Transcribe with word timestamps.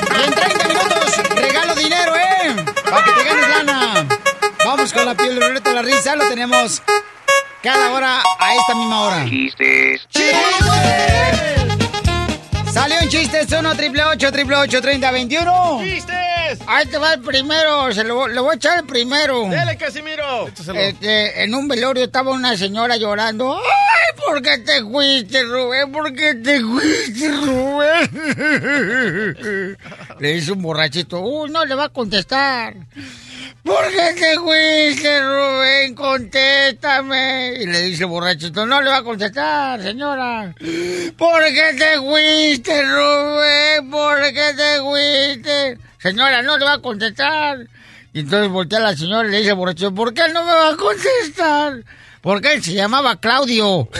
Y 0.00 0.24
en 0.24 0.32
30 0.32 0.68
minutos 0.68 1.16
regalo 1.34 1.74
dinero, 1.74 2.16
¿eh? 2.16 2.56
Para 2.90 3.04
que 3.04 3.10
te 3.12 3.24
ganes 3.24 3.48
lana. 3.48 4.06
Vamos 4.64 4.92
con 4.92 5.04
la 5.06 5.14
piel 5.14 5.38
de 5.38 5.72
la 5.72 5.82
risa. 5.82 6.16
Lo 6.16 6.28
tenemos 6.28 6.82
cada 7.62 7.92
hora 7.92 8.22
a 8.38 8.54
esta 8.54 8.74
misma 8.74 9.00
hora. 9.02 9.24
Chistes. 9.26 10.06
Salió 12.72 12.96
un 13.00 13.08
chiste, 13.08 13.46
1 13.56 13.74
triple 13.76 14.04
8 14.04 14.32
triple 14.32 14.56
8 14.56 14.82
30 14.82 15.10
21. 15.10 15.80
¡Chistes! 15.82 16.33
Ahí 16.66 16.86
te 16.86 16.98
va 16.98 17.14
el 17.14 17.20
primero, 17.20 17.92
se 17.92 18.04
lo, 18.04 18.26
le 18.28 18.40
voy 18.40 18.52
a 18.52 18.56
echar 18.56 18.78
el 18.78 18.86
primero. 18.86 19.48
¡Dele, 19.48 19.76
Casimiro! 19.76 20.48
Este, 20.74 21.42
en 21.42 21.54
un 21.54 21.68
velorio 21.68 22.04
estaba 22.04 22.32
una 22.32 22.56
señora 22.56 22.96
llorando. 22.96 23.56
¡Ay, 23.56 24.20
por 24.26 24.42
qué 24.42 24.58
te 24.58 24.82
fuiste, 24.82 25.42
Rubén! 25.42 25.92
¿Por 25.92 26.12
qué 26.14 26.34
te 26.34 26.60
fuiste, 26.60 27.28
Rubén? 27.30 28.10
Le 30.20 30.34
dice 30.34 30.52
un 30.52 30.62
borrachito. 30.62 31.20
¡Uy, 31.20 31.50
no 31.50 31.64
le 31.64 31.74
va 31.74 31.84
a 31.84 31.88
contestar! 31.88 32.74
¿Por 33.64 33.88
qué 33.90 34.12
te 34.20 34.36
fuiste, 34.38 35.20
Rubén? 35.22 35.94
Contéstame. 35.94 37.54
Y 37.60 37.66
le 37.66 37.80
dice 37.82 38.02
el 38.04 38.10
borrachito, 38.10 38.66
no 38.66 38.82
le 38.82 38.90
va 38.90 38.98
a 38.98 39.02
contestar, 39.02 39.82
señora. 39.82 40.54
¿Por 41.16 41.44
qué 41.44 41.74
te 41.78 41.96
fuiste, 41.96 42.82
Rubén? 42.82 43.90
¿Por 43.90 44.20
qué 44.34 44.52
te 44.54 44.80
fuiste? 44.80 45.78
Señora, 46.04 46.42
no 46.42 46.58
le 46.58 46.64
va 46.66 46.74
a 46.74 46.78
contestar. 46.82 47.60
Y 48.12 48.20
entonces 48.20 48.50
voltea 48.50 48.78
a 48.78 48.82
la 48.82 48.94
señora 48.94 49.26
y 49.26 49.30
le 49.30 49.38
dice 49.38 49.50
al 49.52 49.56
borrachito, 49.56 49.94
¿por 49.94 50.12
qué 50.12 50.28
no 50.34 50.44
me 50.44 50.52
va 50.52 50.68
a 50.68 50.76
contestar? 50.76 51.82
Porque 52.20 52.52
él 52.52 52.62
se 52.62 52.74
llamaba 52.74 53.16
Claudio. 53.16 53.88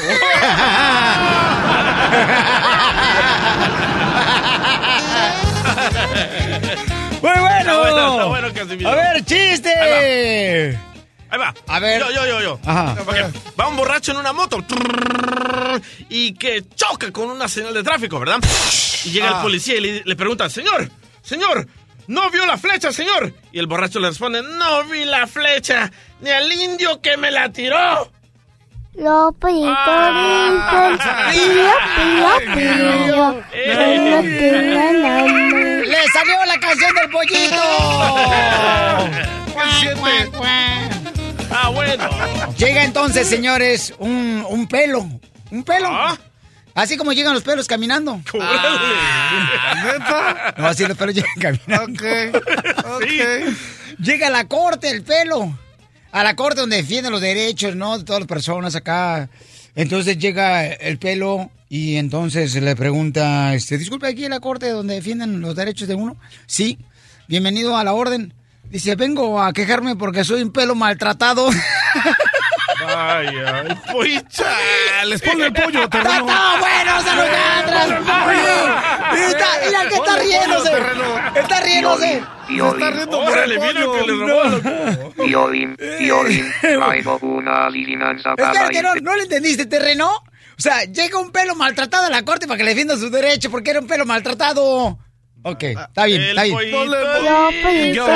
Muy 7.22 7.30
bueno. 7.40 7.58
Está 7.58 7.76
bueno, 7.78 8.48
está 8.48 8.64
bueno. 8.74 8.88
A 8.90 8.94
ver, 8.94 9.24
chiste. 9.24 10.78
Ahí 11.30 11.38
va. 11.38 11.54
A 11.66 11.80
ver. 11.80 12.00
Yo, 12.00 12.10
yo, 12.10 12.26
yo, 12.26 12.40
yo. 12.42 12.60
Ajá. 12.64 12.96
Va 13.58 13.68
un 13.68 13.76
borracho 13.76 14.12
en 14.12 14.18
una 14.18 14.32
moto. 14.32 14.58
Y 16.08 16.34
que 16.34 16.64
choca 16.74 17.10
con 17.10 17.30
una 17.30 17.48
señal 17.48 17.74
de 17.74 17.82
tráfico, 17.82 18.18
¿verdad? 18.20 18.38
Y 19.04 19.10
llega 19.10 19.30
Ah. 19.30 19.36
el 19.36 19.42
policía 19.42 19.76
y 19.76 19.80
le, 19.80 20.02
le 20.04 20.16
pregunta, 20.16 20.48
señor, 20.48 20.88
señor, 21.22 21.66
¿no 22.06 22.30
vio 22.30 22.44
la 22.46 22.56
flecha, 22.58 22.92
señor? 22.92 23.32
Y 23.52 23.58
el 23.58 23.66
borracho 23.66 23.98
le 24.00 24.08
responde, 24.08 24.42
no 24.42 24.84
vi 24.84 25.04
la 25.04 25.26
flecha, 25.26 25.90
ni 26.20 26.30
al 26.30 26.50
indio 26.52 27.00
que 27.00 27.16
me 27.16 27.30
la 27.30 27.50
tiró. 27.52 28.10
Lopito, 28.96 29.64
Ah. 29.66 31.28
pío, 31.32 31.72
pío, 31.96 32.54
pío. 32.54 33.42
¡Le 35.84 36.08
salió 36.12 36.44
la 36.46 36.58
canción 36.60 36.94
del 36.94 37.10
pollito! 37.10 37.62
Ah, 41.50 41.68
bueno. 41.72 42.08
Llega 42.56 42.84
entonces, 42.84 43.28
señores, 43.28 43.94
un, 43.98 44.44
un 44.48 44.66
pelo. 44.68 45.06
Un 45.50 45.64
pelo. 45.64 45.88
Ah. 45.90 46.16
Así 46.74 46.96
como 46.96 47.12
llegan 47.12 47.34
los 47.34 47.42
pelos 47.42 47.66
caminando. 47.66 48.20
No, 50.56 50.66
así 50.66 50.86
los 50.86 50.96
pelos 50.96 51.14
llegan 51.14 51.30
caminando. 51.40 52.02
Sí. 53.08 53.18
Llega 53.98 54.26
a 54.28 54.30
la 54.30 54.46
corte 54.46 54.90
el 54.90 55.02
pelo. 55.02 55.58
A 56.12 56.22
la 56.22 56.36
corte 56.36 56.60
donde 56.60 56.76
defienden 56.76 57.12
los 57.12 57.20
derechos, 57.20 57.74
¿no? 57.76 57.98
De 57.98 58.04
todas 58.04 58.20
las 58.20 58.28
personas 58.28 58.74
acá. 58.74 59.28
Entonces 59.74 60.18
llega 60.18 60.66
el 60.66 60.98
pelo 60.98 61.50
y 61.68 61.96
entonces 61.96 62.54
le 62.54 62.76
pregunta, 62.76 63.54
este, 63.54 63.78
disculpe, 63.78 64.06
aquí 64.06 64.24
en 64.24 64.30
la 64.30 64.40
corte 64.40 64.68
donde 64.68 64.94
defienden 64.94 65.40
los 65.40 65.56
derechos 65.56 65.88
de 65.88 65.94
uno. 65.94 66.16
Sí, 66.46 66.78
bienvenido 67.26 67.76
a 67.76 67.84
la 67.84 67.92
orden. 67.94 68.32
Dice, 68.70 68.94
vengo 68.96 69.42
a 69.42 69.52
quejarme 69.52 69.96
porque 69.96 70.24
soy 70.24 70.42
un 70.42 70.52
pelo 70.52 70.74
maltratado. 70.74 71.48
Ay, 72.96 73.28
ay, 73.28 73.78
poicha. 73.92 74.56
Les 75.06 75.20
pongo 75.22 75.44
el 75.44 75.52
pollo, 75.52 75.82
¡Está 75.84 76.02
todo 76.02 76.24
bueno, 76.24 77.02
se 77.02 77.14
nos 77.16 77.26
Está, 79.30 79.46
mira 79.66 79.88
que 79.88 79.94
está 79.94 80.16
riéndose. 80.18 80.72
Está 81.34 81.60
riéndose. 81.60 82.22
Piolín, 82.46 83.08
Órale, 83.14 83.58
mira 83.58 83.72
que 83.72 84.06
le 84.06 84.12
robó. 84.12 84.44
loco. 84.44 85.24
Piolín, 85.24 85.76
Piolín, 85.98 86.52
traigo 86.60 87.18
una 87.22 87.66
adivinanza 87.66 88.34
para 88.36 88.52
no, 88.52 88.66
este- 88.66 89.00
no 89.02 89.16
le 89.16 89.22
entendiste, 89.22 89.66
terreno. 89.66 90.08
O 90.56 90.62
sea, 90.62 90.84
llega 90.84 91.18
un 91.18 91.32
pelo 91.32 91.54
maltratado 91.56 92.06
a 92.06 92.10
la 92.10 92.22
corte 92.24 92.46
para 92.46 92.58
que 92.58 92.64
le 92.64 92.70
defienda 92.70 92.96
su 92.96 93.10
derecho 93.10 93.50
porque 93.50 93.70
era 93.70 93.80
un 93.80 93.86
pelo 93.88 94.06
maltratado. 94.06 94.98
Ok, 95.46 95.62
está 95.62 96.04
bien, 96.06 96.22
El 96.22 96.28
está 96.30 96.42
bien. 96.44 96.54
pollito. 96.56 96.84
Lopito, 96.86 98.06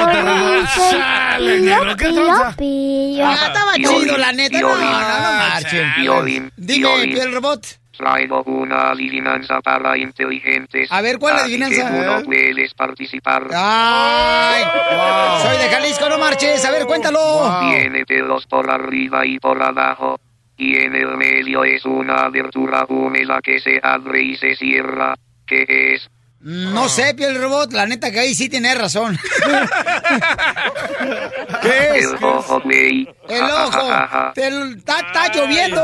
Chale, 0.90 1.58
pío, 1.58 1.64
negro, 1.64 1.96
¿qué 1.96 2.04
pío, 2.08 2.24
tranza? 2.24 2.56
pío. 2.56 3.26
Ah, 3.26 3.34
estaba 3.46 3.74
chido, 3.74 4.16
la 4.18 4.32
neta. 4.32 4.60
No, 4.60 4.68
no, 4.74 4.84
marchen. 4.84 6.50
Dime, 6.56 7.04
piel 7.08 7.34
robot. 7.34 7.66
Traigo 7.96 8.42
una 8.44 8.90
adivinanza 8.92 9.60
para 9.60 9.98
inteligentes. 9.98 10.90
A 10.92 11.00
ver, 11.02 11.18
¿cuál 11.18 11.34
Así 11.34 11.42
adivinanza? 11.46 11.90
que 11.90 11.96
tú 11.98 12.04
no 12.04 12.22
puedes 12.22 12.72
participar. 12.74 13.48
Ay, 13.54 14.62
soy 15.42 15.58
de 15.58 15.68
Jalisco, 15.68 16.08
no 16.08 16.16
marches. 16.18 16.64
A 16.64 16.70
ver, 16.70 16.86
cuéntalo. 16.86 17.60
Tiene 17.68 18.06
pelos 18.06 18.46
por 18.46 18.70
arriba 18.70 19.26
y 19.26 19.38
por 19.38 19.62
abajo. 19.62 20.18
y 20.56 20.76
en 20.76 20.94
el 20.96 21.16
medio 21.16 21.62
es 21.62 21.84
una 21.84 22.24
abertura 22.24 22.84
húmeda 22.88 23.40
que 23.42 23.60
se 23.60 23.78
abre 23.82 24.22
y 24.22 24.36
se 24.36 24.56
cierra. 24.56 25.14
¿Qué 25.46 25.64
es? 25.94 26.08
No 26.40 26.88
sé, 26.88 27.14
piel 27.14 27.40
robot, 27.40 27.72
la 27.72 27.86
neta 27.86 28.12
que 28.12 28.20
ahí 28.20 28.32
sí 28.34 28.48
tiene 28.48 28.72
razón. 28.74 29.16
¿Qué 31.62 31.98
es? 31.98 32.12
El 32.12 32.24
ojo, 32.24 32.60
güey. 32.60 33.08
El 33.28 33.42
ojo. 33.42 33.90
Está, 34.36 35.32
lloviendo. 35.34 35.82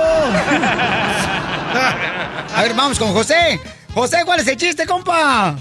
A 2.54 2.62
ver, 2.62 2.72
vamos 2.74 3.00
con 3.00 3.12
José. 3.12 3.58
José, 3.92 4.18
¿cuál 4.24 4.38
es 4.40 4.46
el 4.46 4.56
chiste, 4.56 4.86
compa? 4.86 5.56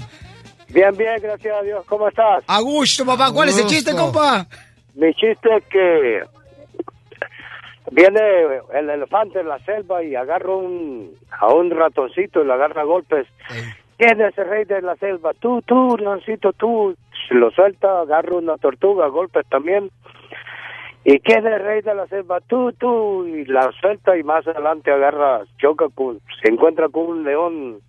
Bien, 0.68 0.96
bien, 0.96 1.20
gracias 1.20 1.56
a 1.56 1.62
Dios. 1.62 1.84
¿Cómo 1.86 2.08
estás? 2.08 2.44
A 2.46 2.60
gusto, 2.60 3.04
papá. 3.04 3.32
¿Cuál 3.32 3.48
es 3.48 3.58
el 3.58 3.66
chiste, 3.66 3.94
compa? 3.96 4.46
Mi 4.94 5.12
chiste 5.14 5.56
es 5.56 5.64
que 5.70 6.22
viene 7.90 8.20
el 8.74 8.90
elefante 8.90 9.40
en 9.40 9.48
la 9.48 9.58
selva 9.60 10.04
y 10.04 10.14
agarra 10.14 10.54
un, 10.54 11.16
a 11.32 11.52
un 11.52 11.70
ratoncito 11.70 12.42
y 12.42 12.46
lo 12.46 12.54
agarra 12.54 12.82
a 12.82 12.84
golpes. 12.84 13.26
¿Quién 13.96 14.20
es 14.20 14.36
el 14.36 14.48
rey 14.48 14.64
de 14.64 14.82
la 14.82 14.96
selva? 14.96 15.32
Tú, 15.34 15.62
tú, 15.62 15.96
ratoncito, 15.96 16.52
tú. 16.52 16.96
Lo 17.30 17.50
suelta, 17.52 18.00
agarra 18.00 18.36
una 18.36 18.56
tortuga 18.56 19.06
golpes 19.08 19.46
también. 19.48 19.90
¿Y 21.04 21.20
quién 21.20 21.46
es 21.46 21.52
el 21.52 21.64
rey 21.64 21.82
de 21.82 21.94
la 21.94 22.06
selva? 22.06 22.40
Tú, 22.40 22.72
tú. 22.72 23.26
Y 23.26 23.44
la 23.44 23.70
suelta 23.80 24.16
y 24.16 24.22
más 24.22 24.46
adelante 24.46 24.90
agarra, 24.90 25.42
choca 25.58 25.86
con, 25.94 26.20
se 26.42 26.50
encuentra 26.50 26.88
con 26.88 27.06
un 27.06 27.24
león 27.24 27.80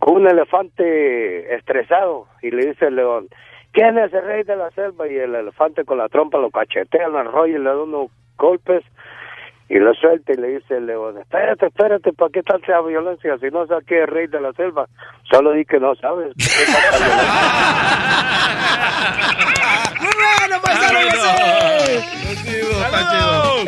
con 0.00 0.22
un 0.22 0.28
elefante 0.28 1.54
estresado 1.54 2.26
y 2.40 2.50
le 2.50 2.68
dice 2.68 2.86
el 2.86 2.96
león, 2.96 3.28
¿quién 3.72 3.98
es 3.98 4.12
el 4.14 4.24
rey 4.24 4.42
de 4.44 4.56
la 4.56 4.70
selva? 4.70 5.06
Y 5.06 5.14
el 5.14 5.34
elefante 5.34 5.84
con 5.84 5.98
la 5.98 6.08
trompa 6.08 6.38
lo 6.38 6.50
cachetea, 6.50 7.08
lo 7.08 7.18
arrolla 7.18 7.54
y 7.54 7.58
le 7.58 7.68
da 7.68 7.82
unos 7.82 8.10
golpes 8.38 8.82
y 9.70 9.78
lo 9.78 9.94
suelta 9.94 10.32
y 10.32 10.36
le 10.36 10.58
dice 10.58 10.78
el 10.78 10.86
león, 10.86 11.16
espérate, 11.18 11.66
espérate, 11.66 12.12
¿para 12.12 12.32
qué 12.32 12.42
tanta 12.42 12.80
violencia? 12.80 13.38
Si 13.40 13.46
no 13.52 13.68
sabes 13.68 13.86
que 13.86 14.02
es 14.02 14.08
rey 14.08 14.26
de 14.26 14.40
la 14.40 14.52
selva, 14.54 14.88
solo 15.30 15.52
di 15.52 15.64
que 15.64 15.78
no 15.78 15.94
sabes. 15.94 16.34
¡Muy 20.00 20.10
bueno, 20.10 20.60
paisano 20.60 20.98
José! 21.10 22.04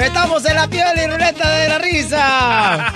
Estamos 0.04 0.44
en 0.44 0.56
la 0.56 0.66
piel 0.66 0.88
y 0.96 1.06
ruleta 1.06 1.58
de 1.58 1.68
la 1.68 1.78
risa. 1.78 2.88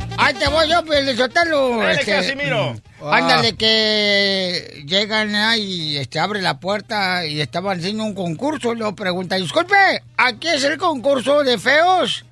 Ahí 0.16 0.32
te 0.32 0.48
voy 0.48 0.66
yo, 0.66 0.82
pues, 0.86 1.14
Sotelo. 1.18 1.76
Dale, 1.76 2.02
Casimiro. 2.02 2.76
Ándale, 3.02 3.56
que 3.56 4.82
llegan 4.86 5.34
ahí, 5.34 5.98
este, 5.98 6.18
abre 6.18 6.40
la 6.40 6.60
puerta 6.60 7.26
y 7.26 7.42
estaban 7.42 7.78
haciendo 7.78 8.04
un 8.04 8.14
concurso. 8.14 8.72
Y 8.72 8.76
luego 8.76 8.94
pregunta, 8.94 9.36
disculpe, 9.36 9.74
¿aquí 10.16 10.48
es 10.48 10.64
el 10.64 10.78
concurso 10.78 11.42
de 11.42 11.58
feos? 11.58 12.24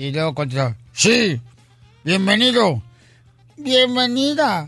Y 0.00 0.10
luego 0.12 0.34
contesta, 0.34 0.74
sí, 0.94 1.38
bienvenido, 2.02 2.80
bienvenida. 3.58 4.66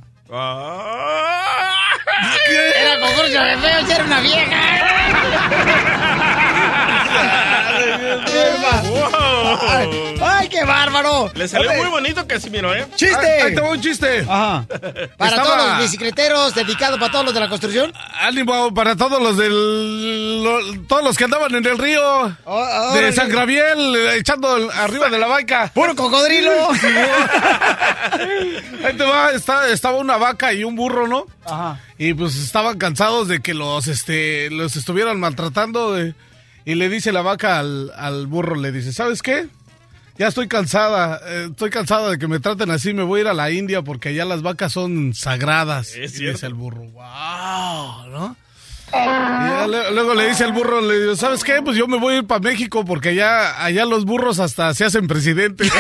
Era 2.76 3.00
concurso 3.00 3.40
de 3.40 3.56
feos, 3.56 3.88
era 3.88 4.04
una 4.04 4.20
vieja. 4.20 4.60
Qué 10.62 10.68
bárbaro. 10.68 11.30
Le 11.34 11.48
salió 11.48 11.72
muy 11.74 11.86
bonito 11.88 12.26
Casimiro, 12.26 12.74
¿eh? 12.74 12.86
¡Chiste! 12.96 13.16
Ahí- 13.16 13.42
ahí 13.48 13.54
te 13.54 13.60
va 13.60 13.70
un 13.70 13.80
chiste. 13.80 14.20
Ajá. 14.28 14.64
Para 15.18 15.30
Estaba- 15.30 15.42
todos 15.42 15.56
los 15.68 15.78
bicicleteros, 15.78 16.54
dedicado 16.54 16.98
para 16.98 17.10
todos 17.12 17.24
los 17.24 17.34
de 17.34 17.40
la 17.40 17.48
construcción. 17.48 17.92
Ánimo 18.20 18.72
para 18.74 18.94
todos 18.96 19.20
los 19.20 19.36
del. 19.36 20.42
lo- 20.44 20.80
todos 20.88 21.02
los 21.04 21.16
que 21.18 21.24
andaban 21.24 21.54
en 21.54 21.66
el 21.66 21.78
río 21.78 22.36
órale. 22.44 23.00
de 23.06 23.12
San 23.12 23.28
Gabriel, 23.28 23.94
eh, 23.96 24.16
echando 24.18 24.56
el- 24.56 24.70
arriba 24.70 25.08
de 25.08 25.18
la 25.18 25.26
vaca. 25.26 25.70
¡Puro 25.74 25.94
cocodrilo! 25.96 26.50
Ahí 28.84 28.96
te 28.96 29.04
va, 29.04 29.30
está- 29.32 29.68
estaba 29.68 29.98
una 29.98 30.16
vaca 30.16 30.52
y 30.52 30.64
un 30.64 30.76
burro, 30.76 31.06
¿no? 31.08 31.26
Ajá. 31.44 31.80
Y 31.98 32.14
pues 32.14 32.36
estaban 32.36 32.78
cansados 32.78 33.28
de 33.28 33.40
que 33.40 33.54
los, 33.54 33.86
este, 33.86 34.50
los 34.50 34.76
estuvieran 34.76 35.18
maltratando. 35.20 35.92
de- 35.94 36.14
y 36.64 36.74
le 36.76 36.88
dice 36.88 37.10
la 37.10 37.22
vaca 37.22 37.58
al, 37.58 37.90
al 37.96 38.26
burro, 38.28 38.54
le 38.54 38.70
dice, 38.70 38.92
¿sabes 38.92 39.20
qué? 39.22 39.48
Ya 40.18 40.28
estoy 40.28 40.46
cansada, 40.46 41.20
eh, 41.26 41.48
estoy 41.50 41.70
cansada 41.70 42.10
de 42.10 42.18
que 42.18 42.28
me 42.28 42.38
traten 42.38 42.70
así, 42.70 42.92
me 42.92 43.02
voy 43.02 43.20
a 43.20 43.22
ir 43.22 43.28
a 43.28 43.34
la 43.34 43.50
India 43.50 43.82
porque 43.82 44.10
allá 44.10 44.24
las 44.24 44.42
vacas 44.42 44.72
son 44.72 45.14
sagradas. 45.14 45.94
Es 45.94 46.14
y 46.14 46.16
cierto. 46.18 46.32
dice 46.34 46.46
el 46.46 46.54
burro, 46.54 46.82
wow, 46.82 48.06
¿no? 48.10 48.36
Y 48.88 48.94
ya 48.94 49.66
le- 49.66 49.90
luego 49.92 50.12
le 50.14 50.28
dice 50.28 50.44
el 50.44 50.52
burro, 50.52 50.82
le 50.82 51.16
¿sabes 51.16 51.42
qué? 51.42 51.62
Pues 51.62 51.78
yo 51.78 51.88
me 51.88 51.98
voy 51.98 52.14
a 52.14 52.18
ir 52.18 52.26
para 52.26 52.40
México 52.40 52.84
porque 52.84 53.08
allá, 53.10 53.64
allá 53.64 53.86
los 53.86 54.04
burros 54.04 54.38
hasta 54.38 54.74
se 54.74 54.84
hacen 54.84 55.06
presidente. 55.08 55.64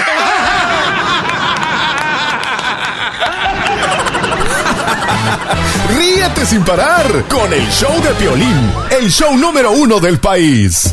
Ríete 5.96 6.46
sin 6.46 6.64
parar 6.64 7.24
con 7.28 7.52
el 7.52 7.66
show 7.70 7.92
de 8.02 8.10
Piolín, 8.14 8.72
el 8.90 9.10
show 9.10 9.36
número 9.36 9.72
uno 9.72 10.00
del 10.00 10.18
país. 10.18 10.92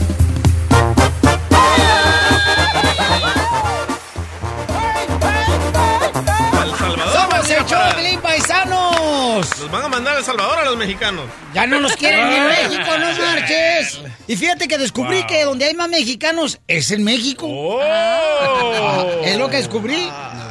Paisanos! 9.40 9.60
Nos 9.60 9.72
van 9.72 9.84
a 9.84 9.88
mandar 9.88 10.16
a 10.16 10.20
El 10.20 10.26
Salvador 10.26 10.60
a 10.60 10.66
los 10.66 10.78
mexicanos. 10.78 11.26
Ya 11.54 11.66
no 11.66 11.80
nos 11.80 11.96
quieren 11.96 12.30
ni 12.30 12.36
en 12.36 12.48
México, 12.70 12.98
no 12.98 13.26
marches. 13.26 14.00
Y 14.28 14.36
fíjate 14.36 14.68
que 14.68 14.78
descubrí 14.78 15.26
que 15.26 15.44
donde 15.44 15.66
hay 15.66 15.74
más 15.74 15.90
mexicanos 15.90 16.60
es 16.68 16.92
en 16.92 17.04
México. 17.04 17.48
¡Oh! 17.50 19.22
Es 19.24 19.38
lo 19.38 19.50
que 19.50 19.58
descubrí. 19.58 20.10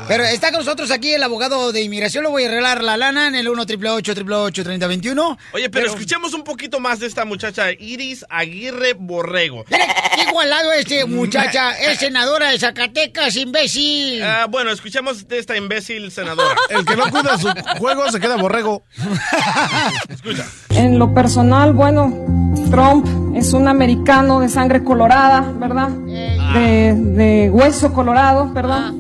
Pero 0.09 0.25
está 0.25 0.51
con 0.51 0.61
nosotros 0.61 0.91
aquí 0.91 1.13
el 1.13 1.23
abogado 1.23 1.71
de 1.71 1.83
inmigración. 1.83 2.25
Lo 2.25 2.31
voy 2.31 2.45
a 2.45 2.49
arreglar 2.49 2.83
la 2.83 2.97
lana 2.97 3.29
en 3.29 3.35
el 3.35 3.47
1 3.47 3.63
888 3.63 4.65
3021 4.65 5.39
Oye, 5.53 5.69
pero, 5.69 5.87
escuchemos 5.87 6.33
un 6.33 6.45
poquito 6.45 6.81
más 6.81 6.99
de 6.99 7.07
esta 7.07 7.27
muchacha, 7.27 7.73
Iris 7.73 8.25
Aguirre 8.31 8.95
Borrego. 8.95 9.65
Qué 9.67 9.77
igualado 10.27 10.73
este 10.73 11.05
muchacha. 11.05 11.73
Es 11.73 11.99
senadora 11.99 12.51
de 12.51 12.59
Zacatecas, 12.59 13.37
imbécil. 13.37 14.23
Ah, 14.23 14.47
bueno, 14.49 14.71
escuchemos 14.71 15.29
de 15.29 15.39
esta 15.39 15.59
imbécil 15.59 16.11
senadora. 16.11 16.57
El 16.71 16.87
que 16.87 16.97
no 16.97 17.11
cuida 17.11 17.37
su 17.37 17.53
juego 17.79 18.11
se 18.11 18.19
queda 18.19 18.37
borrego. 18.37 18.78
En 20.71 20.99
lo 20.99 21.15
personal, 21.15 21.73
bueno, 21.73 22.13
Trump 22.71 23.07
es 23.37 23.53
un 23.53 23.69
americano 23.69 24.41
de 24.41 24.49
sangre 24.49 24.85
colorada, 24.85 25.41
¿verdad? 25.59 25.89
De, 25.89 26.95
de 26.95 27.51
hueso 27.51 27.93
colorado, 27.93 28.53
¿verdad? 28.53 28.93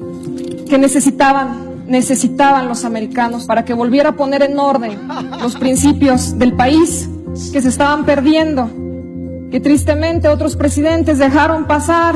Que 0.68 0.78
necesitaban, 0.78 1.86
necesitaban 1.86 2.68
los 2.68 2.84
americanos 2.84 3.44
para 3.44 3.64
que 3.64 3.74
volviera 3.74 4.10
a 4.10 4.12
poner 4.12 4.42
en 4.42 4.58
orden 4.58 4.98
los 5.40 5.56
principios 5.60 6.38
del 6.38 6.54
país 6.54 7.08
que 7.52 7.62
se 7.62 7.68
estaban 7.68 8.04
perdiendo, 8.04 8.70
que 9.50 9.60
tristemente 9.60 10.28
otros 10.28 10.56
presidentes 10.56 11.18
dejaron 11.18 11.66
pasar 11.66 12.14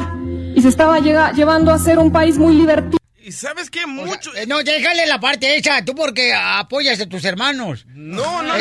y 0.54 0.60
se 0.60 0.68
estaba 0.68 0.98
llevando 0.98 1.72
a 1.72 1.78
ser 1.78 1.98
un 1.98 2.10
país 2.10 2.38
muy 2.38 2.54
libertino. 2.54 3.01
¿Y 3.24 3.32
sabes 3.32 3.70
qué? 3.70 3.86
Mucho... 3.86 4.34
Eh, 4.34 4.46
No, 4.46 4.62
déjale 4.62 5.06
la 5.06 5.20
parte 5.20 5.56
esa, 5.56 5.84
tú 5.84 5.94
porque 5.94 6.32
apoyas 6.34 7.00
a 7.00 7.06
tus 7.06 7.24
hermanos. 7.24 7.84
No, 7.94 8.42
no, 8.42 8.56
Eh, 8.56 8.58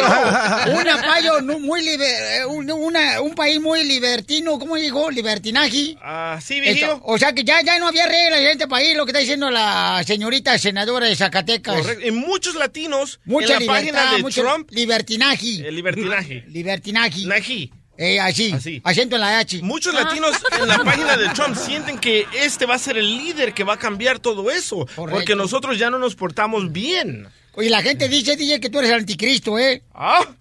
no. 0.68 0.80
Un 0.80 0.88
apoyo 0.88 1.60
muy 1.60 1.82
liber- 1.82 2.40
eh, 2.42 2.46
un, 2.46 2.70
una- 2.72 3.22
un 3.22 3.34
país 3.34 3.60
muy 3.60 3.84
libertino, 3.84 4.60
¿cómo 4.60 4.76
dijo? 4.76 5.10
Libertinaje. 5.10 5.98
Ah, 6.02 6.40
sí, 6.42 6.56
Esto, 6.60 6.62
viejillo. 6.64 7.02
o 7.04 7.18
sea 7.18 7.34
que 7.34 7.44
ya, 7.44 7.62
ya 7.62 7.80
no 7.80 7.88
había 7.88 8.06
reglas 8.06 8.40
en 8.42 8.48
este 8.48 8.68
país, 8.68 8.96
lo 8.96 9.06
que 9.06 9.12
está 9.12 9.20
diciendo 9.20 9.50
la 9.50 10.04
señorita 10.06 10.58
senadora 10.58 11.08
de 11.08 11.16
Zacatecas. 11.16 11.82
Correcto. 11.82 12.06
Y 12.08 12.12
muchos 12.12 12.56
latinos 12.56 13.20
Mucha 13.26 13.46
en 13.46 13.52
la 13.54 13.60
libertad, 13.60 13.76
página 14.02 14.16
de 14.18 14.22
mucho 14.22 14.42
Trump. 14.42 14.70
libertinaje. 14.72 15.68
El 15.68 15.76
libertinaje. 15.76 16.44
Libertinaje. 16.48 17.26
Naji. 17.26 17.72
Eh, 18.04 18.20
así, 18.20 18.52
Así. 18.52 18.82
acento 18.84 19.16
en 19.16 19.22
la 19.22 19.38
H. 19.38 19.60
Muchos 19.62 19.94
latinos 19.94 20.32
en 20.60 20.68
la 20.68 20.80
página 20.80 21.16
de 21.18 21.30
Trump 21.30 21.56
sienten 21.56 22.00
que 22.00 22.26
este 22.34 22.66
va 22.66 22.74
a 22.74 22.80
ser 22.80 22.98
el 22.98 23.06
líder 23.06 23.54
que 23.54 23.64
va 23.64 23.74
a 23.74 23.78
cambiar 23.78 24.18
todo 24.18 24.50
eso. 24.50 24.88
Porque 24.96 25.36
nosotros 25.36 25.78
ya 25.78 25.92
no 25.92 26.00
nos 26.00 26.16
portamos 26.16 26.72
bien. 26.72 27.28
Y 27.58 27.70
la 27.70 27.84
gente 27.84 28.10
dice, 28.10 28.36
DJ, 28.36 28.60
que 28.60 28.72
tú 28.72 28.80
eres 28.80 28.90
el 28.90 28.98
anticristo, 28.98 29.60
¿eh? 29.60 29.84
¿Ah? 29.94 30.26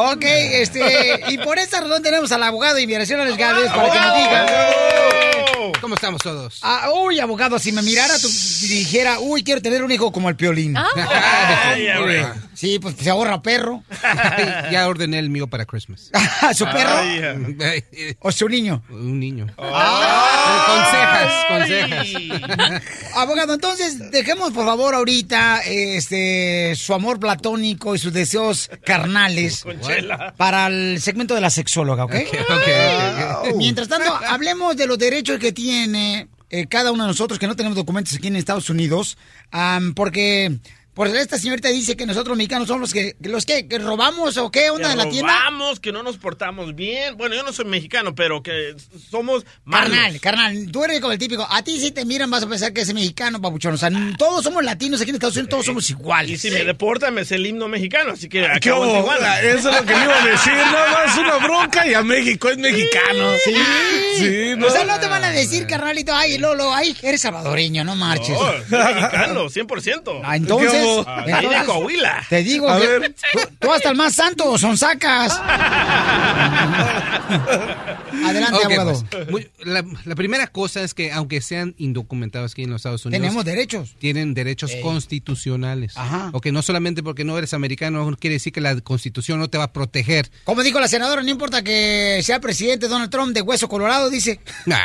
Ok, 0.00 0.22
este, 0.22 1.24
y 1.28 1.38
por 1.38 1.58
esa 1.58 1.80
razón 1.80 2.00
tenemos 2.02 2.30
al 2.30 2.44
abogado 2.44 2.76
de 2.76 2.82
inmigración 2.82 3.18
Alex 3.20 3.36
Gálvez 3.36 3.68
para 3.72 3.90
que 3.90 3.98
nos 3.98 4.14
diga. 4.14 4.46
¿Cómo 5.80 5.94
estamos 5.94 6.22
todos? 6.22 6.60
Ah, 6.62 6.90
uy, 6.94 7.20
abogado, 7.20 7.58
si 7.58 7.72
me 7.72 7.82
mirara, 7.82 8.18
tú 8.18 8.28
dijera, 8.68 9.18
uy, 9.20 9.42
quiero 9.42 9.60
tener 9.60 9.82
un 9.82 9.90
hijo 9.90 10.12
como 10.12 10.28
el 10.28 10.36
Piolín. 10.36 10.76
Ay, 11.66 11.88
ay, 11.88 12.02
güey. 12.02 12.24
Sí, 12.54 12.78
pues 12.80 12.96
se 12.96 13.08
ahorra 13.10 13.40
perro. 13.40 13.84
ya 14.72 14.88
ordené 14.88 15.18
el 15.18 15.30
mío 15.30 15.46
para 15.46 15.64
Christmas. 15.64 16.10
¿Su 16.54 16.64
perro? 16.64 16.96
¿O 18.20 18.32
su 18.32 18.48
niño? 18.48 18.82
Un 18.90 19.20
niño. 19.20 19.46
Ah. 19.58 21.46
Consejas, 21.48 22.08
consejas. 22.08 23.12
Abogado, 23.14 23.54
entonces 23.54 24.10
dejemos 24.10 24.52
por 24.52 24.64
favor 24.64 24.94
ahorita 24.94 25.60
este 25.64 26.74
su 26.76 26.94
amor 26.94 27.20
platónico 27.20 27.94
y 27.94 27.98
sus 27.98 28.12
deseos 28.12 28.70
carnales 28.84 29.62
Conchela. 29.62 30.34
para 30.36 30.66
el 30.66 31.00
segmento 31.00 31.34
de 31.34 31.40
la 31.40 31.50
sexóloga, 31.50 32.04
¿ok? 32.04 32.14
Mientras 33.56 33.88
tanto, 33.88 34.12
hablemos 34.26 34.76
de 34.76 34.86
los 34.86 34.98
derechos 34.98 35.38
que 35.38 35.47
tiene 35.52 36.28
eh, 36.50 36.66
cada 36.66 36.92
uno 36.92 37.04
de 37.04 37.08
nosotros 37.08 37.38
que 37.38 37.46
no 37.46 37.56
tenemos 37.56 37.76
documentos 37.76 38.14
aquí 38.14 38.28
en 38.28 38.36
Estados 38.36 38.70
Unidos, 38.70 39.18
am, 39.50 39.94
porque 39.94 40.58
por 40.98 41.06
esta 41.06 41.38
señorita 41.38 41.68
dice 41.68 41.96
que 41.96 42.06
nosotros 42.06 42.36
mexicanos 42.36 42.66
somos 42.66 42.80
los 42.80 42.92
que 42.92 43.14
los 43.20 43.46
que, 43.46 43.68
que 43.68 43.78
robamos 43.78 44.36
o 44.36 44.50
qué 44.50 44.68
onda 44.70 44.88
Que 44.88 44.92
en 44.94 44.98
la 44.98 45.08
tienda. 45.08 45.32
robamos, 45.32 45.78
que 45.78 45.92
no 45.92 46.02
nos 46.02 46.16
portamos 46.18 46.74
bien. 46.74 47.16
Bueno, 47.16 47.36
yo 47.36 47.44
no 47.44 47.52
soy 47.52 47.66
mexicano, 47.66 48.16
pero 48.16 48.42
que 48.42 48.74
somos 49.08 49.46
malos. 49.64 49.90
Carnal, 49.90 50.20
carnal, 50.20 50.66
tú 50.72 50.82
eres 50.82 50.98
como 51.00 51.12
el 51.12 51.18
típico. 51.20 51.46
A 51.48 51.62
ti 51.62 51.78
si 51.78 51.92
te 51.92 52.04
miran 52.04 52.28
vas 52.32 52.42
a 52.42 52.48
pensar 52.48 52.72
que 52.72 52.80
es 52.80 52.92
mexicano, 52.92 53.40
papuchón. 53.40 53.74
O 53.74 53.78
sea, 53.78 53.90
todos 54.18 54.42
somos 54.42 54.64
latinos 54.64 55.00
aquí 55.00 55.10
en 55.10 55.14
Estados 55.14 55.36
Unidos, 55.36 55.50
todos 55.50 55.66
somos 55.66 55.88
iguales. 55.88 56.32
Y 56.32 56.36
si 56.36 56.50
me 56.50 56.64
deportan, 56.64 57.14
me 57.14 57.24
sé 57.24 57.36
el 57.36 57.46
himno 57.46 57.68
mexicano, 57.68 58.14
así 58.14 58.28
que. 58.28 58.44
Tijuana. 58.60 59.40
Eso 59.40 59.70
es 59.70 59.76
lo 59.76 59.86
que 59.86 59.94
le 59.94 60.02
iba 60.02 60.20
a 60.20 60.26
decir. 60.26 60.52
Nada 60.52 60.90
más 61.06 61.16
una 61.16 61.36
bronca 61.36 61.86
y 61.86 61.94
a 61.94 62.02
México 62.02 62.48
es 62.48 62.58
mexicano. 62.58 63.34
Sí. 63.44 63.54
Sí, 64.16 64.52
O 64.60 64.70
sea, 64.70 64.84
no 64.84 64.98
te 64.98 65.06
van 65.06 65.22
a 65.22 65.30
decir, 65.30 65.68
carnalito, 65.68 66.12
ay, 66.12 66.38
Lolo, 66.38 66.74
ay, 66.74 66.96
eres 67.02 67.20
salvadoreño, 67.20 67.84
no 67.84 67.94
marches. 67.94 68.36
No, 68.36 68.48
soy 68.68 68.94
mexicano, 68.94 69.44
100%. 69.44 70.20
Ah, 70.24 70.36
entonces, 70.36 70.87
Ah, 71.06 71.24
entonces, 71.26 71.60
de 71.60 71.66
Coahuila. 71.66 72.26
te 72.28 72.42
digo 72.42 72.68
A 72.68 72.80
que 72.80 72.86
ver. 72.86 73.14
tú, 73.32 73.38
tú 73.58 73.72
hasta 73.72 73.90
el 73.90 73.96
más 73.96 74.14
santo 74.14 74.56
son 74.58 74.76
sacas. 74.76 75.38
Adelante, 78.24 78.56
Ok, 78.58 78.64
abogado. 78.64 79.04
pues, 79.10 79.30
muy- 79.30 79.50
la, 79.64 79.84
la 80.04 80.14
primera 80.14 80.46
cosa 80.48 80.82
es 80.82 80.94
que 80.94 81.12
aunque 81.12 81.40
sean 81.40 81.74
indocumentados 81.78 82.52
aquí 82.52 82.62
en 82.64 82.70
los 82.70 82.80
Estados 82.80 83.04
Unidos, 83.06 83.20
Tenemos 83.22 83.44
derechos. 83.44 83.94
tienen 83.98 84.34
derechos 84.34 84.72
constitucionales. 84.82 85.96
Ajá. 85.96 86.30
Ok, 86.32 86.46
no 86.46 86.62
solamente 86.62 87.02
porque 87.02 87.24
no 87.24 87.36
eres 87.38 87.54
americano, 87.54 88.10
no 88.10 88.16
quiere 88.16 88.34
decir 88.34 88.52
que 88.52 88.60
la 88.60 88.78
constitución 88.80 89.38
no 89.38 89.48
te 89.48 89.58
va 89.58 89.64
a 89.64 89.72
proteger. 89.72 90.30
Como 90.44 90.62
dijo 90.62 90.80
la 90.80 90.88
senadora, 90.88 91.22
no 91.22 91.30
importa 91.30 91.62
que 91.62 92.20
sea 92.22 92.40
presidente 92.40 92.88
Donald 92.88 93.10
Trump 93.10 93.34
de 93.34 93.42
hueso 93.42 93.68
colorado, 93.68 94.10
dice. 94.10 94.40
Nah, 94.66 94.78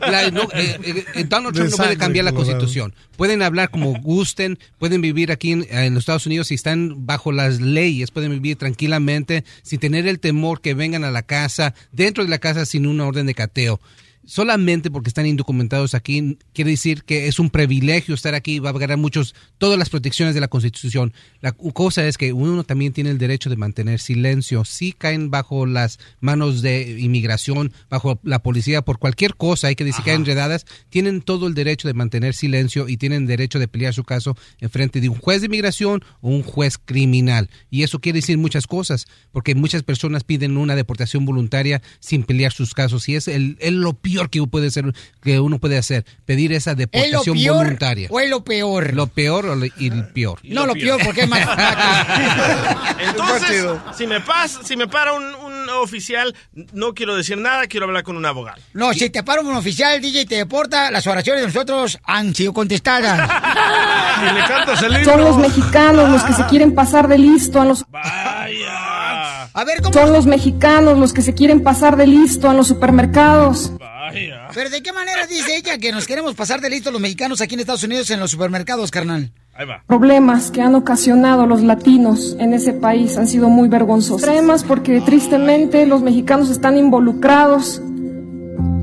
la- 0.00 0.30
no, 0.30 0.42
eh, 0.54 0.78
eh, 0.82 1.04
eh, 1.14 1.24
Donald 1.24 1.54
De 1.54 1.60
Trump 1.62 1.70
no 1.72 1.76
puede 1.76 1.96
cambiar 1.96 2.24
la 2.24 2.32
constitución. 2.32 2.94
Pueden 3.16 3.42
hablar 3.42 3.70
como 3.70 3.92
gusten, 4.00 4.58
pueden 4.78 5.00
vivir 5.00 5.32
aquí 5.32 5.47
en, 5.52 5.94
los 5.94 6.02
Estados 6.02 6.26
Unidos 6.26 6.48
si 6.48 6.54
están 6.54 7.06
bajo 7.06 7.32
las 7.32 7.60
leyes, 7.60 8.10
pueden 8.10 8.30
vivir 8.32 8.56
tranquilamente 8.56 9.44
sin 9.62 9.80
tener 9.80 10.06
el 10.06 10.20
temor 10.20 10.60
que 10.60 10.74
vengan 10.74 11.04
a 11.04 11.10
la 11.10 11.22
casa, 11.22 11.74
dentro 11.92 12.24
de 12.24 12.30
la 12.30 12.38
casa 12.38 12.66
sin 12.66 12.86
una 12.86 13.06
orden 13.06 13.26
de 13.26 13.34
cateo. 13.34 13.80
Solamente 14.24 14.90
porque 14.90 15.08
están 15.08 15.26
indocumentados 15.26 15.94
aquí 15.94 16.38
quiere 16.52 16.72
decir 16.72 17.04
que 17.04 17.28
es 17.28 17.38
un 17.38 17.50
privilegio 17.50 18.14
estar 18.14 18.34
aquí, 18.34 18.58
va 18.58 18.70
a 18.70 18.72
ganar 18.74 18.98
muchos, 18.98 19.34
todas 19.58 19.78
las 19.78 19.88
protecciones 19.88 20.34
de 20.34 20.40
la 20.40 20.48
Constitución. 20.48 21.12
La 21.40 21.52
cosa 21.52 22.06
es 22.06 22.18
que 22.18 22.32
uno 22.32 22.64
también 22.64 22.92
tiene 22.92 23.10
el 23.10 23.18
derecho 23.18 23.48
de 23.48 23.56
mantener 23.56 24.00
silencio. 24.00 24.64
Si 24.64 24.92
caen 24.92 25.30
bajo 25.30 25.66
las 25.66 25.98
manos 26.20 26.62
de 26.62 26.98
inmigración, 27.00 27.72
bajo 27.88 28.20
la 28.22 28.40
policía, 28.42 28.82
por 28.82 28.98
cualquier 28.98 29.34
cosa, 29.34 29.68
hay 29.68 29.76
que 29.76 29.84
decir 29.84 30.04
que 30.04 30.10
caen 30.10 30.20
enredadas, 30.20 30.66
tienen 30.90 31.22
todo 31.22 31.46
el 31.46 31.54
derecho 31.54 31.88
de 31.88 31.94
mantener 31.94 32.34
silencio 32.34 32.88
y 32.88 32.96
tienen 32.96 33.26
derecho 33.26 33.58
de 33.58 33.68
pelear 33.68 33.94
su 33.94 34.04
caso 34.04 34.36
en 34.60 34.70
frente 34.70 35.00
de 35.00 35.08
un 35.08 35.18
juez 35.18 35.40
de 35.40 35.46
inmigración 35.46 36.04
o 36.20 36.28
un 36.28 36.42
juez 36.42 36.78
criminal. 36.78 37.48
Y 37.70 37.82
eso 37.82 38.00
quiere 38.00 38.18
decir 38.18 38.36
muchas 38.38 38.66
cosas, 38.66 39.06
porque 39.32 39.54
muchas 39.54 39.82
personas 39.82 40.24
piden 40.24 40.56
una 40.56 40.76
deportación 40.76 41.24
voluntaria 41.24 41.82
sin 42.00 42.24
pelear 42.24 42.52
sus 42.52 42.74
casos. 42.74 43.08
Y 43.08 43.14
es 43.14 43.28
el, 43.28 43.56
es 43.60 43.72
lo 43.72 43.94
peor 43.94 44.17
que 44.28 44.42
puede 44.48 44.70
ser, 44.72 44.92
que 45.22 45.38
uno 45.38 45.58
puede 45.58 45.78
hacer, 45.78 46.04
pedir 46.26 46.52
esa 46.52 46.72
¿Es 46.72 46.76
lo 46.76 46.80
deportación 46.80 47.36
peor 47.38 47.56
voluntaria. 47.58 48.08
o 48.10 48.18
es 48.20 48.28
lo 48.28 48.42
peor? 48.44 48.94
Lo 48.94 49.06
peor 49.06 49.46
o 49.46 49.54
lo- 49.54 49.66
y 49.66 49.88
el 49.88 50.08
peor. 50.08 50.40
No, 50.42 50.66
lo 50.66 50.74
peor 50.74 51.00
porque 51.04 51.22
es 51.22 51.28
más 51.28 51.40
Entonces, 53.08 53.64
si 53.96 54.06
me, 54.06 54.20
pasa, 54.20 54.60
si 54.64 54.76
me 54.76 54.88
para 54.88 55.12
un, 55.12 55.22
un 55.24 55.68
oficial, 55.80 56.34
no 56.72 56.94
quiero 56.94 57.16
decir 57.16 57.38
nada, 57.38 57.66
quiero 57.66 57.86
hablar 57.86 58.02
con 58.02 58.16
un 58.16 58.26
abogado. 58.26 58.60
No, 58.72 58.92
si 58.92 59.08
te 59.10 59.22
para 59.22 59.40
un 59.40 59.54
oficial, 59.54 60.00
DJ, 60.00 60.22
y 60.22 60.26
te 60.26 60.34
deporta, 60.36 60.90
las 60.90 61.06
oraciones 61.06 61.42
de 61.42 61.46
nosotros 61.48 61.98
han 62.04 62.34
sido 62.34 62.52
contestadas. 62.52 63.30
Y 64.18 64.34
le 64.34 64.40
cantas 64.48 64.82
el 64.82 65.04
Son 65.04 65.20
los 65.20 65.36
mexicanos 65.38 66.08
los 66.10 66.24
que 66.24 66.32
se 66.32 66.44
quieren 66.46 66.74
pasar 66.74 67.06
de 67.06 67.18
listo 67.18 67.60
a 67.60 67.64
los... 67.64 67.84
A 67.92 69.64
ver, 69.64 69.80
¿cómo? 69.80 69.92
Son 69.92 70.12
los 70.12 70.26
mexicanos 70.26 70.98
los 70.98 71.12
que 71.12 71.22
se 71.22 71.34
quieren 71.34 71.62
pasar 71.62 71.96
de 71.96 72.06
listo 72.08 72.50
a 72.50 72.54
los 72.54 72.66
supermercados. 72.66 73.72
Pero 74.54 74.70
¿de 74.70 74.82
qué 74.82 74.92
manera 74.92 75.26
dice 75.26 75.56
ella 75.56 75.78
que 75.78 75.92
nos 75.92 76.06
queremos 76.06 76.34
pasar 76.34 76.60
de 76.60 76.70
listo 76.70 76.90
los 76.90 77.00
mexicanos 77.00 77.40
aquí 77.40 77.54
en 77.54 77.60
Estados 77.60 77.82
Unidos 77.82 78.10
en 78.10 78.20
los 78.20 78.30
supermercados, 78.30 78.90
carnal? 78.90 79.32
Ahí 79.54 79.66
va. 79.66 79.82
Problemas 79.86 80.50
que 80.50 80.62
han 80.62 80.74
ocasionado 80.74 81.46
los 81.46 81.62
latinos 81.62 82.36
en 82.38 82.54
ese 82.54 82.72
país 82.72 83.16
han 83.16 83.26
sido 83.26 83.48
muy 83.48 83.68
vergonzosos. 83.68 84.22
Problemas 84.22 84.64
porque 84.64 85.00
tristemente 85.00 85.84
los 85.86 86.02
mexicanos 86.02 86.50
están 86.50 86.76
involucrados 86.76 87.82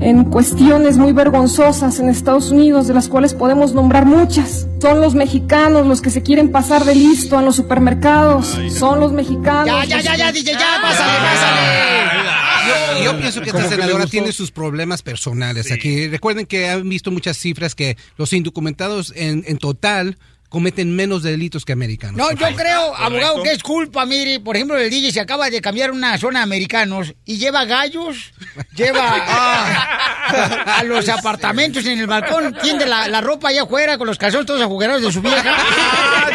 en 0.00 0.24
cuestiones 0.24 0.96
muy 0.96 1.12
vergonzosas 1.12 1.98
en 1.98 2.08
Estados 2.08 2.50
Unidos, 2.50 2.86
de 2.86 2.94
las 2.94 3.08
cuales 3.08 3.34
podemos 3.34 3.72
nombrar 3.72 4.06
muchas. 4.06 4.66
Son 4.80 5.00
los 5.00 5.14
mexicanos 5.14 5.86
los 5.86 6.00
que 6.00 6.10
se 6.10 6.22
quieren 6.22 6.52
pasar 6.52 6.84
de 6.84 6.94
listo 6.94 7.38
en 7.38 7.44
los 7.44 7.56
supermercados. 7.56 8.58
Son 8.70 9.00
los 9.00 9.12
mexicanos. 9.12 9.66
Ya, 9.66 9.84
ya, 9.84 10.00
ya, 10.00 10.16
ya, 10.16 10.32
DJ, 10.32 10.52
ya, 10.52 10.78
pásale, 10.80 11.18
pásale. 11.18 12.36
Yo, 12.66 13.04
yo 13.04 13.18
pienso 13.18 13.40
que 13.40 13.50
esta 13.50 13.68
senadora 13.68 14.06
tiene 14.06 14.32
sus 14.32 14.50
problemas 14.50 15.02
personales 15.02 15.70
aquí. 15.72 16.08
Recuerden 16.08 16.46
que 16.46 16.68
han 16.68 16.88
visto 16.88 17.10
muchas 17.10 17.36
cifras 17.36 17.74
que 17.74 17.96
los 18.16 18.32
indocumentados 18.32 19.12
en, 19.16 19.44
en 19.46 19.58
total 19.58 20.18
cometen 20.56 20.96
menos 20.96 21.22
delitos 21.22 21.66
que 21.66 21.74
americanos. 21.74 22.16
No, 22.16 22.32
yo 22.32 22.56
creo, 22.56 22.96
abogado, 22.96 23.42
que 23.42 23.52
es 23.52 23.62
culpa, 23.62 24.06
mire, 24.06 24.40
por 24.40 24.56
ejemplo, 24.56 24.78
el 24.78 24.88
DJ 24.88 25.12
se 25.12 25.20
acaba 25.20 25.50
de 25.50 25.60
cambiar 25.60 25.90
una 25.90 26.16
zona 26.16 26.38
de 26.38 26.44
americanos 26.44 27.12
y 27.26 27.36
lleva 27.36 27.66
gallos, 27.66 28.32
lleva 28.74 29.06
a, 29.06 30.78
a 30.78 30.82
los 30.84 31.10
apartamentos 31.10 31.84
en 31.84 32.00
el 32.00 32.06
balcón, 32.06 32.56
tiende 32.62 32.86
la, 32.86 33.06
la 33.06 33.20
ropa 33.20 33.50
allá 33.50 33.64
afuera 33.64 33.98
con 33.98 34.06
los 34.06 34.16
calzones 34.16 34.46
todos 34.46 34.62
agujeros 34.62 35.02
de 35.02 35.12
su 35.12 35.20
vieja. 35.20 35.54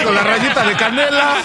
Con 0.04 0.14
la 0.14 0.22
rayita 0.22 0.68
de 0.68 0.76
canela. 0.76 1.38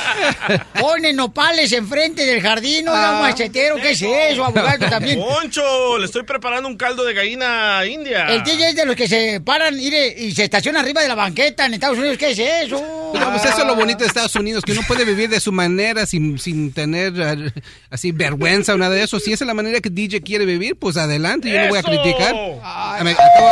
Pone 0.78 1.14
nopales 1.14 1.72
enfrente 1.72 2.26
del 2.26 2.42
jardín, 2.42 2.86
oiga, 2.88 3.12
un 3.16 3.22
machetero, 3.22 3.76
¿qué 3.76 3.92
es 3.92 4.02
eso, 4.02 4.44
abogado, 4.44 4.86
también? 4.90 5.18
Poncho, 5.18 5.96
le 5.96 6.04
estoy 6.04 6.24
preparando 6.24 6.68
un 6.68 6.76
caldo 6.76 7.04
de 7.04 7.14
gallina 7.14 7.86
india. 7.86 8.26
El 8.26 8.44
DJ 8.44 8.68
es 8.68 8.76
de 8.76 8.84
los 8.84 8.94
que 8.96 9.08
se 9.08 9.40
paran 9.40 9.74
mire, 9.74 10.14
y 10.18 10.34
se 10.34 10.44
estaciona 10.44 10.80
arriba 10.80 11.00
de 11.00 11.08
la 11.08 11.14
banqueta 11.14 11.64
en 11.64 11.72
Estados 11.72 11.96
Unidos, 11.96 12.18
¿qué 12.18 12.32
es 12.32 12.38
eso? 12.38 12.65
Pues 12.70 13.44
eso 13.44 13.58
es 13.60 13.66
lo 13.66 13.74
bonito 13.76 13.98
de 14.00 14.06
Estados 14.06 14.34
Unidos, 14.36 14.64
que 14.64 14.72
uno 14.72 14.80
puede 14.88 15.04
vivir 15.04 15.28
de 15.30 15.40
su 15.40 15.52
manera 15.52 16.06
sin, 16.06 16.38
sin 16.38 16.72
tener 16.72 17.12
eh, 17.16 17.52
así 17.90 18.12
vergüenza 18.12 18.72
o 18.74 18.78
nada 18.78 18.94
de 18.94 19.02
eso. 19.02 19.18
Si 19.20 19.32
esa 19.32 19.44
es 19.44 19.48
la 19.48 19.54
manera 19.54 19.80
que 19.80 19.90
DJ 19.90 20.22
quiere 20.22 20.44
vivir, 20.46 20.76
pues 20.78 20.96
adelante, 20.96 21.50
yo 21.50 21.60
no 21.62 21.68
voy 21.68 21.78
a 21.78 21.82
criticar. 21.82 22.34
A 22.62 23.00
mí- 23.04 23.10
acabo, 23.10 23.50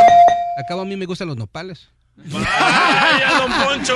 acabo 0.65 0.81
a 0.81 0.85
mí 0.85 0.95
me 0.97 1.05
gustan 1.05 1.27
los 1.27 1.37
nopales. 1.37 1.89
Vaya, 2.17 3.39
don 3.39 3.51
Poncho. 3.51 3.93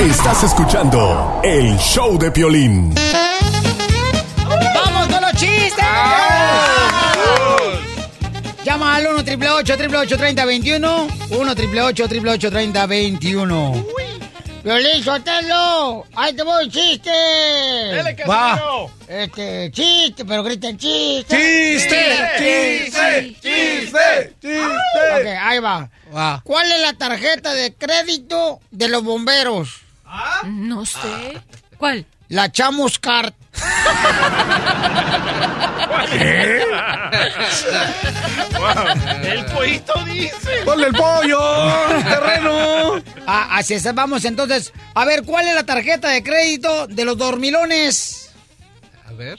Estás 0.00 0.44
escuchando 0.44 1.40
el 1.42 1.76
show 1.78 2.18
de 2.18 2.30
Piolín. 2.30 2.94
Al 8.94 9.06
1 9.08 9.18
888 9.18 10.16
3021 10.16 11.08
1 11.30 11.52
888 11.52 12.50
3021 12.50 13.86
Violín 14.62 15.02
Sotelo, 15.04 16.06
ahí 16.14 16.32
te 16.32 16.42
voy, 16.42 16.70
chiste. 16.70 17.10
Dele, 17.10 18.16
Va. 18.26 18.58
Este, 19.06 19.70
chiste, 19.70 20.24
pero 20.24 20.42
griten 20.42 20.78
chiste. 20.78 21.36
¡Chiste! 21.36 22.16
¡Chiste! 22.38 23.36
¡Chiste! 23.42 24.34
¡Chiste! 24.40 25.20
Ok, 25.20 25.26
ahí 25.38 25.58
va. 25.58 25.90
Wow. 26.10 26.40
¿Cuál 26.44 26.72
es 26.72 26.80
la 26.80 26.94
tarjeta 26.94 27.52
de 27.52 27.74
crédito 27.74 28.60
de 28.70 28.88
los 28.88 29.04
bomberos? 29.04 29.82
No 30.44 30.86
sé. 30.86 31.42
¿Cuál? 31.76 32.06
La 32.28 32.50
Chamos 32.50 32.98
Card. 32.98 33.32
Wow, 38.58 39.20
El 39.22 39.44
pollito 39.46 39.92
dice. 40.06 40.62
¡Ponle 40.64 40.86
el 40.88 40.92
pollo! 40.94 41.40
¡Terreno! 42.02 43.02
Ah, 43.26 43.48
así 43.58 43.74
es, 43.74 43.94
vamos 43.94 44.24
entonces. 44.24 44.72
A 44.94 45.04
ver, 45.04 45.22
¿cuál 45.24 45.46
es 45.48 45.54
la 45.54 45.64
tarjeta 45.64 46.08
de 46.08 46.22
crédito 46.22 46.86
de 46.86 47.04
los 47.04 47.16
dormilones? 47.18 48.32
A 49.06 49.12
ver. 49.12 49.38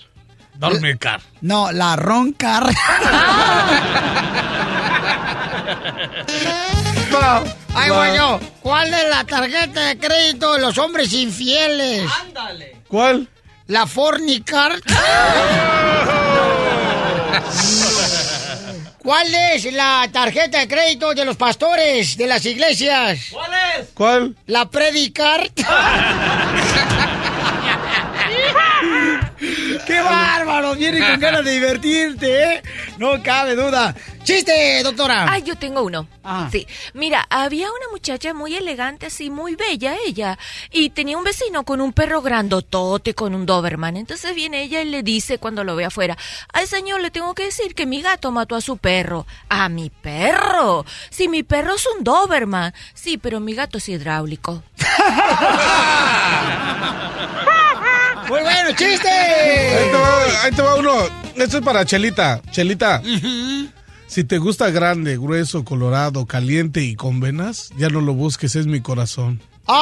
Dorme 0.56 0.98
car. 0.98 1.22
No, 1.42 1.72
la 1.72 1.96
Roncar. 1.96 2.70
Ay, 7.74 7.90
voy 7.90 8.16
yo. 8.16 8.40
¿Cuál 8.62 8.94
es 8.94 9.10
la 9.10 9.24
tarjeta 9.26 9.82
de 9.88 9.98
crédito 10.00 10.54
de 10.54 10.62
los 10.62 10.78
hombres 10.78 11.12
infieles? 11.14 12.10
Ándale. 12.22 12.75
¿Cuál? 12.96 13.28
La 13.68 13.86
Fornicard. 13.88 14.80
¿Cuál 19.00 19.28
es 19.54 19.74
la 19.74 20.08
tarjeta 20.14 20.60
de 20.60 20.68
crédito 20.70 21.14
de 21.14 21.26
los 21.26 21.36
pastores 21.36 22.16
de 22.16 22.26
las 22.26 22.46
iglesias? 22.46 23.20
¿Cuál 23.34 23.52
es? 23.78 23.88
¿Cuál? 23.94 24.38
La 24.48 24.70
Predicard. 24.70 25.50
¡Qué 29.86 30.02
bárbaro! 30.02 30.76
Viene 30.76 31.00
con 31.00 31.20
ganas 31.20 31.46
de 31.46 31.52
divertirte, 31.52 32.44
¿eh? 32.44 32.64
No 32.98 33.22
cabe 33.22 33.56
duda. 33.56 33.96
¡Chiste, 34.24 34.82
doctora! 34.84 35.28
Ay, 35.30 35.44
yo 35.44 35.56
tengo 35.56 35.84
uno. 35.84 36.08
Sí. 36.52 36.66
Mira, 36.96 37.28
había 37.30 37.68
una 37.68 37.92
muchacha 37.92 38.34
muy 38.34 38.56
elegante, 38.56 39.06
así, 39.06 39.30
muy 39.30 39.56
bella 39.56 39.96
ella. 40.08 40.40
Y 40.72 40.90
tenía 40.90 41.18
un 41.18 41.24
vecino 41.24 41.64
con 41.64 41.80
un 41.80 41.94
perro 41.94 42.24
grandotote, 42.24 43.14
con 43.14 43.36
un 43.36 43.46
Doberman. 43.46 43.98
Entonces 43.98 44.34
viene 44.34 44.64
ella 44.64 44.82
y 44.82 44.86
le 44.86 45.04
dice 45.04 45.38
cuando 45.38 45.64
lo 45.64 45.76
ve 45.76 45.86
afuera, 45.86 46.18
ay 46.52 46.66
señor, 46.66 47.02
le 47.02 47.12
tengo 47.12 47.36
que 47.36 47.46
decir 47.46 47.76
que 47.76 47.86
mi 47.86 48.02
gato 48.02 48.32
mató 48.32 48.56
a 48.56 48.62
su 48.62 48.78
perro. 48.78 49.28
¿A 49.50 49.70
mi 49.70 49.92
perro? 49.92 50.86
Si 51.12 51.28
mi 51.28 51.44
perro 51.44 51.76
es 51.76 51.88
un 51.96 52.04
Doberman. 52.04 52.74
Sí, 52.96 53.20
pero 53.20 53.40
mi 53.40 53.54
gato 53.54 53.78
es 53.78 53.88
hidráulico. 53.88 54.64
¡Muy 58.28 58.42
bueno, 58.42 58.70
chiste! 58.76 59.08
Ahí 59.08 59.92
te 59.92 59.98
va, 59.98 60.44
ahí 60.44 60.52
te 60.52 60.62
va 60.62 60.76
uno. 60.76 60.94
Esto 61.36 61.58
es 61.58 61.64
para 61.64 61.86
Chelita. 61.86 62.42
Chelita. 62.52 63.02
Si 64.08 64.24
te 64.24 64.38
gusta 64.38 64.70
grande, 64.70 65.18
grueso, 65.18 65.64
colorado, 65.64 66.26
caliente 66.26 66.82
y 66.82 66.96
con 66.96 67.20
venas, 67.20 67.70
ya 67.78 67.90
no 67.90 68.02
lo 68.02 68.14
busques, 68.14 68.56
es 68.56 68.66
mi 68.66 68.82
corazón. 68.82 69.42
No, 69.68 69.76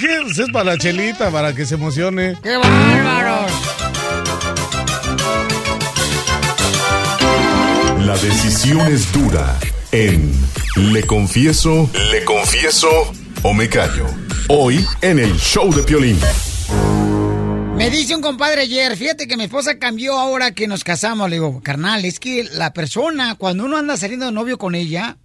¿qué? 0.00 0.42
Es 0.42 0.50
para 0.52 0.76
Chelita, 0.76 1.30
para 1.30 1.54
que 1.54 1.66
se 1.66 1.74
emocione. 1.74 2.36
¡Qué 2.42 2.56
bárbaros! 2.56 3.52
La 8.04 8.16
decisión 8.16 8.80
es 8.92 9.12
dura 9.12 9.58
en 9.92 10.32
Le 10.76 11.02
Confieso, 11.04 11.90
Le 12.10 12.24
Confieso 12.24 13.12
o 13.42 13.54
Me 13.54 13.68
Callo. 13.68 14.06
Hoy 14.48 14.84
en 15.00 15.18
el 15.18 15.34
show 15.36 15.72
de 15.72 15.82
Piolín. 15.82 16.18
Me 17.76 17.90
dice 17.90 18.16
un 18.16 18.22
compadre 18.22 18.62
ayer, 18.62 18.96
fíjate 18.96 19.28
que 19.28 19.36
mi 19.36 19.44
esposa 19.44 19.78
cambió 19.78 20.18
ahora 20.18 20.52
que 20.52 20.66
nos 20.66 20.82
casamos. 20.82 21.30
Le 21.30 21.36
digo, 21.36 21.60
carnal, 21.62 22.04
es 22.04 22.18
que 22.18 22.44
la 22.52 22.72
persona, 22.72 23.36
cuando 23.36 23.64
uno 23.64 23.76
anda 23.76 23.96
saliendo 23.96 24.26
de 24.26 24.32
novio 24.32 24.58
con 24.58 24.74
ella, 24.74 25.18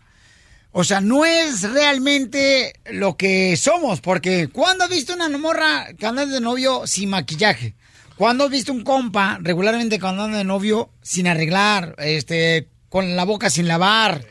o 0.72 0.84
sea, 0.84 1.02
no 1.02 1.26
es 1.26 1.64
realmente 1.64 2.74
lo 2.92 3.18
que 3.18 3.58
somos, 3.58 4.02
porque 4.02 4.50
cuando 4.50 4.84
has 4.84 4.90
visto 4.90 5.14
una 5.14 5.30
morra 5.30 5.88
que 5.98 6.08
de 6.08 6.42
novio 6.42 6.86
sin 6.86 7.10
maquillaje? 7.10 7.76
¿Cuándo 8.18 8.46
has 8.46 8.52
visto 8.52 8.72
un 8.72 8.84
compa 8.84 9.40
regularmente 9.42 10.00
cuando 10.00 10.28
de 10.28 10.44
novio 10.44 10.92
sin 11.02 11.28
arreglar, 11.28 11.96
este, 11.98 12.68
con 12.90 13.16
la 13.16 13.24
boca 13.24 13.50
sin 13.50 13.68
lavar? 13.68 14.24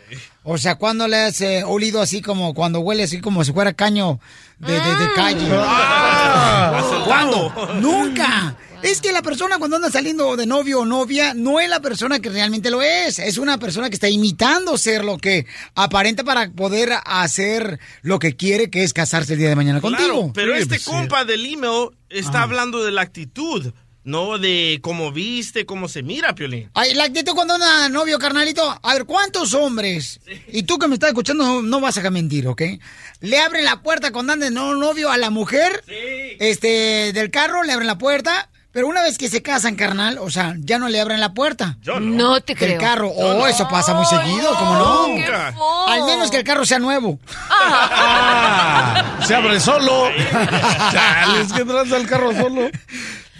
O 0.44 0.58
sea, 0.58 0.74
¿cuándo 0.74 1.06
le 1.06 1.16
has 1.18 1.40
eh, 1.40 1.62
olido 1.64 2.00
así 2.00 2.20
como 2.20 2.52
cuando 2.54 2.80
huele 2.80 3.04
así 3.04 3.20
como 3.20 3.44
si 3.44 3.52
fuera 3.52 3.72
caño 3.74 4.18
de, 4.58 4.72
de- 4.72 4.78
de 4.96 5.12
calle? 5.14 5.46
Ah. 5.52 7.02
¿Cuándo? 7.06 7.52
Nunca. 7.80 8.56
Es 8.82 9.00
que 9.00 9.12
la 9.12 9.22
persona 9.22 9.58
cuando 9.58 9.76
anda 9.76 9.90
saliendo 9.92 10.34
de 10.36 10.44
novio 10.44 10.80
o 10.80 10.84
novia 10.84 11.34
no 11.34 11.60
es 11.60 11.68
la 11.70 11.78
persona 11.78 12.18
que 12.18 12.28
realmente 12.30 12.68
lo 12.68 12.82
es. 12.82 13.20
Es 13.20 13.38
una 13.38 13.56
persona 13.58 13.88
que 13.88 13.94
está 13.94 14.08
imitando 14.08 14.76
ser 14.76 15.04
lo 15.04 15.18
que 15.18 15.46
aparenta 15.76 16.24
para 16.24 16.50
poder 16.50 16.90
hacer 17.04 17.78
lo 18.02 18.18
que 18.18 18.34
quiere, 18.34 18.70
que 18.70 18.82
es 18.82 18.92
casarse 18.92 19.34
el 19.34 19.38
día 19.38 19.48
de 19.50 19.54
mañana 19.56 19.80
Claro, 19.80 19.96
contigo. 19.98 20.32
pero 20.34 20.54
este 20.56 20.80
compa 20.80 21.24
del 21.24 21.46
email 21.46 21.90
está 22.10 22.42
hablando 22.42 22.82
de 22.82 22.90
la 22.90 23.02
actitud, 23.02 23.72
no 24.04 24.38
de 24.38 24.80
cómo 24.82 25.12
viste, 25.12 25.64
cómo 25.66 25.88
se 25.88 26.02
mira, 26.02 26.34
Piolín. 26.34 26.70
Ay, 26.74 26.94
la 26.94 27.04
actitud 27.04 27.32
cuando 27.34 27.54
anda 27.54 27.88
novio, 27.88 28.18
carnalito. 28.18 28.78
A 28.82 28.94
ver, 28.94 29.04
¿cuántos 29.04 29.54
hombres? 29.54 30.20
Y 30.48 30.64
tú 30.64 30.78
que 30.78 30.88
me 30.88 30.94
estás 30.94 31.10
escuchando 31.10 31.44
no, 31.44 31.62
no 31.62 31.80
vas 31.80 31.98
a 31.98 32.10
mentir, 32.10 32.48
¿ok? 32.48 32.62
Le 33.20 33.38
abren 33.40 33.64
la 33.64 33.82
puerta 33.82 34.10
cuando 34.10 34.32
anda 34.32 34.46
de 34.46 34.50
no- 34.52 34.74
novio 34.74 35.10
a 35.10 35.18
la 35.18 35.30
mujer, 35.30 35.84
este, 36.40 37.12
del 37.12 37.30
carro, 37.30 37.62
le 37.62 37.72
abren 37.72 37.86
la 37.86 37.98
puerta. 37.98 38.48
Pero 38.72 38.86
una 38.88 39.02
vez 39.02 39.18
que 39.18 39.28
se 39.28 39.42
casan, 39.42 39.76
carnal, 39.76 40.16
o 40.18 40.30
sea, 40.30 40.54
ya 40.58 40.78
no 40.78 40.88
le 40.88 40.98
abren 40.98 41.20
la 41.20 41.34
puerta. 41.34 41.76
no. 41.84 42.00
No 42.00 42.40
te 42.40 42.56
creo. 42.56 42.80
carro. 42.80 43.12
Yo 43.14 43.26
Oh, 43.26 43.34
no. 43.40 43.46
eso 43.46 43.68
pasa 43.68 43.92
muy 43.92 44.06
seguido, 44.06 44.56
¿cómo 44.56 44.74
no? 44.76 45.08
Nunca. 45.08 45.54
Al 45.88 46.04
menos 46.04 46.30
que 46.30 46.38
el 46.38 46.44
carro 46.44 46.64
sea 46.64 46.78
nuevo. 46.78 47.18
Se 49.26 49.34
abre 49.34 49.60
solo. 49.60 50.08
Chale, 50.90 51.42
es 51.42 51.52
que 51.52 51.66
tranza 51.66 51.98
el 51.98 52.06
carro 52.08 52.32
solo. 52.32 52.70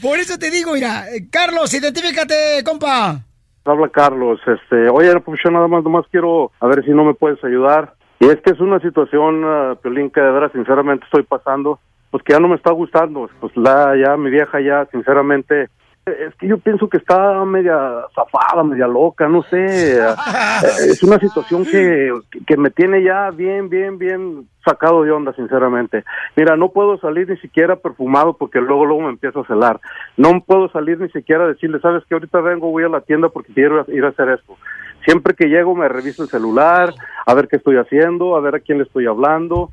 Por 0.02 0.18
eso 0.18 0.36
te 0.36 0.50
digo, 0.50 0.72
mira, 0.74 1.08
eh, 1.14 1.28
Carlos, 1.30 1.72
identifícate, 1.72 2.64
compa. 2.64 3.20
Habla 3.64 3.88
Carlos, 3.88 4.40
este, 4.44 4.88
oye, 4.88 5.12
yo 5.12 5.50
nada 5.52 5.68
más, 5.68 5.84
nomás 5.84 6.04
quiero 6.10 6.50
a 6.58 6.66
ver 6.66 6.84
si 6.84 6.90
no 6.90 7.04
me 7.04 7.14
puedes 7.14 7.42
ayudar. 7.44 7.94
Y 8.18 8.26
es 8.26 8.40
que 8.40 8.50
es 8.50 8.58
una 8.58 8.80
situación, 8.80 9.44
uh, 9.44 9.76
Piolín, 9.76 10.10
que 10.10 10.20
de 10.20 10.32
veras 10.32 10.50
sinceramente 10.50 11.04
estoy 11.04 11.22
pasando, 11.22 11.78
pues 12.10 12.24
que 12.24 12.32
ya 12.32 12.40
no 12.40 12.48
me 12.48 12.56
está 12.56 12.72
gustando. 12.72 13.30
Pues 13.38 13.56
la, 13.56 13.94
ya, 13.96 14.16
mi 14.16 14.30
vieja 14.30 14.60
ya, 14.60 14.88
sinceramente, 14.90 15.68
es 16.04 16.34
que 16.34 16.48
yo 16.48 16.58
pienso 16.58 16.88
que 16.88 16.96
está 16.96 17.44
media 17.44 18.04
zafada, 18.14 18.64
media 18.64 18.88
loca, 18.88 19.28
no 19.28 19.42
sé. 19.44 19.98
Es 20.88 21.02
una 21.02 21.18
situación 21.18 21.64
que, 21.64 22.12
que 22.46 22.56
me 22.56 22.70
tiene 22.70 23.02
ya 23.02 23.30
bien, 23.30 23.68
bien, 23.68 23.98
bien 23.98 24.48
sacado 24.64 25.02
de 25.02 25.10
onda, 25.10 25.32
sinceramente. 25.34 26.04
Mira, 26.36 26.56
no 26.56 26.70
puedo 26.70 26.98
salir 26.98 27.28
ni 27.28 27.36
siquiera 27.38 27.76
perfumado 27.76 28.36
porque 28.36 28.60
luego, 28.60 28.84
luego 28.84 29.02
me 29.02 29.10
empiezo 29.10 29.40
a 29.40 29.46
celar. 29.46 29.80
No 30.16 30.40
puedo 30.40 30.68
salir 30.70 31.00
ni 31.00 31.08
siquiera 31.10 31.44
a 31.44 31.48
decirle, 31.48 31.80
sabes 31.80 32.04
que 32.06 32.14
ahorita 32.14 32.40
vengo, 32.40 32.70
voy 32.70 32.84
a 32.84 32.88
la 32.88 33.00
tienda 33.00 33.28
porque 33.28 33.52
quiero 33.52 33.84
ir 33.88 34.04
a 34.04 34.08
hacer 34.08 34.28
esto. 34.28 34.56
Siempre 35.04 35.34
que 35.34 35.46
llego 35.46 35.74
me 35.74 35.88
reviso 35.88 36.22
el 36.22 36.28
celular, 36.28 36.94
a 37.26 37.34
ver 37.34 37.48
qué 37.48 37.56
estoy 37.56 37.76
haciendo, 37.76 38.36
a 38.36 38.40
ver 38.40 38.56
a 38.56 38.60
quién 38.60 38.78
le 38.78 38.84
estoy 38.84 39.06
hablando. 39.06 39.70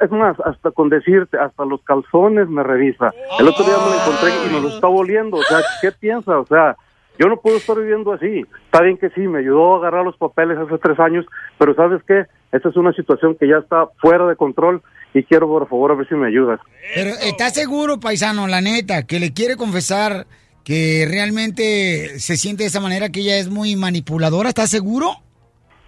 Es 0.00 0.10
más, 0.10 0.38
hasta 0.40 0.70
con 0.70 0.88
decirte, 0.88 1.38
hasta 1.38 1.64
los 1.64 1.82
calzones 1.82 2.48
me 2.48 2.62
revisa. 2.62 3.12
El 3.38 3.48
otro 3.48 3.64
día 3.64 3.74
me 3.78 3.90
lo 3.90 4.00
encontré 4.00 4.30
y 4.46 4.54
me 4.54 4.60
lo 4.60 4.68
estaba 4.74 4.94
oliendo. 4.94 5.38
O 5.38 5.42
sea, 5.42 5.58
¿qué 5.80 5.92
piensa? 5.92 6.38
O 6.38 6.46
sea, 6.46 6.76
yo 7.18 7.26
no 7.26 7.36
puedo 7.36 7.56
estar 7.56 7.76
viviendo 7.76 8.12
así. 8.12 8.44
Está 8.64 8.82
bien 8.82 8.96
que 8.96 9.10
sí, 9.10 9.20
me 9.20 9.40
ayudó 9.40 9.74
a 9.74 9.78
agarrar 9.78 10.04
los 10.04 10.16
papeles 10.16 10.56
hace 10.58 10.78
tres 10.78 10.98
años, 10.98 11.26
pero 11.58 11.74
¿sabes 11.74 12.02
qué? 12.06 12.24
Esta 12.52 12.68
es 12.68 12.76
una 12.76 12.92
situación 12.92 13.36
que 13.38 13.48
ya 13.48 13.58
está 13.58 13.88
fuera 14.00 14.26
de 14.26 14.36
control 14.36 14.82
y 15.12 15.22
quiero, 15.24 15.46
por 15.46 15.68
favor, 15.68 15.92
a 15.92 15.94
ver 15.96 16.08
si 16.08 16.14
me 16.14 16.28
ayudas. 16.28 16.60
Pero 16.94 17.10
¿estás 17.10 17.54
seguro, 17.54 18.00
paisano, 18.00 18.46
la 18.46 18.60
neta, 18.60 19.06
que 19.06 19.20
le 19.20 19.32
quiere 19.32 19.56
confesar 19.56 20.26
que 20.64 21.06
realmente 21.08 22.18
se 22.18 22.36
siente 22.36 22.64
de 22.64 22.68
esa 22.68 22.80
manera, 22.80 23.10
que 23.10 23.20
ella 23.20 23.36
es 23.38 23.48
muy 23.48 23.76
manipuladora? 23.76 24.48
¿Estás 24.48 24.70
seguro? 24.70 25.12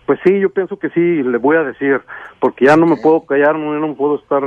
Pues 0.07 0.19
sí, 0.25 0.41
yo 0.41 0.51
pienso 0.51 0.79
que 0.79 0.89
sí, 0.91 1.01
le 1.23 1.39
voy 1.39 1.57
a 1.57 1.63
decir, 1.63 2.01
porque 2.41 2.67
ya 2.67 2.77
no 2.77 2.87
me 2.87 2.97
puedo 2.97 3.25
callar, 3.25 3.57
no, 3.57 3.73
no 3.79 3.95
puedo 3.95 4.19
estar 4.19 4.43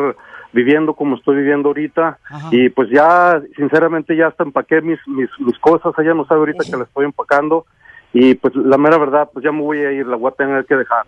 viviendo 0.52 0.94
como 0.94 1.18
estoy 1.18 1.38
viviendo 1.38 1.70
ahorita 1.70 2.18
y 2.52 2.70
pues 2.70 2.90
ya, 2.90 3.42
sinceramente, 3.58 4.16
ya 4.16 4.28
hasta 4.28 4.44
empaqué 4.44 4.82
mis, 4.82 5.00
mis, 5.08 5.30
mis 5.40 5.58
cosas, 5.60 5.94
ella 5.98 6.14
no 6.14 6.26
sabe 6.26 6.40
ahorita 6.40 6.64
que 6.64 6.78
la 6.78 6.86
estoy 6.86 7.06
empacando 7.06 7.66
y 8.14 8.36
pues 8.36 8.56
la 8.56 8.78
mera 8.78 8.98
verdad, 8.98 9.30
pues 9.34 9.44
ya 9.44 9.52
me 9.52 9.62
voy 9.62 9.80
a 9.80 9.92
ir, 9.92 10.06
la 10.08 10.16
voy 10.16 10.32
a 10.32 10.36
tener 10.36 10.66
que 10.66 10.76
dejar. 10.76 11.06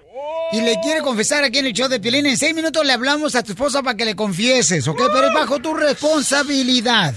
Y 0.51 0.61
le 0.61 0.75
quiere 0.81 1.01
confesar 1.01 1.43
aquí 1.45 1.59
en 1.59 1.67
el 1.67 1.73
show 1.73 1.87
de 1.87 2.01
Piolín. 2.01 2.25
En 2.25 2.35
seis 2.35 2.53
minutos 2.53 2.85
le 2.85 2.91
hablamos 2.91 3.35
a 3.35 3.43
tu 3.43 3.51
esposa 3.53 3.81
para 3.81 3.95
que 3.95 4.03
le 4.03 4.15
confieses, 4.15 4.85
¿ok? 4.87 5.01
Pero 5.13 5.27
es 5.27 5.33
bajo 5.33 5.59
tu 5.59 5.73
responsabilidad. 5.73 7.13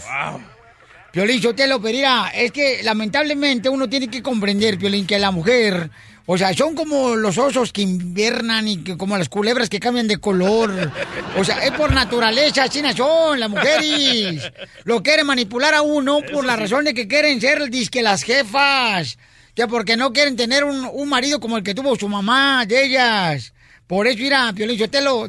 Piolín, 1.12 1.40
yo 1.40 1.54
te 1.54 1.66
lo 1.66 1.80
pediría. 1.80 2.28
Es 2.34 2.52
que 2.52 2.82
lamentablemente 2.82 3.68
uno 3.68 3.88
tiene 3.88 4.08
que 4.08 4.22
comprender, 4.22 4.78
Piolín, 4.78 5.06
que 5.06 5.18
la 5.18 5.30
mujer, 5.32 5.90
o 6.26 6.38
sea, 6.38 6.54
son 6.54 6.74
como 6.76 7.16
los 7.16 7.36
osos 7.36 7.72
que 7.72 7.82
invernan 7.82 8.68
y 8.68 8.84
que, 8.84 8.96
como 8.96 9.18
las 9.18 9.28
culebras 9.28 9.68
que 9.68 9.80
cambian 9.80 10.06
de 10.06 10.18
color. 10.18 10.92
O 11.36 11.44
sea, 11.44 11.64
es 11.64 11.72
por 11.72 11.92
naturaleza, 11.92 12.64
así 12.64 12.80
son 12.96 13.40
las 13.40 13.50
mujeres. 13.50 14.52
Lo 14.84 15.02
quieren 15.02 15.26
manipular 15.26 15.74
a 15.74 15.82
uno 15.82 16.20
por 16.32 16.44
la 16.44 16.54
razón 16.56 16.84
de 16.84 16.94
que 16.94 17.08
quieren 17.08 17.40
ser, 17.40 17.68
disque 17.70 18.02
las 18.02 18.22
jefas. 18.22 19.18
Que 19.54 19.66
porque 19.66 19.96
no 19.96 20.12
quieren 20.12 20.36
tener 20.36 20.62
un, 20.62 20.88
un 20.92 21.08
marido 21.08 21.40
como 21.40 21.56
el 21.56 21.64
que 21.64 21.74
tuvo 21.74 21.96
su 21.96 22.08
mamá 22.08 22.64
de 22.66 22.84
ellas. 22.84 23.52
Por 23.88 24.06
eso, 24.06 24.18
mira, 24.18 24.52
Piolín, 24.54 24.76
yo 24.78 24.88
te 24.88 25.00
lo... 25.00 25.28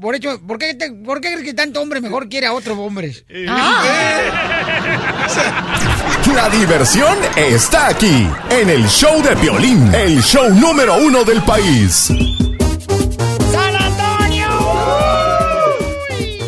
Por 0.00 0.14
eso, 0.14 0.40
¿por 0.46 0.58
qué, 0.58 0.72
te- 0.72 0.90
¿por 0.90 1.20
qué 1.20 1.32
crees 1.32 1.44
que 1.44 1.52
tanto 1.52 1.80
hombre 1.82 2.00
mejor 2.00 2.28
quiere 2.30 2.46
a 2.46 2.54
otros 2.54 2.78
hombres? 2.78 3.24
La 6.34 6.48
diversión 6.48 7.16
está 7.36 7.88
aquí, 7.88 8.28
en 8.50 8.70
el 8.70 8.86
show 8.88 9.22
de 9.22 9.36
Piolín, 9.36 9.94
el 9.94 10.22
show 10.22 10.50
número 10.50 10.96
uno 10.96 11.24
del 11.24 11.42
país. 11.42 12.08
¡San 13.52 13.76
Antonio! 13.76 14.48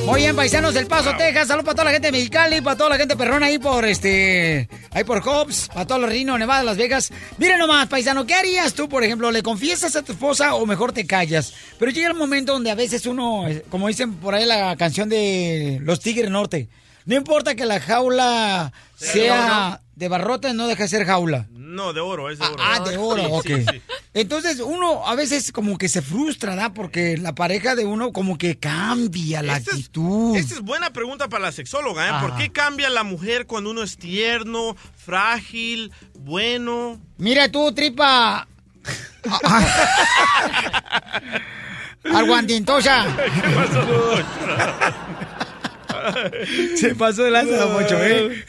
Oye, 0.09 0.25
también, 0.25 0.37
paisanos 0.37 0.73
del 0.73 0.87
Paso, 0.87 1.15
Texas. 1.19 1.49
Saludos 1.49 1.67
para 1.67 1.75
toda 1.75 1.85
la 1.85 1.91
gente 1.91 2.09
de 2.09 2.13
Mexicali, 2.13 2.61
para 2.63 2.77
toda 2.79 2.91
la 2.91 2.97
gente 2.97 3.15
perrona 3.15 3.47
ahí 3.47 3.59
por 3.59 3.85
este. 3.85 4.71
Ahí 4.91 5.05
por 5.05 5.21
Hobbs, 5.21 5.69
para 5.69 5.87
todos 5.87 6.01
los 6.01 6.09
Rino, 6.11 6.39
Nevada, 6.39 6.63
Las 6.63 6.79
Vegas. 6.79 7.13
Miren 7.37 7.59
nomás, 7.59 7.89
paisano, 7.89 8.25
¿qué 8.25 8.33
harías 8.33 8.73
tú, 8.73 8.89
por 8.89 9.05
ejemplo? 9.05 9.31
¿Le 9.31 9.43
confiesas 9.43 9.97
a 9.97 10.03
tu 10.03 10.13
esposa 10.13 10.55
o 10.55 10.65
mejor 10.65 10.93
te 10.93 11.07
callas? 11.07 11.53
Pero 11.79 11.91
llega 11.91 12.09
el 12.09 12.15
momento 12.15 12.55
donde 12.55 12.71
a 12.71 12.75
veces 12.75 13.05
uno, 13.05 13.47
eh, 13.47 13.65
como 13.69 13.89
dicen 13.89 14.15
por 14.15 14.35
ahí 14.35 14.47
la 14.47 14.77
canción 14.77 15.11
de 15.11 15.79
Los 15.83 16.01
Tigres 16.01 16.31
Norte, 16.31 16.69
no 17.05 17.15
importa 17.15 17.55
que 17.55 17.67
la 17.67 17.81
jaula 17.81 18.73
sea 18.97 19.81
de 19.97 20.09
barrotes, 20.09 20.55
no 20.55 20.67
deja 20.67 20.85
de 20.85 20.89
ser 20.89 21.05
jaula. 21.07 21.47
No, 21.53 21.93
de 21.93 22.01
oro, 22.01 22.31
es 22.31 22.39
de 22.39 22.47
oro. 22.47 22.57
Ah, 22.61 22.81
de 22.81 22.97
oro, 22.97 23.23
ok. 23.25 23.47
sí, 23.47 23.65
sí. 23.71 23.83
Entonces 24.13 24.61
uno 24.61 25.07
a 25.09 25.17
veces 25.17 25.51
como 25.51 25.77
que 25.77 25.89
se 25.89 26.03
frustra, 26.03 26.55
¿da? 26.55 26.73
Porque 26.73 27.17
la 27.17 27.35
pareja 27.35 27.75
de 27.75 27.85
uno 27.85 28.13
como 28.13 28.39
que 28.39 28.57
cambia 28.57 29.43
la 29.43 29.57
Esta 29.57 29.71
es- 29.73 29.77
actitud. 29.79 30.37
Esta 30.37 30.55
es 30.55 30.61
buena 30.61 30.93
pregunta 30.93 31.29
para 31.29 31.47
la 31.47 31.53
sexóloga, 31.53 32.09
¿eh? 32.09 32.13
¿Por 32.21 32.37
qué 32.37 32.53
cambia 32.53 32.91
la 32.91 33.03
mujer 33.03 33.47
cuando 33.47 33.71
uno 33.71 33.83
es 33.83 33.97
tierno, 33.97 34.77
frágil, 35.05 35.91
bueno? 36.21 37.01
Mira 37.19 37.51
tú, 37.51 37.73
tripa. 37.73 38.47
Arguantintosa. 42.15 43.07
Se 46.77 46.95
pasó 46.95 47.25
de 47.25 47.31
lanza, 47.31 47.57
don 47.57 47.75
Poncho, 47.75 48.03
¿eh? 48.03 48.45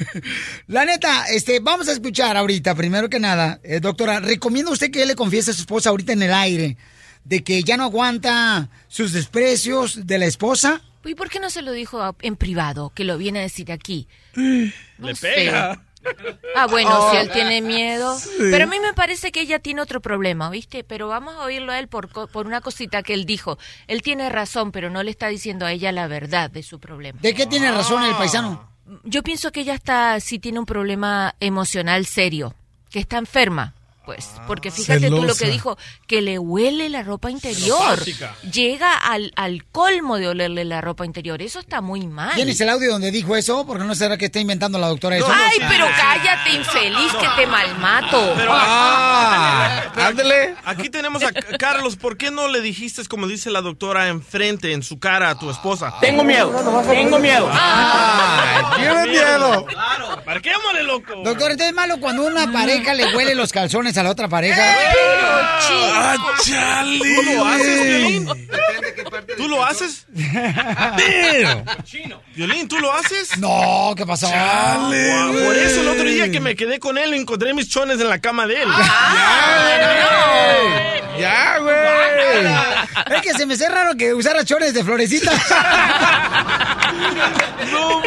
La 0.68 0.86
neta, 0.86 1.26
este, 1.28 1.60
vamos 1.60 1.88
a 1.88 1.94
escuchar 1.94 2.38
ahorita, 2.38 2.76
primero 2.76 3.10
que 3.10 3.20
nada, 3.20 3.60
eh, 3.63 3.80
doctora, 3.80 4.20
¿recomienda 4.20 4.72
usted 4.72 4.91
que 4.91 5.02
él 5.02 5.08
le 5.08 5.15
confiese 5.15 5.52
a 5.52 5.54
su 5.54 5.62
esposa 5.62 5.89
ahorita 5.89 6.13
en 6.13 6.24
el 6.24 6.34
aire 6.34 6.78
de 7.24 7.44
que 7.44 7.63
ya 7.63 7.78
no 7.78 7.84
aguanta 7.84 8.70
sus 8.88 9.13
desprecios 9.13 10.06
de 10.06 10.18
la 10.18 10.26
esposa? 10.26 10.82
¿Y 11.04 11.15
por 11.15 11.30
qué 11.30 11.39
no 11.39 11.50
se 11.50 11.62
lo 11.62 11.72
dijo 11.72 12.15
en 12.22 12.36
privado, 12.36 12.91
que 12.96 13.04
lo 13.04 13.18
viene 13.18 13.39
a 13.39 13.44
decir 13.44 13.72
aquí? 13.72 14.08
Le 14.34 15.15
sé. 15.15 15.32
pega. 15.36 15.84
Ah, 16.56 16.68
bueno, 16.68 16.89
Oh. 16.91 17.12
si 17.12 17.18
él 17.18 17.30
tiene 17.32 17.62
miedo. 17.62 18.18
Sí. 18.18 18.30
Pero 18.39 18.63
a 18.63 18.68
mí 18.68 18.80
me 18.80 18.94
parece 18.94 19.32
que 19.32 19.41
ella 19.41 19.60
tiene 19.60 19.82
otro 19.82 20.02
problema, 20.02 20.50
¿viste? 20.50 20.84
Pero 20.84 21.08
vamos 21.08 21.36
a 21.36 21.41
oírlo 21.41 21.72
a 21.72 21.80
él 21.80 21.88
por, 21.88 22.10
co- 22.10 22.28
por 22.28 22.48
una 22.48 22.62
cosita 22.62 23.04
que 23.04 23.13
él 23.13 23.26
dijo. 23.26 23.58
Él 23.88 24.02
tiene 24.02 24.30
razón, 24.30 24.72
pero 24.72 24.89
no 24.89 25.04
le 25.04 25.12
está 25.12 25.28
diciendo 25.28 25.65
a 25.65 25.72
ella 25.72 25.91
la 25.91 26.08
verdad 26.08 26.50
de 26.50 26.63
su 26.63 26.80
problema. 26.80 27.20
¿De 27.22 27.34
qué 27.36 27.46
tiene 27.46 27.72
razón 27.72 28.04
el 28.04 28.15
paisano? 28.15 28.68
Yo 29.04 29.22
pienso 29.24 29.52
que 29.52 29.62
ella 29.62 29.74
está, 29.76 30.20
sí 30.20 30.39
tiene 30.39 30.60
un 30.60 30.65
problema 30.65 31.36
emocional 31.39 32.06
serio, 32.06 32.56
que 32.89 33.00
está 33.00 33.18
enferma. 33.18 33.74
Pues, 34.06 34.30
porque 34.46 34.70
fíjate 34.70 35.10
tú 35.10 35.24
lo 35.24 35.34
que 35.36 35.50
dijo, 35.50 35.78
que 36.08 36.22
le 36.22 36.38
huele 36.38 36.89
la 36.89 37.02
ropa 37.02 37.32
interior. 37.32 37.80
Celopática. 37.80 38.36
Llega 38.52 38.94
al, 38.96 39.32
al 39.36 39.65
colmo 39.65 40.18
de 40.18 40.28
olerle 40.28 40.63
la 40.63 40.80
ropa 40.82 41.06
interior. 41.06 41.41
Eso 41.41 41.60
está 41.60 41.82
muy 41.82 42.06
mal. 42.06 42.36
¿Tienes 42.36 42.62
el 42.62 42.70
audio 42.70 42.91
donde 42.91 43.10
dijo 43.12 43.36
eso? 43.36 43.65
Porque 43.65 43.84
no 43.84 43.96
será 43.96 44.18
que 44.18 44.26
está 44.26 44.39
inventando 44.39 44.78
la 44.78 44.88
doctora 44.88 45.18
eso. 45.18 45.28
Ay, 45.32 45.58
pero 45.68 45.86
cállate, 45.98 46.52
infeliz, 46.54 47.12
que 47.13 47.28
te 47.36 47.48
malmato. 47.48 48.34
Pero 48.36 48.52
Ah, 48.54 49.84
ándale. 49.96 50.56
Aquí 50.65 50.89
tenemos 50.89 51.24
a 51.24 51.32
Carlos. 51.58 51.96
¿Por 51.96 52.18
qué 52.18 52.30
no 52.32 52.48
le 52.48 52.62
dijiste, 52.62 53.04
como 53.06 53.28
dice 53.28 53.50
la 53.50 53.62
doctora, 53.62 54.08
enfrente, 54.10 54.74
en 54.74 54.84
su 54.84 55.00
cara 55.00 55.32
a 55.32 55.39
tu 55.39 55.50
esposa? 55.50 55.96
Tengo 56.00 56.24
miedo, 56.24 56.52
tengo 56.88 57.18
miedo. 57.20 57.50
tiene 58.76 59.06
miedo. 59.08 59.65
Marquémosle, 60.26 60.84
loco. 60.84 61.13
Doctor, 61.24 61.52
¿entonces 61.52 61.70
es 61.70 61.74
malo 61.76 62.00
cuando 62.00 62.26
una 62.26 62.52
pareja 62.52 62.94
le 62.94 63.15
huele 63.15 63.36
los 63.36 63.52
calzones 63.52 63.94
a 63.97 64.03
la 64.03 64.12
otra 64.12 64.27
pareja? 64.27 64.62
¡Ah, 64.62 66.17
chale! 66.43 66.99
¿Tú 66.99 67.23
lo 67.23 67.45
haces, 67.45 67.84
Violín? 67.84 68.29
¿Tú 69.38 69.47
lo 69.47 69.65
haces? 69.65 70.05
Violín, 72.36 72.67
¿tú 72.67 72.79
lo 72.79 72.91
haces? 72.93 73.38
No, 73.38 73.93
¿qué 73.95 74.05
pasó? 74.05 74.27
Guau, 74.27 75.34
Por 75.34 75.55
eso 75.55 75.81
el 75.81 75.88
otro 75.88 76.03
día 76.03 76.31
que 76.31 76.39
me 76.39 76.55
quedé 76.55 76.79
con 76.79 76.97
él 76.97 77.13
encontré 77.13 77.53
mis 77.53 77.69
chones 77.69 77.99
en 77.99 78.10
la 78.10 78.19
cama 78.19 78.47
de 78.47 78.63
él. 78.63 78.69
¡Ya, 81.19 81.60
güey! 81.60 81.75
Es 83.15 83.21
que 83.21 83.34
se 83.34 83.45
me 83.45 83.53
hace 83.53 83.69
raro 83.69 83.95
que 83.95 84.13
usara 84.13 84.43
chones 84.43 84.73
de 84.73 84.84
florecita. 84.84 85.31
¡No, 87.71 88.01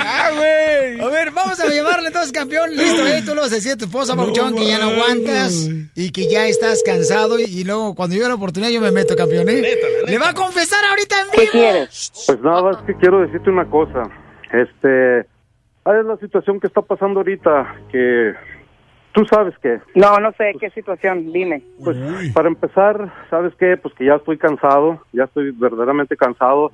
¡Ah, 0.00 0.30
güey! 0.34 1.00
A 1.00 1.08
ver, 1.10 1.30
vamos 1.30 1.58
a 1.60 1.66
llevarle 1.66 2.08
entonces, 2.08 2.32
campeón. 2.32 2.74
Listo, 2.74 3.06
¿eh? 3.06 3.22
Tú 3.24 3.34
lo 3.34 3.42
vas 3.42 3.52
a 3.52 3.56
decir 3.56 3.72
a 3.72 3.76
tu 3.76 3.89
esposa, 3.90 4.14
Pabuchón, 4.14 4.54
que 4.54 4.66
ya 4.66 4.78
no 4.78 4.90
aguantas 4.90 5.68
y 5.96 6.12
que 6.12 6.30
ya 6.30 6.46
estás 6.46 6.82
cansado. 6.84 7.40
Y, 7.40 7.44
y 7.44 7.64
luego, 7.64 7.94
cuando 7.96 8.14
yo 8.14 8.28
la 8.28 8.34
oportunidad, 8.34 8.70
yo 8.70 8.80
me 8.80 8.92
meto, 8.92 9.16
campeón, 9.16 9.48
¿eh? 9.48 9.62
Le 10.06 10.18
va 10.18 10.30
a 10.30 10.34
confesar 10.34 10.84
ahorita 10.84 11.16
en 11.20 11.30
vivo. 11.32 11.86
Pues 12.26 12.40
nada 12.40 12.62
más 12.62 12.76
que 12.84 12.94
quiero 12.94 13.20
decirte 13.20 13.50
una 13.50 13.68
cosa. 13.68 14.04
Este, 14.52 15.26
¿cuál 15.82 16.00
es 16.00 16.06
la 16.06 16.16
situación 16.18 16.60
que 16.60 16.68
está 16.68 16.82
pasando 16.82 17.20
ahorita? 17.20 17.74
Que 17.90 18.32
tú 19.12 19.24
sabes 19.24 19.54
que. 19.58 19.80
No, 19.96 20.18
no 20.18 20.30
sé 20.38 20.52
qué 20.60 20.70
situación, 20.70 21.32
dime. 21.32 21.62
Pues 21.82 21.96
para 22.32 22.48
empezar, 22.48 23.12
¿sabes 23.28 23.52
qué? 23.58 23.76
Pues 23.76 23.92
que 23.94 24.06
ya 24.06 24.14
estoy 24.14 24.38
cansado, 24.38 25.02
ya 25.12 25.24
estoy 25.24 25.50
verdaderamente 25.50 26.16
cansado. 26.16 26.70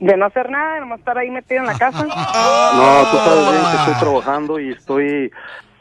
De 0.00 0.16
no 0.16 0.26
hacer 0.26 0.48
nada, 0.48 0.74
de 0.74 0.80
nomás 0.80 1.00
estar 1.00 1.18
ahí 1.18 1.30
metido 1.30 1.60
en 1.60 1.66
la 1.66 1.78
casa. 1.78 2.04
No, 2.06 3.10
tú 3.10 3.16
sabes 3.16 3.50
bien 3.50 3.62
que 3.62 3.76
estoy 3.78 3.94
trabajando 4.00 4.60
y 4.60 4.70
estoy, 4.70 5.32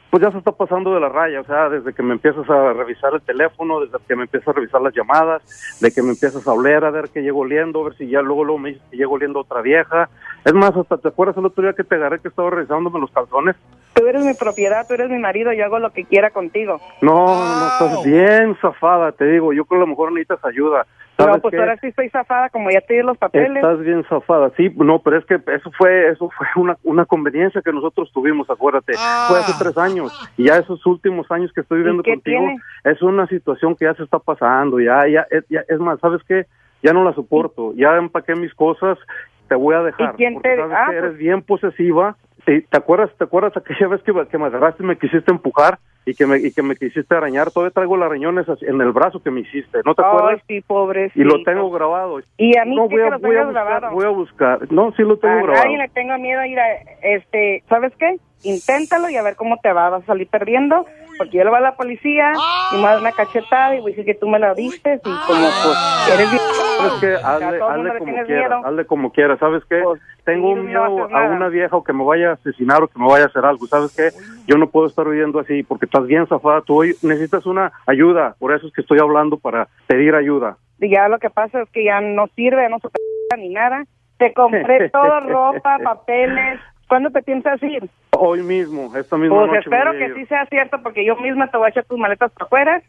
pues 0.10 0.24
ya 0.24 0.32
se 0.32 0.38
está 0.38 0.52
pasando 0.52 0.94
de 0.94 1.00
la 1.00 1.10
raya, 1.10 1.42
o 1.42 1.44
sea, 1.44 1.70
desde 1.70 1.94
que 1.94 2.02
me 2.02 2.14
empiezas 2.14 2.50
a 2.50 2.74
revisar 2.74 3.14
el 3.14 3.22
teléfono, 3.22 3.82
desde 3.82 3.98
que 4.08 4.16
me 4.16 4.24
empiezas 4.24 4.48
a 4.48 4.54
revisar 4.54 4.82
las 4.82 4.94
llamadas, 4.94 5.80
de 5.82 5.92
que 5.92 6.02
me 6.02 6.10
empiezas 6.10 6.48
a 6.48 6.54
oler, 6.54 6.86
a 6.86 6.92
ver 6.92 7.10
que 7.10 7.22
llego 7.22 7.40
oliendo, 7.40 7.82
a 7.82 7.90
ver 7.90 7.98
si 7.98 8.08
ya 8.08 8.22
luego, 8.22 8.44
luego 8.46 8.60
me 8.60 8.70
dices 8.70 8.84
que 8.90 8.98
llego 8.98 9.16
oliendo 9.16 9.42
otra 9.42 9.62
vieja. 9.62 10.10
Es 10.46 10.54
más, 10.54 10.76
hasta 10.76 10.98
te 10.98 11.10
acuerdas 11.10 11.38
el 11.38 11.46
otro 11.46 11.64
día 11.64 11.74
que 11.74 11.84
te 11.84 11.96
agarré 11.96 12.20
que 12.20 12.30
estaba 12.30 12.50
revisándome 12.50 13.00
los 13.00 13.12
calzones. 13.12 13.56
Tú 13.94 14.06
eres 14.06 14.24
mi 14.24 14.34
propiedad, 14.34 14.88
tú 14.88 14.94
eres 14.94 15.10
mi 15.10 15.20
marido, 15.20 15.52
yo 15.52 15.66
hago 15.66 15.80
lo 15.80 15.92
que 15.92 16.06
quiera 16.06 16.30
contigo. 16.30 16.80
No, 17.02 17.26
no, 17.26 17.68
estás 17.68 18.04
bien 18.06 18.56
zafada, 18.62 19.12
te 19.12 19.26
digo, 19.26 19.52
yo 19.52 19.66
creo 19.66 19.80
que 19.80 19.84
a 19.84 19.88
lo 19.88 19.92
mejor 19.92 20.12
necesitas 20.12 20.46
ayuda. 20.46 20.86
No, 21.20 21.26
¿Sabes 21.26 21.42
pues 21.42 21.52
qué? 21.52 21.60
ahora 21.60 21.78
sí 21.78 21.88
estoy 21.88 22.10
zafada, 22.10 22.50
como 22.50 22.70
ya 22.70 22.80
te 22.82 22.94
di 22.94 23.02
los 23.02 23.18
papeles. 23.18 23.56
Estás 23.64 23.80
bien 23.80 24.04
zafada, 24.08 24.52
sí, 24.56 24.72
no, 24.76 25.00
pero 25.00 25.18
es 25.18 25.26
que 25.26 25.36
eso 25.52 25.72
fue, 25.78 26.10
eso 26.10 26.30
fue 26.38 26.46
una, 26.58 26.78
una 26.84 27.06
conveniencia 27.06 27.62
que 27.64 27.74
nosotros 27.74 28.12
tuvimos, 28.14 28.48
acuérdate, 28.50 28.94
fue 29.28 29.40
hace 29.40 29.54
tres 29.58 29.76
años, 29.78 30.14
y 30.38 30.46
ya 30.46 30.58
esos 30.58 30.86
últimos 30.86 31.30
años 31.32 31.52
que 31.54 31.62
estoy 31.62 31.80
viviendo 31.80 32.04
qué 32.04 32.14
contigo, 32.14 32.40
tiene? 32.40 32.60
es 32.84 33.02
una 33.02 33.26
situación 33.28 33.76
que 33.76 33.86
ya 33.86 33.96
se 33.96 34.04
está 34.04 34.20
pasando, 34.20 34.80
ya, 34.80 35.08
ya, 35.08 35.26
es, 35.32 35.44
ya- 35.50 35.64
es 35.68 35.80
más, 35.80 36.00
¿sabes 36.00 36.22
qué? 36.28 36.46
Ya 36.84 36.94
no 36.94 37.04
la 37.04 37.14
soporto, 37.14 37.74
ya 37.76 37.98
empaqué 37.98 38.36
mis 38.36 38.54
cosas, 38.54 39.00
te 39.48 39.56
voy 39.56 39.74
a 39.74 39.82
dejar, 39.82 40.16
quién 40.16 40.36
porque 40.36 40.50
te- 40.50 40.58
sabes 40.58 40.78
ah, 40.78 40.86
que 40.86 40.92
pues- 40.94 41.04
eres 41.04 41.18
bien 41.18 41.42
posesiva, 41.42 42.16
¿Te, 42.48 42.62
te 42.62 42.78
acuerdas, 42.78 43.10
te 43.18 43.26
acuerdas 43.26 43.52
aquella 43.58 43.90
vez 43.90 44.02
que, 44.04 44.14
me- 44.14 44.26
que 44.26 44.38
me 44.38 44.46
agarraste 44.46 44.82
y 44.82 44.86
me 44.86 44.98
quisiste 44.98 45.30
empujar 45.34 45.80
y 46.06 46.14
que 46.16 46.26
me, 46.26 46.38
y 46.38 46.54
que 46.54 46.64
me 46.64 46.78
quisiste 46.78 47.14
arañar? 47.14 47.52
Todavía 47.52 47.72
traigo 47.74 47.98
las 47.98 48.10
riñones 48.10 48.48
así- 48.48 48.66
en 48.66 48.80
el 48.80 48.94
brazo 48.94 49.22
que 49.22 49.32
me 49.32 49.42
hiciste, 49.42 49.80
¿no 49.84 49.94
te 49.94 50.02
acuerdas? 50.02 50.36
Ay, 50.36 50.42
sí, 50.48 50.62
pobre. 50.66 51.12
Y 51.14 51.26
lo 51.26 51.44
tengo 51.44 51.70
grabado. 51.70 52.22
Y 52.38 52.58
a 52.58 52.64
mí 52.64 52.74
no, 52.78 52.88
sí 52.88 52.94
voy 52.94 53.02
que 53.04 53.08
a, 53.08 53.10
lo 53.12 53.20
voy 53.20 53.36
a 53.36 53.44
buscar, 53.44 53.66
grabado. 53.66 53.94
voy 53.94 54.06
a 54.06 54.10
buscar. 54.10 54.72
No, 54.72 54.94
sí 54.94 55.04
lo 55.04 55.18
tengo 55.18 55.34
a 55.40 55.42
grabado. 55.44 55.66
nadie 55.66 55.78
le 55.78 55.90
tengo 55.90 56.18
miedo 56.20 56.40
a 56.40 56.48
ir 56.48 56.58
a, 56.58 56.68
este, 57.04 57.64
¿sabes 57.68 57.92
qué? 58.00 58.16
Inténtalo 58.44 59.10
y 59.10 59.18
a 59.18 59.24
ver 59.24 59.36
cómo 59.36 59.58
te 59.62 59.74
va, 59.74 59.90
vas 59.90 60.04
a 60.04 60.06
salir 60.06 60.30
perdiendo, 60.30 60.86
porque 61.18 61.38
yo 61.38 61.44
le 61.44 61.50
voy 61.50 61.60
a 61.60 61.62
la 61.62 61.76
policía 61.76 62.34
y 62.72 62.76
me 62.76 62.84
va 62.84 62.90
a 62.90 62.92
dar 62.94 63.02
una 63.02 63.12
cachetada 63.12 63.76
y 63.76 63.80
voy 63.82 63.92
a 63.92 63.96
decir 63.96 64.06
que 64.06 64.20
tú 64.20 64.28
me 64.28 64.40
la 64.40 64.54
diste 64.54 64.96
y 64.96 65.00
como 65.00 65.48
pues 65.64 66.10
eres 66.14 66.32
bien... 66.32 66.44
¿Sabes 66.78 66.94
qué? 67.00 67.16
Hazle, 67.16 67.46
a 67.46 67.60
todo 67.60 67.72
el 67.72 67.78
mundo 67.78 67.90
hazle 67.90 67.94
le 67.94 68.00
como 68.00 68.06
tienes 68.12 68.26
quieras, 68.28 68.50
miedo. 68.50 68.68
hazle 68.68 68.86
como 68.86 69.12
quieras. 69.12 69.40
¿Sabes 69.40 69.64
qué? 69.68 69.84
Tengo 70.26 70.54
sí, 70.54 70.60
un 70.60 70.72
no 70.74 70.84
a 70.84 70.90
miedo 70.90 71.06
a 71.06 71.10
nada. 71.10 71.36
una 71.36 71.48
vieja 71.50 71.76
o 71.76 71.84
que 71.84 71.94
me 71.94 72.04
vaya 72.04 72.30
a 72.30 72.34
asesinar 72.34 72.84
o 72.84 72.88
que 72.88 73.00
me 73.00 73.08
vaya 73.08 73.24
a 73.24 73.28
hacer 73.28 73.46
algo. 73.46 73.66
¿Sabes 73.66 73.96
qué? 73.96 74.10
Yo 74.46 74.58
no 74.58 74.70
puedo 74.70 74.86
estar 74.88 75.08
viviendo 75.08 75.40
así 75.40 75.64
porque 75.64 75.86
estás 75.86 76.06
bien 76.06 76.28
zafada. 76.28 76.62
Tú 76.62 76.76
hoy 76.82 76.96
necesitas 77.02 77.46
una 77.46 77.72
ayuda. 77.88 78.36
Por 78.38 78.54
eso 78.54 78.68
es 78.68 78.74
que 78.74 78.82
estoy 78.82 79.00
hablando 79.00 79.38
para 79.38 79.68
pedir 79.88 80.14
ayuda. 80.14 80.58
Y 80.80 80.90
ya 80.92 81.08
lo 81.08 81.18
que 81.18 81.30
pasa 81.32 81.64
es 81.64 81.70
que 81.72 81.84
ya 81.84 82.00
no 82.00 82.28
sirve, 82.36 82.70
no 82.70 82.78
se 82.80 82.90
ni 83.38 83.50
nada. 83.50 83.84
Te 84.18 84.34
compré 84.34 84.90
toda 84.92 85.20
ropa, 85.22 85.80
papeles. 85.84 86.60
¿Cuándo 86.88 87.10
te 87.12 87.22
piensas 87.22 87.62
ir? 87.64 87.90
Hoy 88.18 88.42
mismo, 88.42 88.96
esta 88.96 89.18
misma 89.18 89.36
Pues 89.38 89.48
noche. 89.48 89.70
me 89.70 89.76
espero 89.78 89.92
que 89.94 90.06
ir. 90.08 90.16
sí 90.16 90.26
sea 90.28 90.46
cierto 90.46 90.82
porque 90.82 91.06
yo 91.06 91.16
misma 91.18 91.50
te 91.52 91.58
voy 91.58 91.68
a 91.68 91.70
echar 91.70 91.86
tus 91.86 92.00
maletas 92.00 92.32
para 92.32 92.46
afuera. 92.46 92.82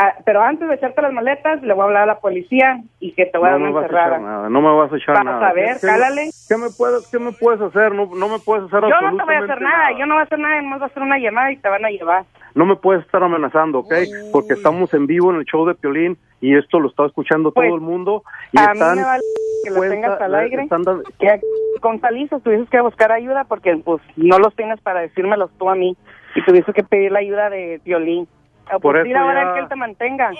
Ah, 0.00 0.14
pero 0.24 0.40
antes 0.42 0.68
de 0.68 0.76
echarte 0.76 1.02
las 1.02 1.12
maletas, 1.12 1.60
le 1.62 1.74
voy 1.74 1.82
a 1.82 1.84
hablar 1.86 2.02
a 2.04 2.06
la 2.06 2.20
policía 2.20 2.80
y 3.00 3.12
que 3.14 3.26
te 3.26 3.36
voy 3.36 3.48
a 3.48 3.52
dar 3.52 3.60
no 3.60 3.70
una 3.72 3.80
encerrada. 3.80 4.18
nada, 4.20 4.48
no 4.48 4.60
me 4.60 4.72
vas 4.76 4.92
a 4.92 4.96
echar 4.96 5.16
Vas 5.16 5.24
nada. 5.24 5.48
a 5.48 5.52
ver, 5.52 5.78
¿Qué- 5.80 5.86
cálale. 5.88 6.30
¿Qué 6.48 6.56
me 6.56 6.70
puedes, 6.70 7.04
qué 7.08 7.18
me 7.18 7.32
puedes 7.32 7.60
hacer? 7.60 7.92
No, 7.96 8.06
no 8.14 8.28
me 8.28 8.38
puedes 8.38 8.64
hacer 8.66 8.80
Yo 8.82 9.00
no 9.10 9.16
te 9.16 9.24
voy 9.24 9.34
a 9.34 9.38
hacer 9.40 9.60
nada, 9.60 9.90
yo 9.98 10.06
no 10.06 10.14
voy 10.14 10.20
a 10.20 10.24
hacer 10.24 10.38
nada, 10.38 10.62
nomás 10.62 10.78
voy 10.78 10.84
a 10.86 10.90
hacer 10.90 11.02
una 11.02 11.18
llamada 11.18 11.50
y 11.50 11.56
te 11.56 11.68
van 11.68 11.84
a 11.84 11.90
llevar. 11.90 12.24
No 12.54 12.64
me 12.64 12.76
puedes 12.76 13.04
estar 13.04 13.22
amenazando, 13.24 13.80
¿ok? 13.80 13.92
Porque 14.32 14.54
estamos 14.54 14.94
en 14.94 15.06
vivo 15.08 15.30
en 15.32 15.38
el 15.38 15.44
show 15.46 15.66
de 15.66 15.74
Piolín 15.74 16.16
y 16.40 16.56
esto 16.56 16.78
lo 16.78 16.88
está 16.90 17.04
escuchando 17.06 17.50
todo 17.50 17.64
el 17.64 17.80
mundo. 17.80 18.22
Y 18.52 18.56
Pues, 18.56 18.68
a 18.68 18.72
están, 18.72 18.90
mí 18.94 19.00
me 19.00 19.04
vale 19.04 19.22
que 19.64 19.70
lo 19.70 19.80
tengas 19.80 20.20
al 20.20 20.34
aire. 20.36 20.62
están 20.62 20.82
Que 21.18 21.40
con 21.80 22.00
Saliza 22.00 22.38
tuvieses 22.38 22.70
que 22.70 22.80
buscar 22.80 23.10
ayuda 23.10 23.44
porque 23.44 23.76
pues 23.84 24.00
no 24.16 24.38
los 24.38 24.54
tienes 24.54 24.80
para 24.80 25.00
decírmelos 25.00 25.50
tú 25.58 25.68
a 25.68 25.74
mí 25.74 25.96
y 26.36 26.44
tuvieses 26.44 26.72
que 26.74 26.84
pedir 26.84 27.10
la 27.10 27.18
ayuda 27.18 27.50
de 27.50 27.80
violín. 27.84 28.28
Por 28.70 28.80
pues, 28.80 28.94
eso 28.96 29.04
dile 29.04 29.18
ahora 29.18 29.44
ya- 29.44 29.54
que 29.54 29.60
él 29.60 29.68
te 29.68 29.76
mantenga. 29.76 30.30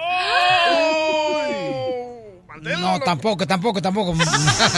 No, 2.80 2.98
tampoco, 3.00 3.46
tampoco, 3.46 3.80
tampoco. 3.80 4.14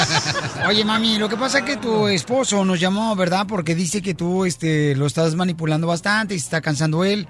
Oye, 0.69 0.85
mami, 0.85 1.17
lo 1.19 1.29
que 1.29 1.37
pasa 1.37 1.59
es 1.59 1.65
que 1.65 1.77
tu 1.77 2.09
esposo 2.09 2.63
nos 2.65 2.79
llamó, 2.79 3.17
¿verdad? 3.17 3.47
Porque 3.49 3.75
dice 3.75 4.03
que 4.03 4.13
tú 4.15 4.45
este, 4.45 4.95
lo 4.97 5.07
estás 5.07 5.35
manipulando 5.35 5.87
bastante 5.87 6.35
y 6.35 6.39
se 6.39 6.45
está 6.45 6.61
cansando 6.61 7.05
él. 7.05 7.27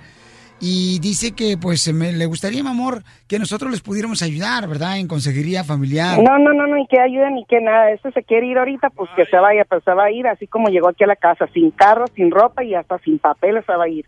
Y 0.62 0.98
dice 0.98 1.32
que, 1.32 1.56
pues, 1.56 1.90
me- 1.94 2.12
le 2.12 2.26
gustaría, 2.26 2.62
mi 2.62 2.68
amor, 2.68 3.02
que 3.26 3.38
nosotros 3.38 3.70
les 3.70 3.80
pudiéramos 3.80 4.20
ayudar, 4.22 4.68
¿verdad? 4.68 4.98
En 4.98 5.08
consejería 5.08 5.64
familiar. 5.64 6.18
No, 6.20 6.38
no, 6.38 6.52
no, 6.52 6.66
no, 6.66 6.74
ni 6.76 6.86
que 6.86 7.00
ayude 7.00 7.30
ni 7.30 7.46
que 7.46 7.60
nada. 7.62 7.90
Este 7.92 8.12
se 8.12 8.22
quiere 8.24 8.46
ir 8.46 8.58
ahorita, 8.58 8.90
pues 8.90 9.08
que 9.16 9.24
se 9.24 9.36
vaya, 9.38 9.64
pero 9.66 9.80
se 9.82 9.94
va 9.94 10.04
a 10.04 10.10
ir 10.10 10.26
así 10.26 10.46
como 10.46 10.68
llegó 10.68 10.88
aquí 10.88 11.04
a 11.04 11.06
la 11.06 11.16
casa, 11.16 11.46
sin 11.54 11.70
carro, 11.70 12.04
sin 12.14 12.30
ropa 12.30 12.62
y 12.62 12.74
hasta 12.74 12.98
sin 12.98 13.18
papeles 13.18 13.64
se 13.64 13.72
va 13.74 13.84
a 13.84 13.88
ir. 13.88 14.04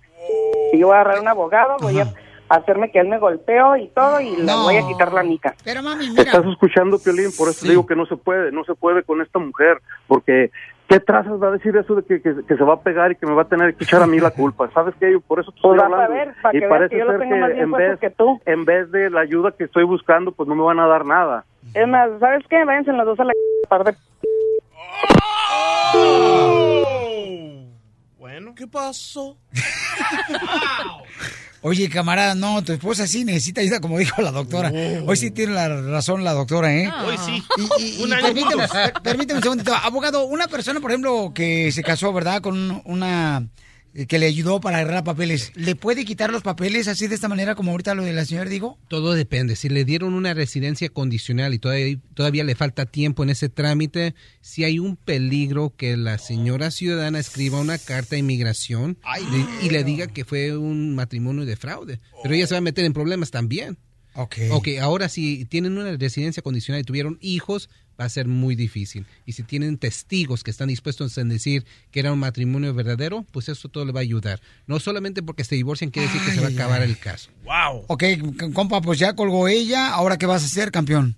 Y 0.73 0.79
yo 0.79 0.89
voy 0.89 0.97
a 0.97 1.01
agarrar 1.01 1.21
un 1.21 1.29
abogado, 1.29 1.77
voy 1.81 2.01
a 2.01 2.07
hacerme 2.49 2.91
que 2.91 2.99
él 2.99 3.09
me 3.09 3.19
golpeó 3.19 3.77
y 3.77 3.89
todo 3.89 4.21
y 4.21 4.37
le 4.37 4.53
voy 4.55 4.77
a 4.77 4.87
quitar 4.87 5.13
la 5.13 5.23
mica. 5.23 5.55
Pero 5.65 5.83
mami, 5.83 6.07
Estás 6.19 6.45
escuchando, 6.47 6.99
Piolín, 6.99 7.31
por 7.37 7.49
eso 7.49 7.67
digo 7.67 7.87
que 7.87 7.97
no 7.97 8.05
se 8.07 8.17
puede, 8.17 8.53
no 8.53 8.65
se 8.65 8.75
puede 8.75 9.03
con 9.03 9.21
esta 9.23 9.39
mujer, 9.39 9.79
porque 10.07 10.51
¿qué 10.89 11.01
trazas 11.01 11.43
va 11.43 11.49
a 11.49 11.53
decir 11.53 11.75
eso 11.77 11.95
de 11.95 12.03
que, 12.03 12.21
que- 12.21 12.45
que 12.47 12.57
se 12.57 12.65
va 12.65 12.75
a 12.75 12.81
pegar 12.83 13.13
y 13.13 13.17
que 13.17 13.27
me 13.27 13.33
va 13.35 13.43
a 13.43 13.49
tener 13.49 13.75
que 13.75 13.85
echar 13.85 14.03
a 14.03 14.07
mí 14.07 14.21
la 14.21 14.31
culpa? 14.33 14.69
¿Sabes 14.75 14.95
qué? 15.01 15.13
Yo 15.13 15.21
por 15.21 15.41
eso 15.41 15.51
te 15.51 15.57
estoy 15.57 15.79
Pues 15.79 15.81
vas 15.89 15.99
a 15.99 16.05
hablando. 16.05 16.15
ver, 16.15 16.35
y 16.53 16.61
que 16.61 16.69
parece 16.69 16.91
que 16.95 16.99
yo 16.99 17.05
lo 17.07 17.11
ser 17.13 17.21
tengo 17.21 17.47
bien 17.47 17.59
en 17.59 17.73
vez, 17.73 17.99
que 18.01 18.11
tú. 18.11 18.41
en 18.45 18.65
vez 18.67 18.91
de 18.91 19.09
la 19.09 19.21
ayuda 19.21 19.53
que 19.53 19.65
estoy 19.65 19.85
buscando, 19.85 20.33
pues 20.33 20.47
no 20.49 20.55
me 20.55 20.63
van 20.63 20.79
a 20.81 20.87
dar 20.87 21.07
nada. 21.07 21.45
Es 21.75 21.89
más, 21.89 22.11
¿sabes 22.21 22.45
qué? 22.51 22.65
Váyanse 22.65 22.93
los 22.93 23.07
dos 23.07 23.21
a 23.21 23.25
la 23.25 23.33
par 23.71 23.85
de... 23.85 23.95
Bueno. 28.23 28.55
¿Qué 28.55 28.69
pasó? 28.69 29.37
Oye, 31.61 31.89
camarada, 31.89 32.37
no, 32.37 32.63
tu 32.63 32.73
esposa 32.73 33.09
sí 33.09 33.25
necesita 33.25 33.63
ayuda, 33.63 33.81
como 33.81 33.99
dijo 33.99 34.23
la 34.23 34.31
doctora. 34.31 34.71
Hoy 35.05 35.17
sí 35.17 35.33
tiene 35.33 35.55
la 35.55 35.67
razón 35.83 36.23
la 36.23 36.33
doctora, 36.33 36.73
¿eh? 36.73 36.89
Hoy 37.05 37.17
sí. 37.19 37.43
Y, 37.57 37.83
y- 37.83 37.97
y 37.99 38.03
Un 38.05 38.13
año 38.13 38.23
permíteme, 38.27 38.69
per- 38.69 38.93
permíteme 39.03 39.39
un 39.39 39.43
segundito. 39.43 39.75
Abogado, 39.75 40.25
una 40.27 40.47
persona, 40.47 40.79
por 40.79 40.93
ejemplo, 40.93 41.33
que 41.35 41.73
se 41.73 41.83
casó, 41.83 42.13
¿verdad? 42.13 42.41
Con 42.43 42.81
una 42.85 43.49
que 44.09 44.19
le 44.19 44.27
ayudó 44.27 44.61
para 44.61 44.79
agarrar 44.79 45.05
papeles, 45.05 45.53
¿le 45.55 45.77
puede 45.77 46.05
quitar 46.05 46.31
los 46.31 46.43
papeles 46.43 46.89
así 46.89 47.09
de 47.09 47.15
esta 47.15 47.29
manera 47.29 47.55
como 47.55 47.73
ahorita 47.73 47.95
lo 47.95 48.05
de 48.05 48.13
la 48.13 48.25
señora 48.25 48.49
digo? 48.49 48.79
Todo 48.89 49.13
depende. 49.13 49.57
Si 49.57 49.69
le 49.69 49.85
dieron 49.85 50.15
una 50.15 50.35
residencia 50.35 50.89
condicional 50.89 51.53
y 51.55 51.59
todavía, 51.59 51.99
todavía 52.15 52.45
le 52.45 52.55
falta 52.55 52.87
tiempo 52.87 53.23
en 53.23 53.31
ese 53.31 53.49
trámite, 53.49 54.15
si 54.41 54.65
hay 54.65 54.79
un 54.79 54.97
peligro 54.97 55.75
que 55.77 55.97
la 55.97 56.19
señora 56.19 56.71
ciudadana 56.71 57.19
escriba 57.19 57.61
una 57.61 57.79
carta 57.79 58.17
de 58.17 58.21
inmigración 58.21 58.99
y, 59.63 59.67
y 59.67 59.71
le 59.71 59.85
diga 59.85 60.07
que 60.07 60.25
fue 60.25 60.57
un 60.57 60.95
matrimonio 60.95 61.45
de 61.45 61.57
fraude. 61.57 62.01
Pero 62.23 62.35
ella 62.35 62.47
se 62.47 62.55
va 62.55 62.59
a 62.59 62.63
meter 62.63 62.85
en 62.85 62.93
problemas 62.93 63.31
también. 63.31 63.77
Ok. 64.15 64.37
Ok, 64.51 64.69
ahora 64.81 65.09
si 65.09 65.45
tienen 65.47 65.79
una 65.79 65.97
residencia 65.97 66.43
condicional 66.43 66.81
y 66.83 66.85
tuvieron 66.85 67.19
hijos, 67.21 67.71
va 68.01 68.05
a 68.05 68.09
ser 68.09 68.27
muy 68.27 68.55
difícil. 68.55 69.07
Y 69.27 69.33
si 69.33 69.43
tienen 69.43 69.79
testigos 69.79 70.45
que 70.45 70.51
están 70.51 70.69
dispuestos 70.69 71.17
a 71.19 71.25
decir 71.25 71.65
que 71.91 72.01
era 72.01 72.13
un 72.13 72.19
matrimonio 72.19 72.75
verdadero, 72.75 73.25
pues 73.33 73.49
eso 73.49 73.69
todo 73.69 73.85
le 73.85 73.93
va 73.93 74.01
a 74.01 74.03
ayudar. 74.03 74.41
No 74.67 74.79
solamente 74.79 75.23
porque 75.23 75.45
se 75.45 75.55
divorcian 75.55 75.91
quiere 75.91 76.09
decir 76.09 76.23
que 76.25 76.33
se 76.33 76.41
va 76.41 76.49
a 76.49 76.51
acabar 76.51 76.83
ay. 76.83 76.91
el 76.91 76.99
caso. 76.99 77.31
Wow. 77.45 77.85
Ok, 77.89 78.05
compa, 78.55 78.81
pues 78.81 78.99
ya 78.99 79.15
colgó 79.15 79.49
ella, 79.49 79.93
¿ahora 79.93 80.17
qué 80.17 80.27
vas 80.27 80.43
a 80.43 80.47
hacer, 80.47 80.71
campeón? 80.71 81.17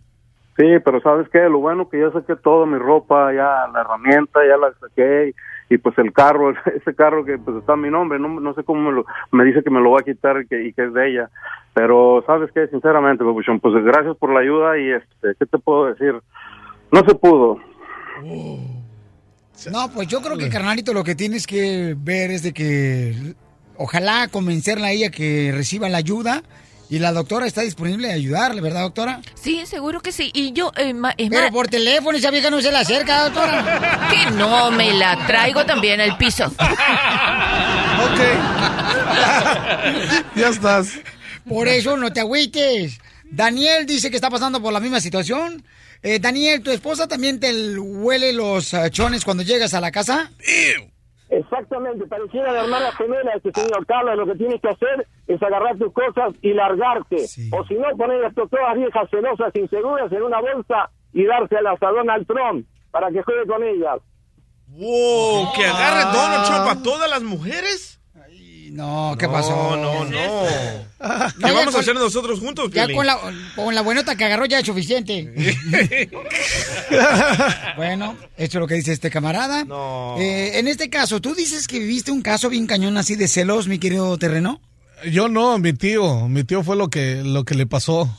Sí, 0.56 0.64
pero 0.84 1.00
¿sabes 1.00 1.28
qué? 1.30 1.40
Lo 1.48 1.58
bueno 1.58 1.88
que 1.88 1.98
ya 1.98 2.12
saqué 2.12 2.36
toda 2.36 2.64
mi 2.64 2.78
ropa, 2.78 3.32
ya 3.32 3.66
la 3.72 3.80
herramienta, 3.80 4.40
ya 4.46 4.56
la 4.56 4.72
saqué 4.74 5.34
y, 5.68 5.74
y, 5.74 5.78
pues 5.78 5.98
el 5.98 6.12
carro, 6.12 6.50
ese 6.76 6.94
carro 6.94 7.24
que 7.24 7.38
pues 7.38 7.56
está 7.56 7.72
a 7.72 7.76
mi 7.76 7.90
nombre, 7.90 8.20
no, 8.20 8.28
no 8.28 8.54
sé 8.54 8.62
cómo 8.62 8.88
me, 8.88 8.92
lo, 8.92 9.04
me 9.32 9.44
dice 9.44 9.64
que 9.64 9.70
me 9.70 9.80
lo 9.80 9.90
va 9.90 10.00
a 10.00 10.04
quitar 10.04 10.40
y 10.40 10.46
que, 10.46 10.64
y 10.64 10.72
que 10.72 10.84
es 10.84 10.94
de 10.94 11.10
ella. 11.10 11.30
Pero 11.74 12.22
¿sabes 12.24 12.52
qué? 12.52 12.68
Sinceramente, 12.68 13.24
pues 13.24 13.84
gracias 13.84 14.16
por 14.16 14.32
la 14.32 14.40
ayuda 14.40 14.78
y 14.78 14.92
este, 14.92 15.34
¿qué 15.36 15.46
te 15.46 15.58
puedo 15.58 15.86
decir? 15.86 16.14
No 16.94 17.00
se 17.04 17.14
pudo. 17.16 17.58
No, 19.72 19.90
pues 19.90 20.06
yo 20.08 20.22
creo 20.22 20.36
que, 20.38 20.48
carnalito, 20.48 20.92
lo 20.94 21.02
que 21.02 21.16
tienes 21.16 21.44
que 21.46 21.94
ver 21.98 22.30
es 22.30 22.42
de 22.44 22.52
que 22.52 23.34
ojalá 23.76 24.28
convencerla 24.28 24.86
a 24.88 24.90
ella 24.92 25.10
que 25.10 25.50
reciba 25.52 25.88
la 25.88 25.98
ayuda 25.98 26.42
y 26.88 27.00
la 27.00 27.12
doctora 27.12 27.46
está 27.46 27.62
disponible 27.62 28.12
a 28.12 28.14
ayudarle, 28.14 28.60
¿verdad, 28.60 28.82
doctora? 28.82 29.20
Sí, 29.34 29.66
seguro 29.66 30.00
que 30.02 30.12
sí. 30.12 30.30
Y 30.34 30.52
yo, 30.52 30.70
eh, 30.76 30.94
ma- 30.94 31.14
es 31.16 31.30
Pero 31.30 31.50
por 31.50 31.66
teléfono, 31.66 32.16
esa 32.16 32.30
vieja 32.30 32.48
no 32.50 32.60
se 32.60 32.70
la 32.70 32.80
acerca, 32.80 33.24
doctora. 33.24 34.08
que 34.10 34.30
no 34.32 34.70
me 34.70 34.92
la 34.94 35.26
traigo 35.26 35.64
también 35.66 36.00
al 36.00 36.16
piso. 36.16 36.46
Ok. 36.46 36.54
ya 40.36 40.48
estás. 40.48 40.90
Por 41.48 41.66
eso 41.66 41.96
no 41.96 42.12
te 42.12 42.20
agüites. 42.20 43.00
Daniel 43.34 43.84
dice 43.86 44.10
que 44.10 44.16
está 44.16 44.30
pasando 44.30 44.62
por 44.62 44.72
la 44.72 44.80
misma 44.80 45.00
situación. 45.00 45.64
Eh, 46.02 46.18
Daniel, 46.20 46.62
¿tu 46.62 46.70
esposa 46.70 47.08
también 47.08 47.40
te 47.40 47.50
huele 47.78 48.32
los 48.32 48.74
ah, 48.74 48.90
chones 48.90 49.24
cuando 49.24 49.42
llegas 49.42 49.74
a 49.74 49.80
la 49.80 49.90
casa? 49.90 50.30
Exactamente, 51.30 52.06
pareciera 52.06 52.52
de 52.52 52.60
hermana 52.60 52.92
gemela 52.92 53.32
este 53.34 53.50
señor 53.52 53.84
Carlos, 53.86 54.16
lo 54.16 54.26
que 54.26 54.38
tienes 54.38 54.60
que 54.60 54.68
hacer 54.68 55.08
es 55.26 55.42
agarrar 55.42 55.76
tus 55.78 55.92
cosas 55.92 56.32
y 56.42 56.52
largarte. 56.52 57.26
O 57.50 57.64
si 57.66 57.74
no, 57.74 57.88
poner 57.96 58.24
a 58.24 58.28
estas 58.28 58.48
todas 58.48 58.76
viejas 58.76 59.10
celosas, 59.10 59.50
inseguras 59.56 60.12
en 60.12 60.22
una 60.22 60.40
bolsa 60.40 60.90
y 61.12 61.24
dárselas 61.24 61.82
a 61.82 61.86
Donald 61.86 62.26
Trump 62.26 62.66
para 62.92 63.10
que 63.10 63.22
juegue 63.22 63.46
con 63.46 63.64
ellas. 63.64 63.98
Wow, 64.68 65.52
que 65.56 65.64
agarre 65.64 66.04
Donald 66.12 66.46
Trump 66.46 66.68
a 66.68 66.82
todas 66.82 67.10
las 67.10 67.22
mujeres. 67.22 68.00
No, 68.74 69.14
¿qué 69.16 69.28
pasó? 69.28 69.76
No, 69.76 70.04
no, 70.04 70.04
no. 70.04 70.46
¿Qué 71.38 71.52
vamos 71.52 71.76
a 71.76 71.78
hacer 71.78 71.94
nosotros 71.94 72.40
juntos, 72.40 72.72
Ya 72.72 72.86
Piolín? 72.86 72.96
con 72.96 73.06
la, 73.06 73.20
con 73.54 73.72
la 73.72 73.82
buenota 73.82 74.16
que 74.16 74.24
agarró 74.24 74.46
ya 74.46 74.58
es 74.58 74.66
suficiente. 74.66 75.32
bueno, 77.76 78.16
esto 78.36 78.58
es 78.58 78.60
lo 78.60 78.66
que 78.66 78.74
dice 78.74 78.90
este 78.90 79.10
camarada. 79.10 79.64
No. 79.64 80.16
Eh, 80.18 80.58
en 80.58 80.66
este 80.66 80.90
caso, 80.90 81.20
tú 81.20 81.36
dices 81.36 81.68
que 81.68 81.78
viviste 81.78 82.10
un 82.10 82.20
caso 82.20 82.48
bien 82.48 82.66
cañón 82.66 82.96
así 82.96 83.14
de 83.14 83.28
celos, 83.28 83.68
mi 83.68 83.78
querido 83.78 84.18
terreno. 84.18 84.60
Yo 85.08 85.28
no, 85.28 85.56
mi 85.58 85.72
tío. 85.72 86.26
Mi 86.28 86.42
tío 86.42 86.64
fue 86.64 86.74
lo 86.74 86.90
que, 86.90 87.22
lo 87.24 87.44
que 87.44 87.54
le 87.54 87.66
pasó. 87.66 88.10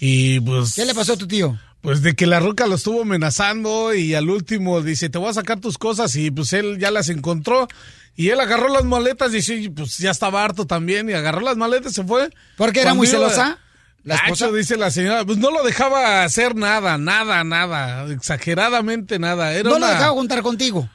Y 0.00 0.40
pues. 0.40 0.74
¿Qué 0.74 0.84
le 0.84 0.96
pasó 0.96 1.12
a 1.12 1.16
tu 1.16 1.28
tío? 1.28 1.56
Pues 1.86 2.02
de 2.02 2.16
que 2.16 2.26
la 2.26 2.40
ruca 2.40 2.66
lo 2.66 2.74
estuvo 2.74 3.02
amenazando 3.02 3.94
y 3.94 4.16
al 4.16 4.28
último 4.28 4.82
dice, 4.82 5.08
te 5.08 5.18
voy 5.18 5.28
a 5.28 5.34
sacar 5.34 5.60
tus 5.60 5.78
cosas 5.78 6.16
y 6.16 6.32
pues 6.32 6.52
él 6.52 6.78
ya 6.80 6.90
las 6.90 7.08
encontró 7.10 7.68
y 8.16 8.30
él 8.30 8.40
agarró 8.40 8.68
las 8.68 8.82
maletas 8.82 9.32
y 9.34 9.40
sí, 9.40 9.68
pues 9.68 9.96
ya 9.98 10.10
estaba 10.10 10.42
harto 10.42 10.66
también 10.66 11.08
y 11.08 11.12
agarró 11.12 11.42
las 11.42 11.56
maletas 11.56 11.92
y 11.92 11.94
se 11.94 12.02
fue. 12.02 12.30
¿Por 12.56 12.72
qué 12.72 12.80
era 12.80 12.90
Cuando 12.90 12.98
muy 12.98 13.06
celosa? 13.06 13.60
¿La 14.02 14.16
esposa? 14.16 14.50
dice 14.50 14.76
la 14.76 14.90
señora, 14.90 15.24
pues 15.24 15.38
no 15.38 15.52
lo 15.52 15.62
dejaba 15.62 16.24
hacer 16.24 16.56
nada, 16.56 16.98
nada, 16.98 17.44
nada, 17.44 18.12
exageradamente 18.12 19.20
nada. 19.20 19.52
Era 19.52 19.70
No 19.70 19.78
lo 19.78 19.86
dejaba 19.86 20.10
juntar 20.10 20.42
contigo. 20.42 20.88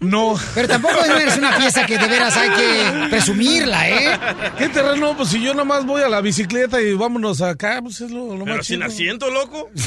No. 0.00 0.40
Pero 0.54 0.66
tampoco 0.66 1.04
eres 1.04 1.36
una 1.36 1.58
pieza 1.58 1.84
que 1.84 1.98
de 1.98 2.08
veras 2.08 2.34
hay 2.38 2.48
que 2.52 3.08
presumirla, 3.10 3.90
¿eh? 3.90 4.20
¿Qué 4.56 4.70
terreno? 4.70 5.14
Pues 5.14 5.28
si 5.28 5.42
yo 5.42 5.52
nomás 5.52 5.84
voy 5.84 6.00
a 6.00 6.08
la 6.08 6.22
bicicleta 6.22 6.80
y 6.80 6.94
vámonos 6.94 7.42
acá, 7.42 7.80
pues 7.82 8.00
es 8.00 8.10
lo, 8.10 8.34
lo 8.34 8.44
Pero 8.44 8.56
más 8.56 8.66
sin 8.66 8.82
asiento, 8.82 9.30
loco. 9.30 9.70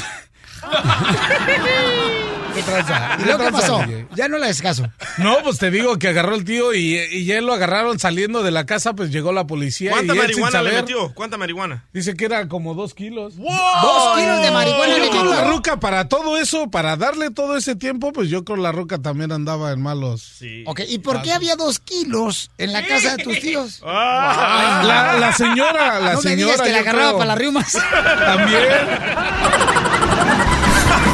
¿Qué 2.54 2.62
tranza? 2.62 3.16
¿Y 3.20 3.24
luego 3.24 3.44
qué 3.44 3.52
pasó? 3.52 3.80
Ya 4.14 4.28
no 4.28 4.38
le 4.38 4.46
haces 4.46 4.62
caso. 4.62 4.88
No, 5.18 5.36
pues 5.44 5.58
te 5.58 5.70
digo 5.70 5.98
que 5.98 6.08
agarró 6.08 6.34
el 6.34 6.44
tío 6.44 6.72
y, 6.72 6.96
y 6.96 7.26
ya 7.26 7.38
lo 7.42 7.52
agarraron 7.52 7.98
saliendo 7.98 8.42
de 8.42 8.50
la 8.50 8.64
casa, 8.64 8.94
pues 8.94 9.10
llegó 9.10 9.30
la 9.32 9.46
policía. 9.46 9.90
¿Cuánta 9.90 10.14
y 10.14 10.18
él 10.18 10.32
sin 10.32 10.40
marihuana 10.40 10.62
le 10.62 10.70
saber, 10.70 10.82
metió? 10.84 11.12
¿Cuánta 11.12 11.36
marihuana? 11.36 11.84
Dice 11.92 12.14
que 12.14 12.24
era 12.24 12.48
como 12.48 12.72
dos 12.72 12.94
kilos. 12.94 13.36
Dos 13.36 14.18
kilos 14.18 14.40
de 14.40 14.50
marihuana 14.50 14.96
Yo 14.96 15.04
le 15.04 15.10
con 15.10 15.28
la 15.28 15.44
ruca, 15.50 15.78
para 15.80 16.08
todo 16.08 16.38
eso, 16.38 16.70
para 16.70 16.96
darle 16.96 17.30
todo 17.30 17.58
ese 17.58 17.76
tiempo, 17.76 18.10
pues 18.14 18.30
yo 18.30 18.42
con 18.46 18.62
la 18.62 18.72
ruca 18.72 19.02
también 19.02 19.32
andaba 19.32 19.72
en 19.72 19.82
malos. 19.82 20.38
Ok, 20.64 20.80
¿y 20.88 20.98
por 21.00 21.20
qué 21.20 21.32
había 21.32 21.56
dos 21.56 21.78
kilos 21.78 22.50
en 22.56 22.72
la 22.72 22.86
casa 22.86 23.16
de 23.16 23.24
tus 23.24 23.38
tíos? 23.40 23.82
Ah, 23.88 24.82
la, 24.84 25.18
la 25.18 25.32
señora, 25.32 26.00
la 26.00 26.12
no 26.14 26.22
me 26.22 26.30
señora. 26.30 26.52
digas 26.52 26.60
que 26.62 26.72
la 26.72 26.78
agarraba 26.78 27.06
creo. 27.08 27.18
para 27.18 27.28
las 27.28 27.38
riumas. 27.38 27.78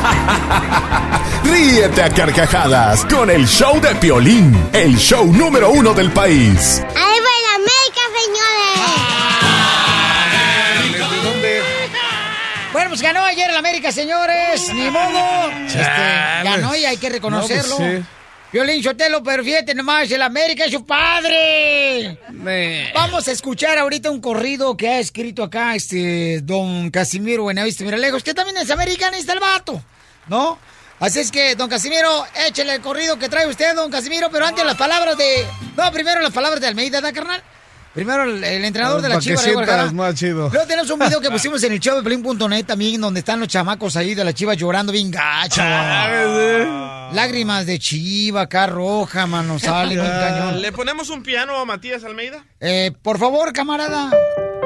Ríete 1.45 2.03
a 2.03 2.11
carcajadas 2.11 3.05
con 3.07 3.31
el 3.31 3.47
show 3.47 3.81
de 3.81 3.95
Piolín, 3.97 4.69
el 4.73 4.97
show 4.97 5.33
número 5.33 5.71
uno 5.71 5.95
del 5.95 6.11
país. 6.13 6.83
¡Ahí 6.89 7.19
va 7.21 7.33
el 7.41 7.47
América, 7.57 8.01
señores! 8.21 9.23
Bueno, 12.73 12.89
pues 12.89 13.03
ganó 13.03 13.23
ayer 13.25 13.51
el 13.51 13.57
América, 13.57 13.93
señores. 13.93 14.73
Ni 14.73 14.91
modo. 14.91 15.51
Este, 15.67 15.83
ganó 16.43 16.75
y 16.75 16.85
hay 16.85 16.97
que 16.97 17.11
reconocerlo. 17.11 17.71
No, 17.71 17.77
pues 17.77 17.99
sí. 18.01 18.05
Violín 18.53 18.83
Sotelo, 18.83 19.23
pero 19.23 19.43
fíjate 19.43 19.75
nomás, 19.75 20.11
el 20.11 20.21
América 20.21 20.67
es 20.67 20.73
su 20.73 20.85
padre. 20.85 22.19
Vamos 22.95 23.27
a 23.27 23.33
escuchar 23.33 23.79
ahorita 23.79 24.11
un 24.11 24.21
corrido 24.21 24.77
que 24.77 24.89
ha 24.89 24.99
escrito 24.99 25.43
acá 25.43 25.75
este 25.75 26.43
don 26.43 26.91
Casimiro 26.91 27.45
Buenavista 27.45 27.83
Miralejos, 27.83 28.23
que 28.23 28.35
también 28.35 28.59
es 28.59 28.71
americanista 28.71 29.33
el 29.33 29.41
vato, 29.41 29.83
¿no? 30.29 30.59
Así 31.01 31.19
es 31.19 31.33
que, 31.33 31.57
don 31.57 31.69
Casimiro, 31.69 32.25
échele 32.47 32.77
el 32.77 32.81
corrido 32.81 33.19
que 33.19 33.29
trae 33.29 33.49
usted, 33.49 33.75
don 33.75 33.91
Casimiro, 33.91 34.31
pero 34.31 34.47
antes 34.47 34.65
las 34.65 34.77
palabras 34.77 35.17
de... 35.17 35.45
No, 35.77 35.91
primero 35.91 36.21
las 36.21 36.33
palabras 36.33 36.61
de 36.61 36.69
Almeida, 36.69 37.01
¿da, 37.01 37.13
carnal? 37.13 37.43
Primero 37.93 38.23
el, 38.23 38.43
el 38.43 38.65
entrenador 38.65 39.03
de 39.03 39.09
la 39.09 39.17
Para 39.17 39.21
que 39.21 39.31
Chivas 39.31 39.45
de 39.45 39.53
sientas 39.53 39.93
más 39.93 40.15
chido. 40.15 40.49
Luego 40.49 40.67
tenemos 40.67 40.91
un 40.91 40.99
video 41.01 41.21
que 41.21 41.31
pusimos 41.33 41.63
en 41.65 41.73
el 41.73 41.81
show 41.81 41.97
de 41.97 42.03
Pelín.net 42.03 42.65
también, 42.65 43.01
donde 43.01 43.21
están 43.21 43.39
los 43.39 43.49
chamacos 43.49 43.97
ahí 43.97 44.15
de 44.15 44.25
la 44.25 44.33
Chivas 44.33 44.57
llorando 44.57 44.93
bien 44.93 45.11
gacho. 45.11 45.61
Lágrimas 47.13 47.67
de 47.67 47.79
Chiva, 47.79 48.43
acá 48.43 48.67
roja, 48.67 49.27
mano, 49.27 49.59
sale 49.59 49.97
bien 49.97 50.07
cañón. 50.07 50.63
¿Le 50.63 50.73
ponemos 50.73 51.11
un 51.11 51.23
piano 51.23 51.59
a 51.59 51.65
Matías 51.67 52.05
Almeida? 52.05 52.45
Eh, 52.61 52.93
por 53.03 53.19
favor, 53.19 53.53
camarada, 53.53 54.11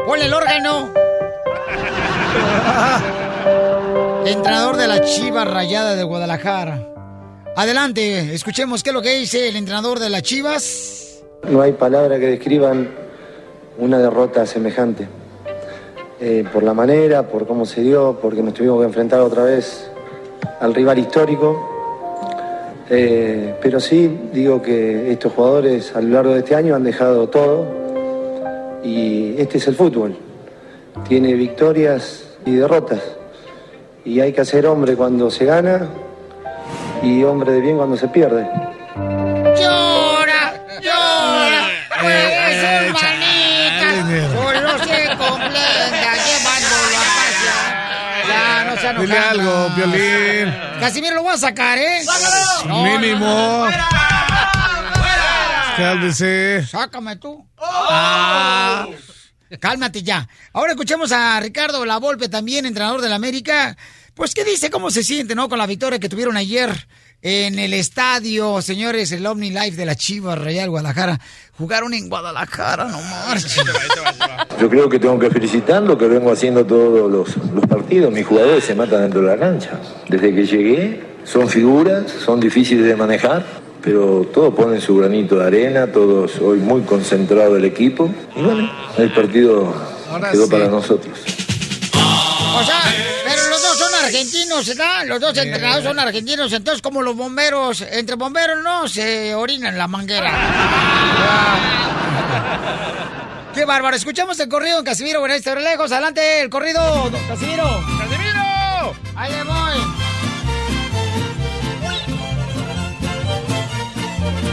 ponle 0.06 0.26
el 0.26 0.34
órgano. 0.34 0.92
entrenador 4.28 4.76
de 4.76 4.88
la 4.88 5.00
Chivas 5.02 5.48
Rayada 5.48 5.94
de 5.94 6.02
Guadalajara. 6.02 6.82
Adelante, 7.54 8.34
escuchemos 8.34 8.82
qué 8.82 8.90
es 8.90 8.94
lo 8.94 9.02
que 9.02 9.16
dice 9.18 9.48
el 9.48 9.56
entrenador 9.56 9.98
de 9.98 10.10
las 10.10 10.22
Chivas. 10.22 11.22
No 11.48 11.62
hay 11.62 11.72
palabra 11.72 12.18
que 12.18 12.26
describan 12.26 12.88
una 13.78 13.98
derrota 13.98 14.44
semejante. 14.46 15.06
Eh, 16.20 16.44
por 16.52 16.62
la 16.62 16.74
manera, 16.74 17.28
por 17.28 17.46
cómo 17.46 17.66
se 17.66 17.82
dio, 17.82 18.18
porque 18.20 18.42
nos 18.42 18.54
tuvimos 18.54 18.80
que 18.80 18.86
enfrentar 18.86 19.20
otra 19.20 19.44
vez 19.44 19.88
al 20.60 20.74
rival 20.74 20.98
histórico. 20.98 21.74
Eh, 22.90 23.54
pero 23.60 23.80
sí 23.80 24.10
digo 24.32 24.62
que 24.62 25.12
estos 25.12 25.32
jugadores 25.32 25.94
a 25.94 26.00
lo 26.00 26.08
largo 26.08 26.32
de 26.32 26.38
este 26.40 26.54
año 26.54 26.74
han 26.74 26.84
dejado 26.84 27.28
todo 27.28 27.66
y 28.82 29.34
este 29.38 29.58
es 29.58 29.68
el 29.68 29.74
fútbol. 29.74 30.16
Tiene 31.08 31.34
victorias 31.34 32.24
y 32.44 32.52
derrotas. 32.52 33.15
Y 34.06 34.20
hay 34.20 34.32
que 34.32 34.44
ser 34.44 34.66
hombre 34.66 34.94
cuando 34.94 35.30
se 35.30 35.44
gana 35.44 35.88
y 37.02 37.24
hombre 37.24 37.50
de 37.52 37.60
bien 37.60 37.76
cuando 37.76 37.96
se 37.96 38.06
pierde. 38.06 38.48
Llora, 39.60 40.64
llora, 40.80 41.68
mueve 42.02 42.84
sus 42.86 43.02
manitas, 43.02 44.32
solo 44.32 44.78
se 44.78 45.06
completa 45.16 46.12
llevándolo 46.24 46.96
a 46.96 47.02
pasear. 47.16 48.28
Ya, 48.28 48.64
no 48.64 48.76
se 48.80 49.00
Dile 49.00 49.18
algo, 49.18 49.68
Violín. 49.74 50.54
Casimiro 50.78 51.16
lo 51.16 51.22
voy 51.24 51.34
a 51.34 51.38
sacar, 51.38 51.76
¿eh? 51.76 52.00
No, 52.66 52.84
Mínimo. 52.84 53.26
no, 53.26 53.70
no. 53.70 53.84
Cálmese. 55.76 56.64
Sácame 56.64 57.16
tú. 57.16 57.44
Ah. 57.58 58.86
Cálmate 59.60 60.02
ya. 60.02 60.26
Ahora 60.52 60.72
escuchemos 60.72 61.12
a 61.12 61.38
Ricardo 61.40 61.84
La 61.84 61.98
Volpe, 61.98 62.28
también 62.28 62.66
entrenador 62.66 63.00
del 63.00 63.12
América. 63.12 63.76
Pues, 64.16 64.32
¿qué 64.32 64.44
dice? 64.44 64.70
¿Cómo 64.70 64.90
se 64.90 65.02
siente, 65.02 65.34
no? 65.34 65.46
Con 65.46 65.58
la 65.58 65.66
victoria 65.66 65.98
que 65.98 66.08
tuvieron 66.08 66.38
ayer 66.38 66.70
en 67.20 67.58
el 67.58 67.74
estadio, 67.74 68.62
señores, 68.62 69.12
el 69.12 69.26
Omni 69.26 69.50
Life 69.50 69.76
de 69.76 69.84
la 69.84 69.94
Chivas 69.94 70.38
Real 70.38 70.70
Guadalajara. 70.70 71.20
Jugaron 71.58 71.92
en 71.92 72.08
Guadalajara, 72.08 72.86
no 72.86 72.98
marches. 73.02 73.60
Yo 74.58 74.70
creo 74.70 74.88
que 74.88 74.98
tengo 74.98 75.18
que 75.18 75.28
felicitar 75.28 75.82
lo 75.82 75.98
que 75.98 76.08
vengo 76.08 76.32
haciendo 76.32 76.64
todos 76.64 77.10
los, 77.12 77.36
los 77.54 77.66
partidos. 77.66 78.10
Mis 78.10 78.26
jugadores 78.26 78.64
se 78.64 78.74
matan 78.74 79.02
dentro 79.02 79.20
de 79.20 79.26
la 79.26 79.36
cancha. 79.38 79.78
Desde 80.08 80.34
que 80.34 80.46
llegué, 80.46 81.02
son 81.24 81.46
figuras, 81.46 82.10
son 82.10 82.40
difíciles 82.40 82.86
de 82.86 82.96
manejar, 82.96 83.44
pero 83.82 84.26
todos 84.32 84.54
ponen 84.54 84.80
su 84.80 84.96
granito 84.96 85.36
de 85.36 85.46
arena, 85.46 85.92
todos 85.92 86.38
hoy 86.38 86.60
muy 86.60 86.80
concentrado 86.82 87.54
el 87.56 87.66
equipo. 87.66 88.10
Y 88.34 88.40
bueno, 88.40 88.72
el 88.96 89.12
partido 89.12 89.74
Ahora 90.10 90.30
quedó 90.30 90.46
sí. 90.46 90.50
para 90.50 90.68
nosotros. 90.68 91.18
O 92.58 92.64
sea, 92.64 92.80
argentinos, 94.06 94.66
¿verdad? 94.68 95.04
Los 95.06 95.20
dos 95.20 95.36
entrenados 95.36 95.84
son 95.84 95.98
argentinos, 95.98 96.52
entonces 96.52 96.80
como 96.82 97.02
los 97.02 97.16
bomberos, 97.16 97.80
entre 97.82 98.14
bomberos 98.16 98.62
no 98.62 98.88
se 98.88 99.34
orinan 99.34 99.72
en 99.74 99.78
la 99.78 99.88
manguera. 99.88 100.32
Qué 103.54 103.64
bárbaro. 103.64 103.96
Escuchamos 103.96 104.38
el 104.38 104.48
corrido 104.50 104.84
Casimiro 104.84 105.20
Buenavista 105.20 105.54
lejos. 105.54 105.90
Adelante, 105.90 106.42
el 106.42 106.50
corrido, 106.50 107.08
don 107.10 107.26
Casimiro. 107.26 107.64
¡Casimiro! 107.98 108.94
Ahí 109.14 109.32
le 109.32 109.42
voy. 109.44 109.80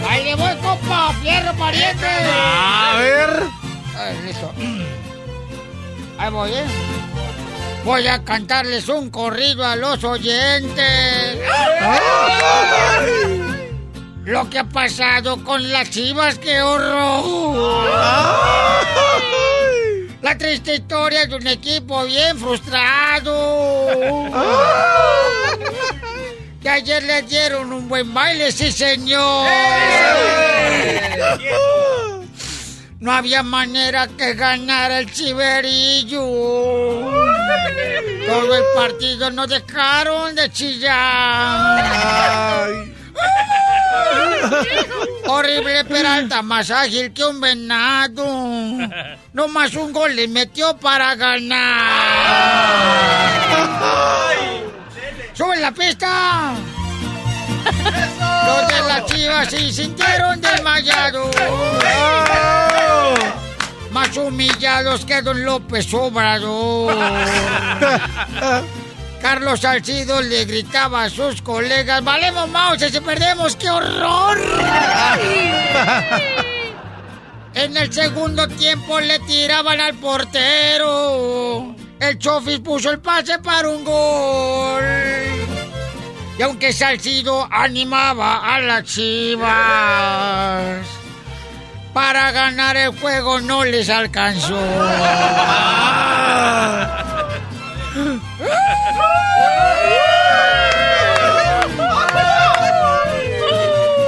Ahí 0.10 0.24
le 0.24 0.36
voy, 0.36 0.56
copa, 0.62 1.14
fierro, 1.22 1.54
pariente. 1.56 2.08
A 2.08 2.96
ver. 2.98 3.44
Ay, 3.98 4.22
listo. 4.26 4.54
Ahí 6.18 6.32
voy, 6.32 6.52
¿eh? 6.52 6.64
Voy 7.84 8.08
a 8.08 8.24
cantarles 8.24 8.88
un 8.88 9.10
corrido 9.10 9.66
a 9.66 9.76
los 9.76 10.04
oyentes. 10.06 11.38
Lo 14.24 14.50
que 14.50 14.60
ha 14.60 14.64
pasado 14.64 15.44
con 15.44 15.70
las 15.70 15.90
chivas, 15.90 16.40
qué 16.40 16.62
horror. 16.62 17.90
La 20.22 20.38
triste 20.38 20.76
historia 20.76 21.26
de 21.26 21.36
un 21.36 21.48
equipo 21.48 22.06
bien 22.06 22.40
frustrado. 22.40 23.90
Que 26.62 26.70
ayer 26.70 27.04
le 27.04 27.24
dieron 27.24 27.74
un 27.74 27.90
buen 27.90 28.14
baile, 28.14 28.54
sí 28.54 28.72
señor. 28.72 29.50
No 33.02 33.12
había 33.12 33.44
manera 33.44 34.08
que 34.08 34.36
ganara 34.36 35.00
el 35.00 35.12
chiverillo. 35.12 36.22
Todo 38.28 38.56
el 38.56 38.64
partido 38.76 39.32
no 39.32 39.48
dejaron 39.48 40.36
de 40.36 40.52
chillar. 40.52 41.94
Horrible 45.28 45.86
Peralta, 45.86 46.42
más 46.42 46.70
ágil 46.72 47.14
que 47.14 47.24
un 47.24 47.40
venado. 47.40 48.26
No 49.34 49.48
más 49.48 49.76
un 49.76 49.94
gol 49.94 50.16
le 50.16 50.28
metió 50.28 50.76
para 50.78 51.14
ganar. 51.16 51.62
¡Sube 55.34 55.60
la 55.60 55.72
pista! 55.72 56.54
Los 58.46 58.68
de 58.68 58.82
las 58.88 59.06
chivas 59.06 59.50
se 59.50 59.72
sintieron 59.72 60.42
desmayados. 60.42 61.34
Más 63.94 64.18
humillados 64.18 65.06
que 65.06 65.22
Don 65.22 65.46
López 65.46 65.94
Obrador. 65.94 66.96
Carlos 69.22 69.62
Salcido 69.62 70.22
le 70.22 70.44
gritaba 70.44 71.04
a 71.04 71.10
sus 71.10 71.42
colegas, 71.42 72.04
valemos 72.04 72.50
mouse, 72.50 72.92
si 72.92 73.00
perdemos, 73.00 73.56
qué 73.56 73.70
horror. 73.70 74.38
En 77.56 77.78
el 77.78 77.94
segundo 77.94 78.48
tiempo 78.48 79.00
le 79.00 79.20
tiraban 79.20 79.80
al 79.80 79.94
portero. 79.94 81.76
El 82.00 82.18
Chofis 82.18 82.60
puso 82.60 82.90
el 82.90 83.00
pase 83.00 83.38
para 83.40 83.70
un 83.70 83.86
gol. 83.86 84.84
Y 86.38 86.42
aunque 86.42 86.74
Salcido 86.74 87.48
animaba 87.52 88.56
a 88.56 88.60
las 88.60 88.84
chivas, 88.86 89.48
para 91.94 92.32
ganar 92.32 92.76
el 92.76 92.90
juego 93.00 93.40
no 93.40 93.64
les 93.64 93.90
alcanzó. 93.90 94.60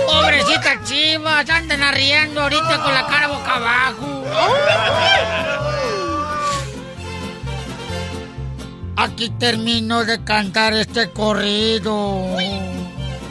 Pobrecitas 0.07 0.83
chivas, 0.83 1.49
andan 1.49 1.83
arriendo 1.83 2.41
ahorita 2.41 2.81
con 2.81 2.93
la 2.93 3.05
cara 3.05 3.27
boca 3.27 3.55
abajo. 3.55 4.23
Aquí 8.97 9.29
termino 9.29 10.03
de 10.05 10.23
cantar 10.23 10.73
este 10.73 11.11
corrido. 11.11 12.25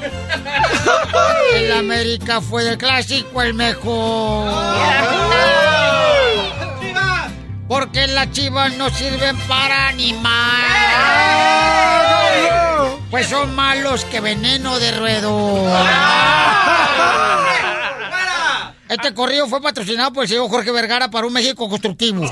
El 1.54 1.72
América 1.72 2.40
fue 2.40 2.68
el 2.68 2.78
clásico 2.78 3.42
el 3.42 3.54
mejor. 3.54 4.52
Porque 7.68 8.06
las 8.06 8.30
chivas 8.32 8.76
no 8.76 8.90
sirven 8.90 9.36
para 9.48 9.88
animar. 9.88 10.34
Pues 13.10 13.26
son 13.28 13.54
malos 13.54 14.04
que 14.06 14.20
veneno 14.20 14.78
de 14.78 14.92
ruedo. 14.92 15.64
Este 18.88 19.14
corrido 19.14 19.48
fue 19.48 19.62
patrocinado 19.62 20.12
por 20.12 20.24
el 20.24 20.28
señor 20.28 20.50
Jorge 20.50 20.70
Vergara 20.70 21.10
para 21.10 21.26
un 21.26 21.32
México 21.32 21.68
constructivo. 21.68 22.30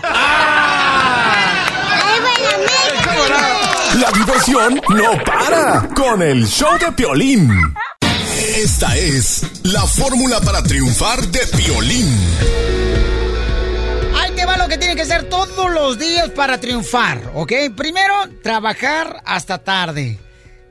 La 4.03 4.11
diversión 4.11 4.81
no 4.89 5.13
para 5.25 5.89
con 5.95 6.21
el 6.23 6.45
show 6.45 6.77
de 6.77 6.91
Piolín. 6.91 7.49
Esta 8.57 8.97
es 8.97 9.47
la 9.63 9.83
fórmula 9.83 10.41
para 10.41 10.61
triunfar 10.61 11.21
de 11.29 11.39
Piolín. 11.57 12.09
Ahí 14.17 14.33
te 14.33 14.45
va 14.45 14.57
lo 14.57 14.67
que 14.67 14.77
tiene 14.77 14.97
que 14.97 15.03
hacer 15.03 15.29
todos 15.29 15.71
los 15.71 16.01
días 16.01 16.31
para 16.31 16.59
triunfar, 16.59 17.31
¿ok? 17.35 17.53
Primero, 17.77 18.13
trabajar 18.43 19.23
hasta 19.25 19.59
tarde. 19.59 20.19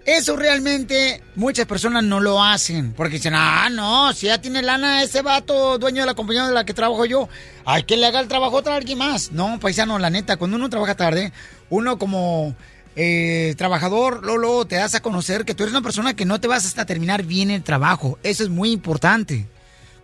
Eso 0.06 0.36
realmente 0.36 1.24
muchas 1.36 1.68
personas 1.68 2.04
no 2.04 2.20
lo 2.20 2.44
hacen. 2.44 2.92
Porque 2.92 3.16
dicen, 3.16 3.34
ah, 3.34 3.70
no, 3.72 4.12
si 4.12 4.26
ya 4.26 4.42
tiene 4.42 4.62
lana 4.62 5.04
ese 5.04 5.22
vato, 5.22 5.78
dueño 5.78 6.02
de 6.02 6.08
la 6.08 6.16
compañía 6.16 6.48
de 6.48 6.54
la 6.54 6.66
que 6.66 6.74
trabajo 6.74 7.06
yo, 7.06 7.30
hay 7.64 7.84
que 7.84 7.96
le 7.96 8.08
haga 8.08 8.20
el 8.20 8.28
trabajo 8.28 8.62
a 8.66 8.76
alguien 8.76 8.98
más. 8.98 9.32
No, 9.32 9.58
paisano, 9.58 10.00
la 10.00 10.10
neta, 10.10 10.36
cuando 10.36 10.58
uno 10.58 10.70
trabaja 10.70 10.96
tarde, 10.96 11.32
uno 11.70 11.98
como 11.98 12.58
eh, 12.96 13.56
trabajador, 13.58 14.26
Lolo, 14.26 14.66
te 14.66 14.76
das 14.76 14.96
a 14.96 15.02
conocer 15.02 15.46
que 15.46 15.56
tú 15.56 15.64
eres 15.64 15.74
una 15.74 15.82
persona 15.82 16.14
que 16.14 16.26
no 16.26 16.42
te 16.42 16.48
vas 16.48 16.66
hasta 16.66 16.86
terminar 16.86 17.24
bien 17.24 17.50
el 17.52 17.64
trabajo. 17.64 18.20
Eso 18.24 18.44
es 18.44 18.50
muy 18.50 18.72
importante. 18.72 19.48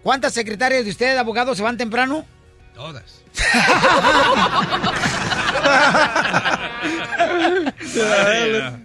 ¿Cuántas 0.04 0.34
secretarias 0.34 0.86
de 0.86 0.92
ustedes, 0.92 1.18
abogados, 1.18 1.58
se 1.58 1.64
van 1.64 1.78
temprano? 1.78 2.26
Todas. 2.74 3.22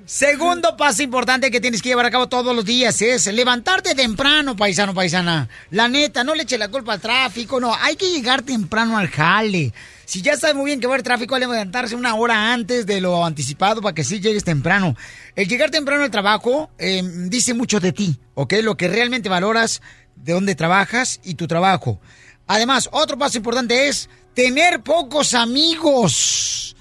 Segundo 0.07 0.77
paso 0.77 1.03
importante 1.03 1.51
que 1.51 1.61
tienes 1.61 1.83
que 1.83 1.89
llevar 1.91 2.07
a 2.07 2.11
cabo 2.11 2.29
todos 2.29 2.55
los 2.55 2.65
días 2.65 3.01
es 3.03 3.27
levantarte 3.27 3.95
temprano, 3.95 4.57
paisano, 4.57 4.95
paisana. 4.95 5.49
La 5.71 5.89
neta, 5.89 6.25
no 6.25 6.35
le 6.35 6.43
eche 6.45 6.59
la 6.59 6.69
culpa 6.69 6.95
al 6.95 7.01
tráfico, 7.01 7.61
no, 7.61 7.75
hay 7.75 7.97
que 7.97 8.11
llegar 8.11 8.43
temprano 8.43 8.99
al 8.99 9.09
jale. 9.09 9.73
Si 10.05 10.21
ya 10.21 10.37
sabes 10.37 10.57
muy 10.57 10.67
bien 10.67 10.81
que 10.81 10.87
va 10.87 10.93
a 10.93 10.97
haber 10.97 11.05
tráfico, 11.05 11.35
hay 11.35 11.41
que 11.41 11.47
levantarse 11.47 11.95
una 11.95 12.15
hora 12.15 12.53
antes 12.53 12.85
de 12.87 13.01
lo 13.01 13.25
anticipado 13.25 13.81
para 13.81 13.95
que 13.95 14.05
sí 14.05 14.21
llegues 14.21 14.45
temprano. 14.45 14.97
El 15.37 15.49
llegar 15.49 15.71
temprano 15.71 16.05
al 16.05 16.11
trabajo 16.11 16.71
eh, 16.79 17.03
dice 17.29 17.55
mucho 17.55 17.81
de 17.81 17.93
ti, 17.93 18.19
¿ok? 18.35 18.55
Lo 18.63 18.77
que 18.77 18.89
realmente 18.89 19.29
valoras 19.29 19.81
de 20.17 20.33
dónde 20.35 20.55
trabajas 20.55 21.21
y 21.25 21.35
tu 21.35 21.47
trabajo. 21.47 22.01
Además, 22.47 22.89
otro 22.93 23.17
paso 23.17 23.39
importante 23.39 23.89
es 23.89 24.11
tener 24.35 24.83
pocos 24.83 25.35
amigos. 25.35 26.77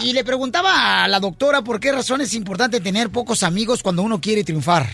Y 0.00 0.12
le 0.12 0.24
preguntaba 0.24 1.04
a 1.04 1.08
la 1.08 1.20
doctora 1.20 1.62
por 1.62 1.78
qué 1.78 1.92
razón 1.92 2.20
es 2.20 2.34
importante 2.34 2.80
tener 2.80 3.10
pocos 3.10 3.42
amigos 3.42 3.82
cuando 3.82 4.02
uno 4.02 4.20
quiere 4.20 4.42
triunfar. 4.44 4.88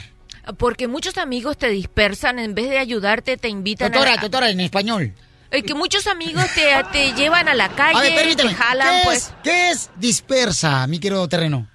Porque 0.58 0.88
muchos 0.88 1.16
amigos 1.18 1.56
te 1.56 1.68
dispersan, 1.68 2.38
en 2.38 2.54
vez 2.54 2.68
de 2.68 2.78
ayudarte, 2.78 3.36
te 3.36 3.48
invitan 3.48 3.92
Doctora, 3.92 4.14
a... 4.14 4.20
doctora, 4.20 4.50
en 4.50 4.60
español. 4.60 5.14
Eh, 5.52 5.62
que 5.62 5.74
muchos 5.74 6.06
amigos 6.06 6.46
te, 6.54 6.64
te 6.92 7.12
llevan 7.12 7.48
a 7.48 7.54
la 7.54 7.68
calle, 7.68 7.98
A 7.98 8.00
ver, 8.02 8.14
permíteme. 8.14 8.50
te 8.50 8.56
jalan, 8.56 8.88
¿Qué, 8.88 9.00
pues... 9.04 9.18
es, 9.18 9.32
¿Qué 9.44 9.70
es 9.70 9.90
dispersa, 9.96 10.86
mi 10.86 10.98
querido 10.98 11.28
terreno? 11.28 11.68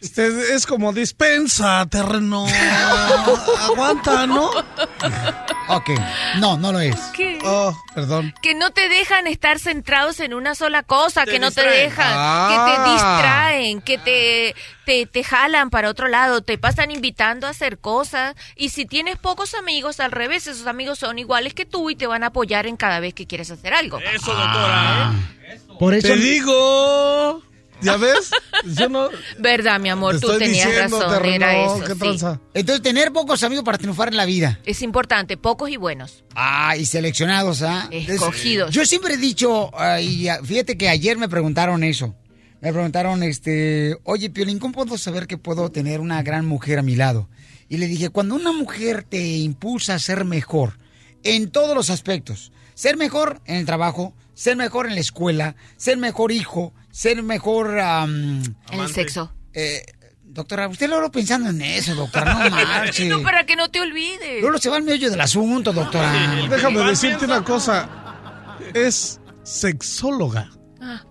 Este 0.00 0.54
es 0.54 0.66
como 0.66 0.92
dispensa, 0.92 1.84
terreno. 1.90 2.46
Aguanta, 3.60 4.26
¿no? 4.26 4.50
Ok, 5.68 5.90
no, 6.38 6.56
no 6.58 6.72
lo 6.72 6.78
es. 6.80 6.94
¿Qué? 7.14 7.38
Oh, 7.44 7.76
perdón. 7.94 8.34
Que 8.42 8.54
no 8.54 8.70
te 8.70 8.88
dejan 8.88 9.26
estar 9.26 9.58
centrados 9.58 10.20
en 10.20 10.34
una 10.34 10.54
sola 10.54 10.82
cosa, 10.82 11.24
Te 11.24 11.32
que 11.32 11.38
no 11.38 11.50
te 11.50 11.62
dejan, 11.66 12.06
Ah. 12.16 12.48
que 12.50 12.82
te 12.84 12.90
distraen, 12.92 13.80
que 13.82 13.98
te, 13.98 14.54
te, 14.84 15.06
te 15.06 15.24
jalan 15.24 15.70
para 15.70 15.88
otro 15.90 16.06
lado, 16.08 16.42
te 16.42 16.58
pasan 16.58 16.90
invitando 16.90 17.46
a 17.46 17.50
hacer 17.50 17.78
cosas. 17.78 18.36
Y 18.56 18.68
si 18.68 18.84
tienes 18.86 19.16
pocos 19.16 19.54
amigos, 19.54 20.00
al 20.00 20.12
revés, 20.12 20.46
esos 20.46 20.66
amigos 20.66 20.98
son 20.98 21.18
iguales 21.18 21.54
que 21.54 21.64
tú 21.64 21.90
y 21.90 21.96
te 21.96 22.06
van 22.06 22.22
a 22.22 22.26
apoyar 22.26 22.66
en 22.66 22.76
cada 22.76 23.00
vez 23.00 23.14
que 23.14 23.26
quieres 23.26 23.50
hacer 23.50 23.74
algo. 23.74 23.98
Eso, 23.98 24.34
doctora. 24.34 25.12
¿eh? 25.48 25.60
Por 25.78 25.94
eso 25.94 26.08
Te 26.08 26.16
digo. 26.16 27.42
¿Ya 27.80 27.96
ves? 27.96 28.30
Yo 28.64 28.88
no. 28.88 29.08
Verdad, 29.38 29.78
mi 29.80 29.88
amor, 29.90 30.14
Te 30.14 30.20
tú 30.26 30.38
tenías 30.38 30.66
diciendo, 30.68 30.98
razón, 31.00 31.12
terreno, 31.14 31.34
era 31.46 31.64
eso. 31.64 31.80
¿qué 31.84 31.92
sí. 31.92 31.98
tranza? 31.98 32.40
Entonces, 32.54 32.82
tener 32.82 33.12
pocos 33.12 33.42
amigos 33.42 33.64
para 33.64 33.78
triunfar 33.78 34.08
en 34.08 34.16
la 34.16 34.24
vida. 34.24 34.60
Es 34.64 34.80
importante, 34.82 35.36
pocos 35.36 35.68
y 35.70 35.76
buenos. 35.76 36.24
Ah, 36.34 36.76
y 36.76 36.86
seleccionados, 36.86 37.62
¿ah? 37.62 37.88
Escogidos. 37.90 38.70
Yo 38.70 38.84
siempre 38.86 39.14
he 39.14 39.18
dicho, 39.18 39.70
y 40.00 40.28
fíjate 40.44 40.78
que 40.78 40.88
ayer 40.88 41.18
me 41.18 41.28
preguntaron 41.28 41.84
eso. 41.84 42.14
Me 42.60 42.72
preguntaron, 42.72 43.22
este, 43.22 43.96
oye, 44.04 44.30
Piolín, 44.30 44.58
¿cómo 44.58 44.72
puedo 44.72 44.96
saber 44.96 45.26
que 45.26 45.36
puedo 45.36 45.70
tener 45.70 46.00
una 46.00 46.22
gran 46.22 46.46
mujer 46.46 46.78
a 46.78 46.82
mi 46.82 46.96
lado? 46.96 47.28
Y 47.68 47.76
le 47.76 47.86
dije, 47.86 48.08
cuando 48.08 48.36
una 48.36 48.52
mujer 48.52 49.02
te 49.02 49.36
impulsa 49.36 49.94
a 49.94 49.98
ser 49.98 50.24
mejor 50.24 50.78
en 51.24 51.50
todos 51.50 51.74
los 51.74 51.90
aspectos, 51.90 52.52
ser 52.74 52.96
mejor 52.96 53.42
en 53.44 53.56
el 53.56 53.66
trabajo, 53.66 54.14
ser 54.34 54.56
mejor 54.56 54.86
en 54.86 54.94
la 54.94 55.00
escuela, 55.00 55.56
ser 55.76 55.96
mejor 55.96 56.32
hijo, 56.32 56.72
ser 56.90 57.22
mejor... 57.22 57.78
am, 57.80 58.42
En 58.70 58.80
el 58.80 58.88
sexo. 58.88 59.32
eh, 59.52 59.84
doctora, 60.22 60.68
usted 60.68 60.88
lo 60.88 61.10
pensando 61.10 61.50
en 61.50 61.62
eso, 61.62 61.94
doctora, 61.94 62.48
no 62.48 62.50
marche. 62.50 63.08
No, 63.08 63.22
para 63.22 63.46
que 63.46 63.54
no 63.56 63.70
te 63.70 63.80
olvides. 63.80 64.40
Luego 64.40 64.58
se 64.58 64.68
va 64.68 64.76
al 64.76 64.82
meollo 64.82 65.10
del 65.10 65.20
asunto, 65.20 65.72
doctora. 65.72 66.12
Déjame 66.50 66.80
decirte 66.84 67.24
una 67.24 67.42
cosa. 67.44 67.88
Es 68.74 69.20
sexóloga. 69.44 70.50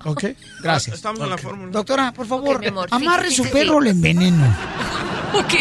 ¿Ok? 0.06 0.26
Gracias. 0.62 0.98
Estamos 0.98 1.22
en 1.22 1.30
la 1.30 1.38
fórmula. 1.38 1.72
Doctora, 1.72 2.12
por 2.14 2.28
favor, 2.28 2.58
Ok, 2.58 2.62
mi 2.62 2.68
amor. 2.68 2.90
Sí, 2.90 2.96
amarre 2.96 3.30
sí, 3.30 3.36
su 3.38 3.44
sí, 3.46 3.50
perro, 3.52 3.80
sí. 3.80 3.86
le 3.86 3.90
enveneno. 3.92 4.56
Ok. 5.44 5.54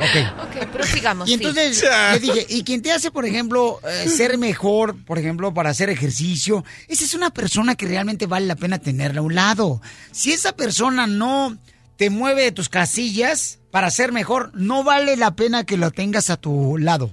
Ok. 0.00 0.42
Ok, 0.42 0.66
prosigamos. 0.70 1.28
Y 1.28 1.32
sí. 1.32 1.34
entonces 1.34 1.84
le 2.12 2.20
dije, 2.20 2.46
¿y 2.48 2.62
quien 2.62 2.82
te 2.82 2.92
hace, 2.92 3.10
por 3.10 3.24
ejemplo, 3.24 3.80
eh, 3.88 4.08
ser 4.16 4.38
mejor, 4.38 4.96
por 5.04 5.18
ejemplo, 5.18 5.52
para 5.54 5.70
hacer 5.70 5.90
ejercicio? 5.90 6.64
Esa 6.88 7.04
es 7.04 7.14
una 7.14 7.30
persona 7.30 7.74
que 7.74 7.86
realmente 7.86 8.26
vale 8.26 8.46
la 8.46 8.56
pena 8.56 8.78
tenerla 8.78 9.20
a 9.20 9.24
un 9.24 9.34
lado. 9.34 9.80
Si 10.12 10.32
esa 10.32 10.52
persona 10.52 11.06
no 11.06 11.56
te 11.96 12.10
mueve 12.10 12.42
de 12.42 12.52
tus 12.52 12.68
casillas 12.68 13.58
para 13.70 13.90
ser 13.90 14.12
mejor, 14.12 14.50
no 14.54 14.84
vale 14.84 15.16
la 15.16 15.32
pena 15.32 15.64
que 15.64 15.76
lo 15.76 15.90
tengas 15.90 16.30
a 16.30 16.36
tu 16.36 16.78
lado. 16.78 17.12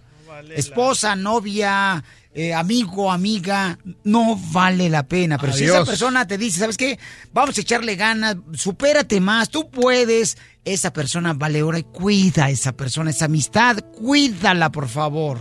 Esposa, 0.55 1.15
novia, 1.15 2.03
eh, 2.37 2.53
amigo, 2.53 3.09
amiga, 3.09 3.79
no 4.03 4.37
vale 4.51 4.89
la 4.89 5.07
pena. 5.07 5.37
Pero 5.37 5.53
si 5.53 5.63
esa 5.63 5.85
persona 5.85 6.27
te 6.27 6.37
dice, 6.37 6.59
¿sabes 6.59 6.75
qué? 6.75 6.99
Vamos 7.31 7.57
a 7.57 7.61
echarle 7.61 7.95
ganas, 7.95 8.35
supérate 8.53 9.21
más, 9.21 9.49
tú 9.49 9.69
puedes. 9.69 10.37
Esa 10.65 10.91
persona 10.91 11.33
vale 11.33 11.63
oro 11.63 11.77
y 11.77 11.83
cuida 11.83 12.45
a 12.45 12.49
esa 12.49 12.73
persona, 12.73 13.11
esa 13.11 13.25
amistad, 13.25 13.77
cuídala, 13.97 14.69
por 14.69 14.89
favor. 14.89 15.39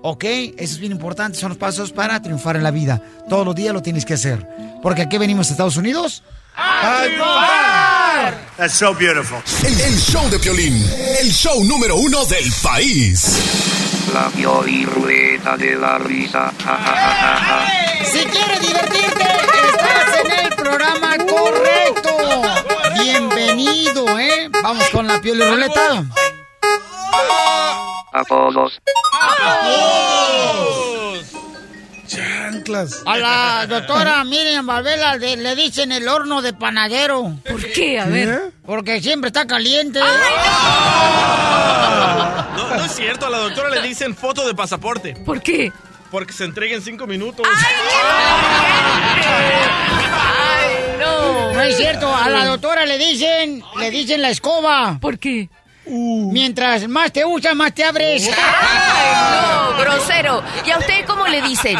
¿Ok? 0.00 0.24
Eso 0.24 0.54
es 0.56 0.78
bien 0.78 0.92
importante, 0.92 1.38
son 1.38 1.50
los 1.50 1.58
pasos 1.58 1.92
para 1.92 2.22
triunfar 2.22 2.56
en 2.56 2.62
la 2.62 2.70
vida. 2.70 3.02
Todos 3.28 3.44
los 3.44 3.54
días 3.54 3.74
lo 3.74 3.82
tienes 3.82 4.06
que 4.06 4.14
hacer. 4.14 4.48
Porque 4.82 5.02
aquí 5.02 5.18
venimos 5.18 5.48
a 5.48 5.50
Estados 5.50 5.76
Unidos. 5.76 6.22
That's 8.56 8.74
so 8.74 8.94
beautiful. 8.94 9.38
El, 9.64 9.80
el 9.80 9.98
show 9.98 10.28
de 10.30 10.38
Piolín, 10.38 10.74
el 11.20 11.32
show 11.32 11.64
número 11.64 11.96
uno 11.96 12.24
del 12.26 12.52
país. 12.62 13.24
La 14.12 14.28
Pioli 14.28 14.84
Rueda 14.84 15.56
de 15.56 15.74
la 15.76 15.98
Risa. 15.98 16.52
Ja, 16.64 16.76
ja, 16.76 16.94
ja, 16.94 17.14
ja, 17.14 17.36
ja. 17.38 18.04
Si 18.04 18.24
quieres 18.26 18.60
divertirte, 18.60 19.24
estás 19.68 20.24
en 20.24 20.46
el 20.46 20.54
programa 20.54 21.16
correcto. 21.18 22.42
Bienvenido, 23.02 24.18
¿eh? 24.18 24.48
Vamos 24.62 24.88
con 24.90 25.08
la 25.08 25.20
piel 25.20 25.40
y 25.40 25.44
ruleta. 25.44 26.04
Apodos. 28.12 28.80
Chanclas. 32.62 33.02
A 33.06 33.16
la 33.18 33.66
doctora 33.66 34.22
Miriam 34.24 34.66
Valvela 34.66 35.16
le 35.16 35.56
dicen 35.56 35.92
el 35.92 36.08
horno 36.08 36.42
de 36.42 36.52
panadero. 36.52 37.36
¿Por 37.48 37.64
qué? 37.72 37.98
A 38.00 38.06
ver. 38.06 38.52
Porque 38.64 39.00
siempre 39.00 39.28
está 39.28 39.46
caliente. 39.46 40.00
No, 42.56 42.76
no 42.76 42.84
es 42.84 42.92
cierto, 42.92 43.26
a 43.26 43.30
la 43.30 43.38
doctora 43.38 43.70
le 43.70 43.82
dicen 43.82 44.14
foto 44.14 44.46
de 44.46 44.54
pasaporte. 44.54 45.14
¿Por 45.14 45.42
qué? 45.42 45.72
Porque 46.10 46.32
se 46.32 46.44
entrega 46.44 46.74
en 46.74 46.82
cinco 46.82 47.06
minutos. 47.06 47.46
Ay, 47.48 47.74
no. 51.00 51.52
No 51.54 51.62
es 51.62 51.76
cierto, 51.76 52.14
a 52.14 52.28
la 52.28 52.44
doctora 52.46 52.84
le 52.86 52.98
dicen, 52.98 53.62
le 53.78 53.90
dicen 53.90 54.22
la 54.22 54.30
escoba. 54.30 54.98
¿Por 55.00 55.18
qué? 55.18 55.48
Mientras 55.84 56.86
más 56.86 57.12
te 57.12 57.24
usa, 57.24 57.54
más 57.54 57.74
te 57.74 57.84
abres. 57.84 58.28
Ay, 58.28 59.10
no, 59.32 59.78
grosero. 59.78 60.42
¿Y 60.64 60.70
a 60.70 60.78
usted 60.78 61.04
cómo 61.06 61.26
le 61.26 61.42
dicen? 61.42 61.76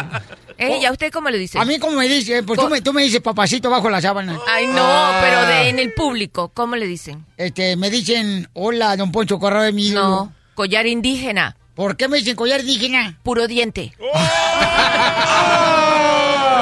¿Eh? 0.67 0.79
¿Y 0.81 0.85
a 0.85 0.91
usted 0.91 1.11
cómo 1.11 1.29
le 1.29 1.37
dicen? 1.37 1.61
A 1.61 1.65
mí 1.65 1.77
como 1.79 1.97
me 1.97 2.07
dice, 2.07 2.43
pues 2.43 2.59
tú 2.59 2.69
me, 2.69 2.81
tú 2.81 2.93
me 2.93 3.03
dices 3.03 3.21
papacito 3.21 3.69
bajo 3.69 3.89
la 3.89 4.01
sábana. 4.01 4.39
Ay, 4.47 4.67
no, 4.67 5.11
pero 5.21 5.45
de, 5.45 5.69
en 5.69 5.79
el 5.79 5.93
público, 5.93 6.49
¿cómo 6.53 6.75
le 6.75 6.87
dicen? 6.87 7.25
Este, 7.37 7.75
me 7.75 7.89
dicen, 7.89 8.49
hola, 8.53 8.95
don 8.97 9.11
Poncho 9.11 9.39
Corrado 9.39 9.65
de 9.65 9.73
mi 9.73 9.87
ídolo". 9.87 10.09
No, 10.09 10.33
collar 10.55 10.87
indígena. 10.87 11.57
¿Por 11.75 11.97
qué 11.97 12.07
me 12.07 12.17
dicen 12.17 12.35
collar 12.35 12.59
indígena? 12.61 13.17
Puro 13.23 13.47
diente. 13.47 13.93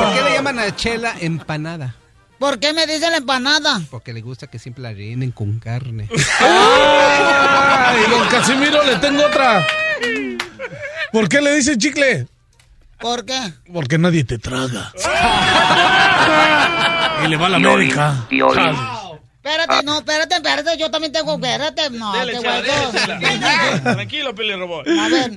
¿Por 0.02 0.14
qué 0.14 0.22
le 0.24 0.34
llaman 0.34 0.60
a 0.60 0.76
Chela 0.76 1.16
empanada? 1.20 1.96
¿Por 2.40 2.60
qué 2.60 2.74
me 2.74 2.88
dicen 2.88 3.12
la 3.12 3.18
empanada? 3.18 3.82
Porque 3.92 4.14
le 4.14 4.22
gusta 4.22 4.48
que 4.48 4.58
siempre 4.58 4.82
la 4.82 4.94
rellenen 4.94 5.32
con 5.32 5.60
carne. 5.60 6.10
¡Ay, 6.40 8.04
don 8.10 8.28
Casimiro, 8.30 8.84
le 8.84 8.96
tengo 8.96 9.24
otra! 9.24 9.64
¿Por 11.12 11.30
qué 11.30 11.40
le 11.42 11.54
dicen 11.56 11.78
chicle? 11.78 12.28
¿Por 13.02 13.26
qué? 13.26 13.40
Porque 13.74 13.98
nadie 13.98 14.24
te 14.24 14.38
traga. 14.38 14.94
y 17.26 17.28
le 17.28 17.36
va 17.38 17.48
a 17.48 17.50
la 17.50 17.58
América. 17.58 18.28
Espérate, 18.30 19.84
no, 19.84 19.98
espérate, 19.98 20.36
espérate, 20.36 20.78
yo 20.78 20.92
también 20.92 21.12
tengo, 21.12 21.34
espérate, 21.34 21.90
no, 21.90 22.14
Dele, 22.14 22.34
te 22.40 22.48
dele, 22.48 22.72
Chela. 22.94 23.82
Tranquilo, 23.82 24.36
Pili 24.36 24.54
Robot. 24.54 24.88
A 24.88 25.08
ver, 25.10 25.32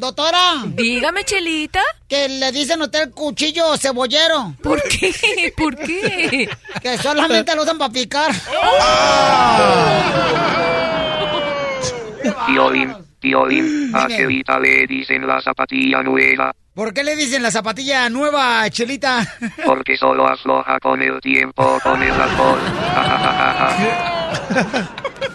doctora. 0.00 0.62
Dígame, 0.64 1.24
Chelita. 1.24 1.82
Que 2.08 2.26
le 2.26 2.50
dicen 2.52 2.80
a 2.80 2.84
usted 2.84 3.02
el 3.02 3.10
cuchillo 3.10 3.76
cebollero. 3.76 4.54
¿Por 4.62 4.82
qué? 4.84 5.52
¿Por 5.56 5.76
qué? 5.76 6.48
Que 6.80 6.96
solamente 6.96 7.54
lo 7.54 7.64
usan 7.64 7.76
para 7.76 7.92
picar. 7.92 8.32
Piolín, 12.46 12.94
Piolín, 13.20 13.90
a 13.94 14.06
Dime. 14.06 14.16
Chelita 14.16 14.58
le 14.58 14.86
dicen 14.86 15.26
la 15.26 15.42
zapatilla 15.42 16.02
nueva, 16.02 16.50
¿Por 16.74 16.92
qué 16.92 17.04
le 17.04 17.14
dicen 17.14 17.40
la 17.40 17.52
zapatilla 17.52 18.10
nueva, 18.10 18.68
Chelita? 18.68 19.24
porque 19.64 19.96
solo 19.96 20.28
afloja 20.28 20.80
con 20.80 21.00
el 21.00 21.20
tiempo, 21.20 21.78
con 21.84 22.02
el 22.02 22.10
alcohol. 22.10 22.58
Ja, 22.94 23.04
ja, 23.04 23.18
ja, 23.18 23.54
ja, 23.58 23.70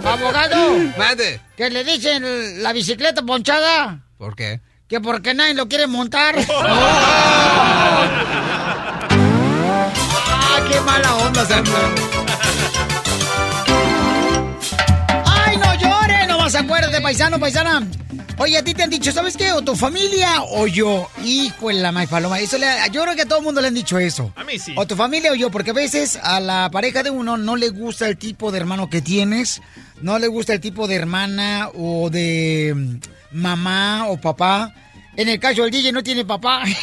ja. 0.04 0.12
Abogado. 0.12 0.78
Mande. 0.98 1.40
¿Qué 1.56 1.70
le 1.70 1.86
dicen 1.86 2.62
la 2.62 2.74
bicicleta 2.74 3.22
ponchada? 3.22 4.02
¿Por 4.18 4.36
qué? 4.36 4.60
Que 4.90 5.00
porque 5.00 5.34
nadie 5.34 5.54
lo 5.54 5.70
quiere 5.70 5.88
montar. 5.88 6.36
¡Ah, 6.38 8.10
qué 10.70 10.82
mala 10.82 11.16
onda, 11.16 11.46
Santa! 11.46 12.19
Más 16.50 16.64
acuérdate, 16.64 17.00
paisano, 17.00 17.40
paisana. 17.40 17.88
Oye, 18.38 18.58
a 18.58 18.64
ti 18.64 18.74
te 18.74 18.82
han 18.82 18.90
dicho, 18.90 19.12
¿sabes 19.12 19.38
qué? 19.38 19.52
O 19.52 19.62
tu 19.62 19.76
familia 19.76 20.42
o 20.42 20.66
yo. 20.66 21.08
Hijo 21.24 21.68
de 21.68 21.76
la 21.76 21.92
maíz 21.92 22.10
paloma. 22.10 22.40
Eso 22.40 22.58
le, 22.58 22.66
yo 22.92 23.04
creo 23.04 23.16
que 23.16 23.22
a 23.22 23.26
todo 23.28 23.38
el 23.38 23.46
mundo 23.46 23.62
le 23.62 23.68
han 23.68 23.76
dicho 23.76 24.00
eso. 24.00 24.34
A 24.36 24.44
mí 24.44 24.58
sí. 24.58 24.74
O 24.76 24.88
tu 24.88 24.96
familia 24.96 25.32
o 25.32 25.36
yo, 25.36 25.52
porque 25.52 25.70
a 25.70 25.74
veces 25.74 26.18
a 26.24 26.40
la 26.40 26.70
pareja 26.72 27.04
de 27.04 27.12
uno 27.12 27.38
no 27.38 27.56
le 27.56 27.70
gusta 27.70 28.08
el 28.08 28.18
tipo 28.18 28.52
de 28.52 28.58
hermano 28.58 28.90
que 28.90 29.02
tienes, 29.02 29.62
no 30.02 30.18
le 30.18 30.28
gusta 30.28 30.54
el 30.54 30.60
tipo 30.60 30.88
de 30.88 30.96
hermana 30.96 31.70
o 31.76 32.10
de 32.10 32.74
mm, 32.76 32.96
mamá 33.40 34.08
o 34.08 34.18
papá. 34.18 34.74
En 35.16 35.30
el 35.30 35.40
caso 35.40 35.62
del 35.62 35.72
DJ 35.72 35.92
no 35.92 36.02
tiene 36.02 36.26
papá. 36.26 36.64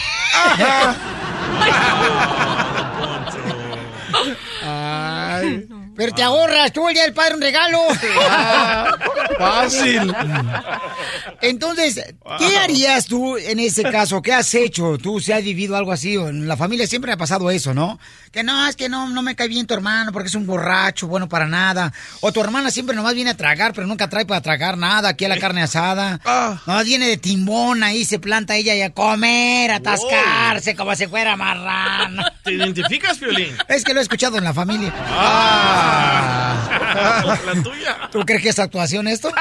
Ay, 4.62 5.67
pero 5.97 6.13
te 6.13 6.23
ahorras 6.23 6.73
tú 6.73 6.89
el 6.89 6.95
día 6.95 7.05
del 7.05 7.15
padre 7.15 7.35
un 7.35 7.41
regalo. 7.41 7.79
Ah, 8.29 8.97
fácil. 9.39 10.15
Entonces, 11.41 12.15
¿qué 12.39 12.57
harías 12.57 13.07
tú 13.07 13.37
en 13.37 13.59
ese 13.59 13.83
caso? 13.85 14.23
¿Qué 14.23 14.33
has 14.33 14.55
hecho? 14.55 14.99
Tú 14.99 15.21
si 15.21 15.33
has 15.33 15.43
vivido 15.43 15.77
algo 15.77 15.93
así, 15.93 16.17
o 16.17 16.29
en 16.29 16.49
la 16.49 16.57
familia 16.57 16.87
siempre 16.87 17.13
ha 17.13 17.17
pasado 17.17 17.51
eso, 17.51 17.75
¿no? 17.75 17.99
Que 18.33 18.43
no, 18.43 18.67
es 18.67 18.77
que 18.77 18.89
no, 18.89 19.09
no 19.09 19.23
me 19.23 19.35
cae 19.37 19.49
bien 19.49 19.67
tu 19.67 19.75
hermano 19.75 20.13
porque 20.13 20.29
es 20.29 20.35
un 20.35 20.47
borracho, 20.47 21.07
bueno 21.07 21.29
para 21.29 21.47
nada. 21.47 21.93
O 22.21 22.33
tu 22.33 22.41
hermana 22.41 22.71
siempre 22.71 22.97
nomás 22.97 23.15
viene 23.15 23.31
a 23.31 23.37
tragar, 23.37 23.73
pero 23.73 23.87
nunca 23.87 24.09
trae 24.09 24.27
para 24.27 24.41
tragar 24.41 24.77
nada, 24.79 25.11
aquí 25.11 25.25
a 25.25 25.29
la 25.29 25.39
carne 25.39 25.63
asada. 25.63 26.21
Nomás 26.67 26.85
viene 26.85 27.07
de 27.07 27.17
timbón 27.17 27.83
ahí, 27.83 28.05
se 28.05 28.19
planta 28.19 28.57
ella 28.57 28.75
y 28.75 28.83
a 28.83 28.91
comer, 28.91 29.71
a 29.71 29.77
atascarse 29.77 30.75
como 30.75 30.95
si 30.95 31.07
fuera 31.07 31.37
marrano. 31.37 32.23
¿Te 32.47 32.53
identificas, 32.53 33.19
Piolín? 33.19 33.57
Es 33.67 33.83
que 33.83 33.93
lo 33.93 33.99
he 33.99 34.03
escuchado 34.05 34.39
en 34.39 34.45
la 34.45 34.55
familia. 34.55 34.95
Ah. 34.97 36.47
La 37.45 37.61
tuya. 37.61 38.09
¿Tú 38.13 38.21
crees 38.21 38.41
que 38.41 38.51
es 38.51 38.59
actuación 38.61 39.09
esto? 39.09 39.33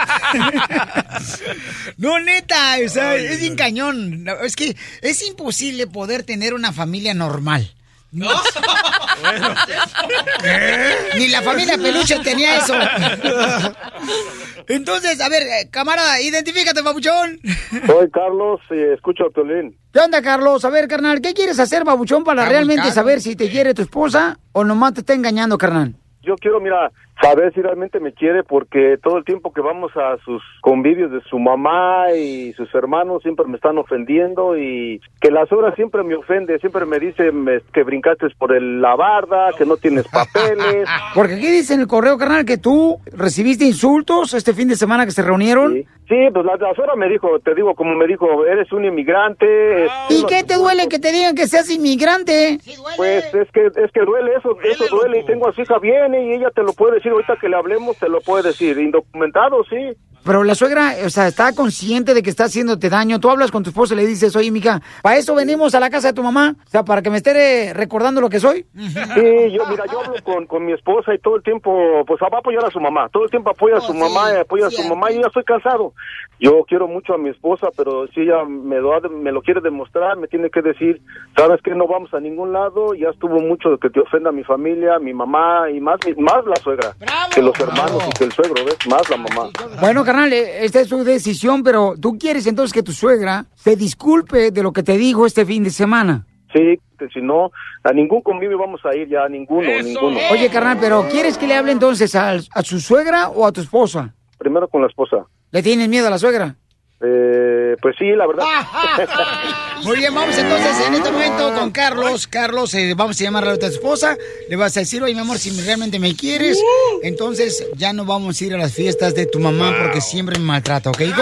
no, 1.97 2.19
neta, 2.19 2.77
o 2.83 2.89
sea, 2.89 3.15
es 3.15 3.39
bien 3.39 3.55
cañón. 3.55 4.25
Es 4.43 4.55
que 4.55 4.75
es 5.01 5.21
imposible 5.21 5.85
poder 5.85 6.23
tener 6.23 6.55
una 6.55 6.73
familia 6.73 7.13
normal. 7.13 7.74
No. 8.15 8.29
Ni 11.17 11.27
la 11.27 11.41
familia 11.41 11.77
Peluche 11.77 12.17
tenía 12.19 12.59
eso. 12.59 12.73
Entonces, 14.67 15.19
a 15.19 15.27
ver, 15.27 15.43
eh, 15.43 15.67
camarada, 15.69 16.21
identifícate, 16.21 16.81
papuchón. 16.81 17.41
Soy 17.85 18.09
Carlos 18.11 18.61
y 18.71 18.79
escucho 18.93 19.25
a 19.25 19.29
Piolín. 19.31 19.77
¿Qué 19.91 19.99
onda, 19.99 20.21
Carlos? 20.21 20.63
A 20.63 20.69
ver, 20.69 20.87
carnal, 20.87 21.19
¿qué 21.19 21.33
quieres 21.33 21.59
hacer, 21.59 21.83
babuchón, 21.83 22.23
para 22.23 22.43
Está 22.43 22.53
realmente 22.53 22.89
saber 22.91 23.19
si 23.19 23.35
te 23.35 23.49
quiere 23.49 23.73
tu 23.73 23.81
esposa 23.81 24.39
o 24.53 24.63
nomás 24.63 24.93
te 24.93 25.01
está 25.01 25.13
engañando, 25.13 25.57
carnal? 25.57 25.95
Yo 26.21 26.35
quiero, 26.35 26.61
mira, 26.61 26.89
saber 27.21 27.53
si 27.53 27.61
realmente 27.61 27.99
me 27.99 28.13
quiere 28.13 28.43
porque 28.43 28.97
todo 29.01 29.17
el 29.17 29.23
tiempo 29.25 29.53
que 29.53 29.61
vamos 29.61 29.91
a 29.95 30.17
sus 30.25 30.41
convivios 30.61 31.11
de 31.11 31.21
su 31.21 31.39
mamá 31.39 32.11
y 32.13 32.53
sus 32.53 32.73
hermanos 32.75 33.21
siempre 33.23 33.45
me 33.47 33.55
están 33.55 33.77
ofendiendo 33.77 34.57
y 34.57 34.99
que 35.21 35.31
la 35.31 35.45
suegra 35.45 35.73
siempre 35.75 36.03
me 36.03 36.15
ofende, 36.15 36.59
siempre 36.59 36.85
me 36.85 36.99
dice 36.99 37.31
que 37.73 37.83
brincaste 37.83 38.27
por 38.37 38.53
el- 38.55 38.81
la 38.81 38.95
barda, 38.95 39.51
que 39.57 39.65
no 39.65 39.77
tienes 39.77 40.05
papeles. 40.07 40.87
Porque 41.15 41.35
aquí 41.35 41.47
dice 41.49 41.73
en 41.73 41.81
el 41.81 41.87
correo, 41.87 42.17
carnal, 42.17 42.45
que 42.45 42.57
tú 42.57 42.97
recibiste 43.13 43.65
insultos 43.65 44.33
este 44.33 44.53
fin 44.53 44.67
de 44.67 44.75
semana 44.75 45.05
que 45.05 45.11
se 45.11 45.21
reunieron. 45.21 45.73
Sí, 46.07 46.15
pues 46.31 46.45
la, 46.45 46.55
la 46.57 46.73
suegra 46.75 46.95
me 46.95 47.09
dijo, 47.09 47.39
te 47.39 47.55
digo, 47.55 47.73
como 47.73 47.95
me 47.95 48.05
dijo, 48.05 48.45
eres 48.45 48.71
un 48.71 48.85
inmigrante. 48.85 49.87
¿Y 50.09 50.23
qué 50.27 50.43
te 50.43 50.55
duele 50.55 50.87
que 50.87 50.99
te 50.99 51.11
digan 51.11 51.33
que 51.35 51.47
seas 51.47 51.69
inmigrante? 51.71 52.59
Pues 52.95 53.33
es 53.33 53.49
que 53.51 53.65
es 53.67 53.91
que 53.91 54.01
duele 54.01 54.33
eso, 54.37 54.55
eso 54.63 54.85
duele 54.95 55.21
y 55.21 55.25
tengo 55.25 55.47
a 55.47 55.53
su 55.53 55.61
hija 55.61 55.79
viene 55.79 56.25
y 56.27 56.33
ella 56.33 56.51
te 56.51 56.61
lo 56.61 56.73
puede 56.73 57.01
decir 57.05 57.11
ahorita 57.11 57.37
que 57.37 57.49
le 57.49 57.55
hablemos 57.55 57.97
te 57.97 58.09
lo 58.09 58.19
puede 58.21 58.49
decir, 58.49 58.77
indocumentado 58.79 59.63
sí. 59.65 59.93
Pero 60.25 60.43
la 60.43 60.55
suegra, 60.55 60.93
o 61.05 61.09
sea, 61.09 61.27
está 61.27 61.53
consciente 61.53 62.13
de 62.15 62.23
que 62.23 62.29
está 62.31 62.45
haciéndote 62.45 62.89
daño. 62.89 63.19
Tú 63.19 63.29
hablas 63.29 63.51
con 63.51 63.61
tu 63.63 63.69
esposa 63.69 63.93
y 63.93 63.97
le 63.97 64.07
dices, 64.07 64.35
oye, 64.35 64.49
mija, 64.51 64.81
¿para 65.03 65.17
eso 65.17 65.35
venimos 65.35 65.75
a 65.75 65.79
la 65.79 65.89
casa 65.91 66.07
de 66.07 66.13
tu 66.13 66.23
mamá? 66.23 66.55
O 66.65 66.69
sea, 66.69 66.83
para 66.83 67.01
que 67.01 67.09
me 67.11 67.17
esté 67.17 67.73
recordando 67.73 68.21
lo 68.21 68.29
que 68.29 68.39
soy. 68.39 68.65
Sí, 68.75 69.51
yo 69.53 69.65
mira, 69.69 69.83
yo 69.91 69.99
hablo 70.01 70.15
con, 70.23 70.47
con 70.47 70.65
mi 70.65 70.73
esposa 70.73 71.13
y 71.13 71.19
todo 71.19 71.35
el 71.35 71.43
tiempo 71.43 72.03
pues 72.07 72.19
va 72.21 72.27
a 72.31 72.39
apoyar 72.39 72.65
a 72.65 72.71
su 72.71 72.79
mamá, 72.79 73.07
todo 73.09 73.23
el 73.25 73.29
tiempo 73.29 73.51
apoya 73.51 73.77
a 73.77 73.81
su 73.81 73.93
mamá, 73.93 74.31
y 74.33 74.37
apoya 74.39 74.67
a 74.67 74.71
su 74.71 74.83
mamá 74.87 75.11
y 75.11 75.15
yo 75.15 75.21
ya 75.21 75.27
estoy 75.27 75.43
cansado. 75.43 75.93
Yo 76.39 76.63
quiero 76.67 76.87
mucho 76.87 77.13
a 77.13 77.17
mi 77.17 77.29
esposa, 77.29 77.67
pero 77.77 78.07
si 78.07 78.21
ella 78.21 78.43
me 78.45 78.77
lo, 78.79 78.93
ha 78.95 78.99
de- 78.99 79.09
me 79.09 79.31
lo 79.31 79.41
quiere 79.41 79.61
demostrar, 79.61 80.17
me 80.17 80.27
tiene 80.27 80.49
que 80.49 80.61
decir, 80.61 81.01
sabes 81.37 81.61
que 81.61 81.71
no 81.75 81.87
vamos 81.87 82.13
a 82.13 82.19
ningún 82.19 82.51
lado, 82.51 82.93
ya 82.93 83.09
estuvo 83.09 83.39
mucho 83.39 83.69
de 83.69 83.77
que 83.77 83.89
te 83.89 84.01
ofenda 84.01 84.31
mi 84.31 84.43
familia, 84.43 84.99
mi 84.99 85.13
mamá 85.13 85.69
y 85.73 85.79
más 85.79 85.99
más 86.17 86.45
la 86.45 86.55
suegra, 86.57 86.93
que 87.33 87.41
los 87.41 87.57
hermanos 87.59 88.03
y 88.07 88.11
que 88.17 88.23
el 88.25 88.31
suegro, 88.33 88.65
¿ves? 88.65 88.77
Más 88.89 89.09
la 89.09 89.17
mamá. 89.17 89.49
Bueno, 89.79 90.03
carnal, 90.15 90.33
eh, 90.33 90.63
esta 90.63 90.79
es 90.79 90.87
tu 90.87 91.03
decisión, 91.03 91.61
pero 91.61 91.95
tú 91.99 92.17
quieres 92.17 92.47
entonces 92.47 92.73
que 92.73 92.83
tu 92.83 92.93
suegra 92.93 93.45
se 93.55 93.75
disculpe 93.75 94.51
de 94.51 94.63
lo 94.63 94.71
que 94.71 94.81
te 94.81 94.97
dijo 94.97 95.25
este 95.25 95.45
fin 95.45 95.63
de 95.63 95.69
semana. 95.69 96.25
Sí, 96.53 96.79
que 96.97 97.09
si 97.09 97.19
no, 97.21 97.51
a 97.83 97.91
ningún 97.91 98.21
convivio 98.21 98.57
vamos 98.57 98.79
a 98.85 98.95
ir 98.95 99.09
ya, 99.09 99.25
a 99.25 99.29
ninguno, 99.29 99.67
ninguno. 99.83 100.17
Oye, 100.31 100.49
carnal, 100.49 100.77
pero 100.79 101.05
¿quieres 101.11 101.37
que 101.37 101.47
le 101.47 101.55
hable 101.55 101.73
entonces 101.73 102.15
a, 102.15 102.31
a 102.31 102.61
su 102.63 102.79
suegra 102.79 103.27
o 103.27 103.45
a 103.45 103.51
tu 103.51 103.59
esposa? 103.59 104.13
Primero 104.37 104.69
con 104.69 104.81
la 104.81 104.87
esposa. 104.87 105.25
¿Le 105.51 105.61
tienes 105.61 105.89
miedo 105.89 106.07
a 106.07 106.11
la 106.11 106.17
suegra? 106.17 106.55
Eh, 107.01 107.75
pues 107.81 107.95
sí, 107.99 108.05
la 108.11 108.25
verdad. 108.25 108.45
Muy 109.83 109.97
bien, 109.97 110.15
vamos 110.15 110.37
entonces 110.37 110.87
en 110.87 110.93
este 110.93 111.11
momento 111.11 111.53
con 111.53 111.71
Carlos. 111.71 112.25
Carlos, 112.27 112.73
eh, 112.73 112.93
vamos 112.95 113.19
a 113.19 113.23
llamarle 113.23 113.51
a 113.51 113.59
tu 113.59 113.65
esposa. 113.65 114.17
Le 114.49 114.55
vas 114.55 114.75
a 114.77 114.79
decir, 114.79 115.03
oye, 115.03 115.13
mi 115.13 115.19
amor, 115.19 115.37
si 115.37 115.49
realmente 115.61 115.99
me 115.99 116.15
quieres, 116.15 116.61
entonces 117.03 117.69
ya 117.75 117.91
no 117.91 118.05
vamos 118.05 118.39
a 118.39 118.45
ir 118.45 118.53
a 118.53 118.57
las 118.57 118.73
fiestas 118.73 119.13
de 119.13 119.25
tu 119.25 119.39
mamá 119.39 119.73
porque 119.81 119.99
siempre 119.99 120.39
me 120.39 120.45
maltrata, 120.45 120.89
¿ok, 120.89 121.01
hijo? 121.01 121.21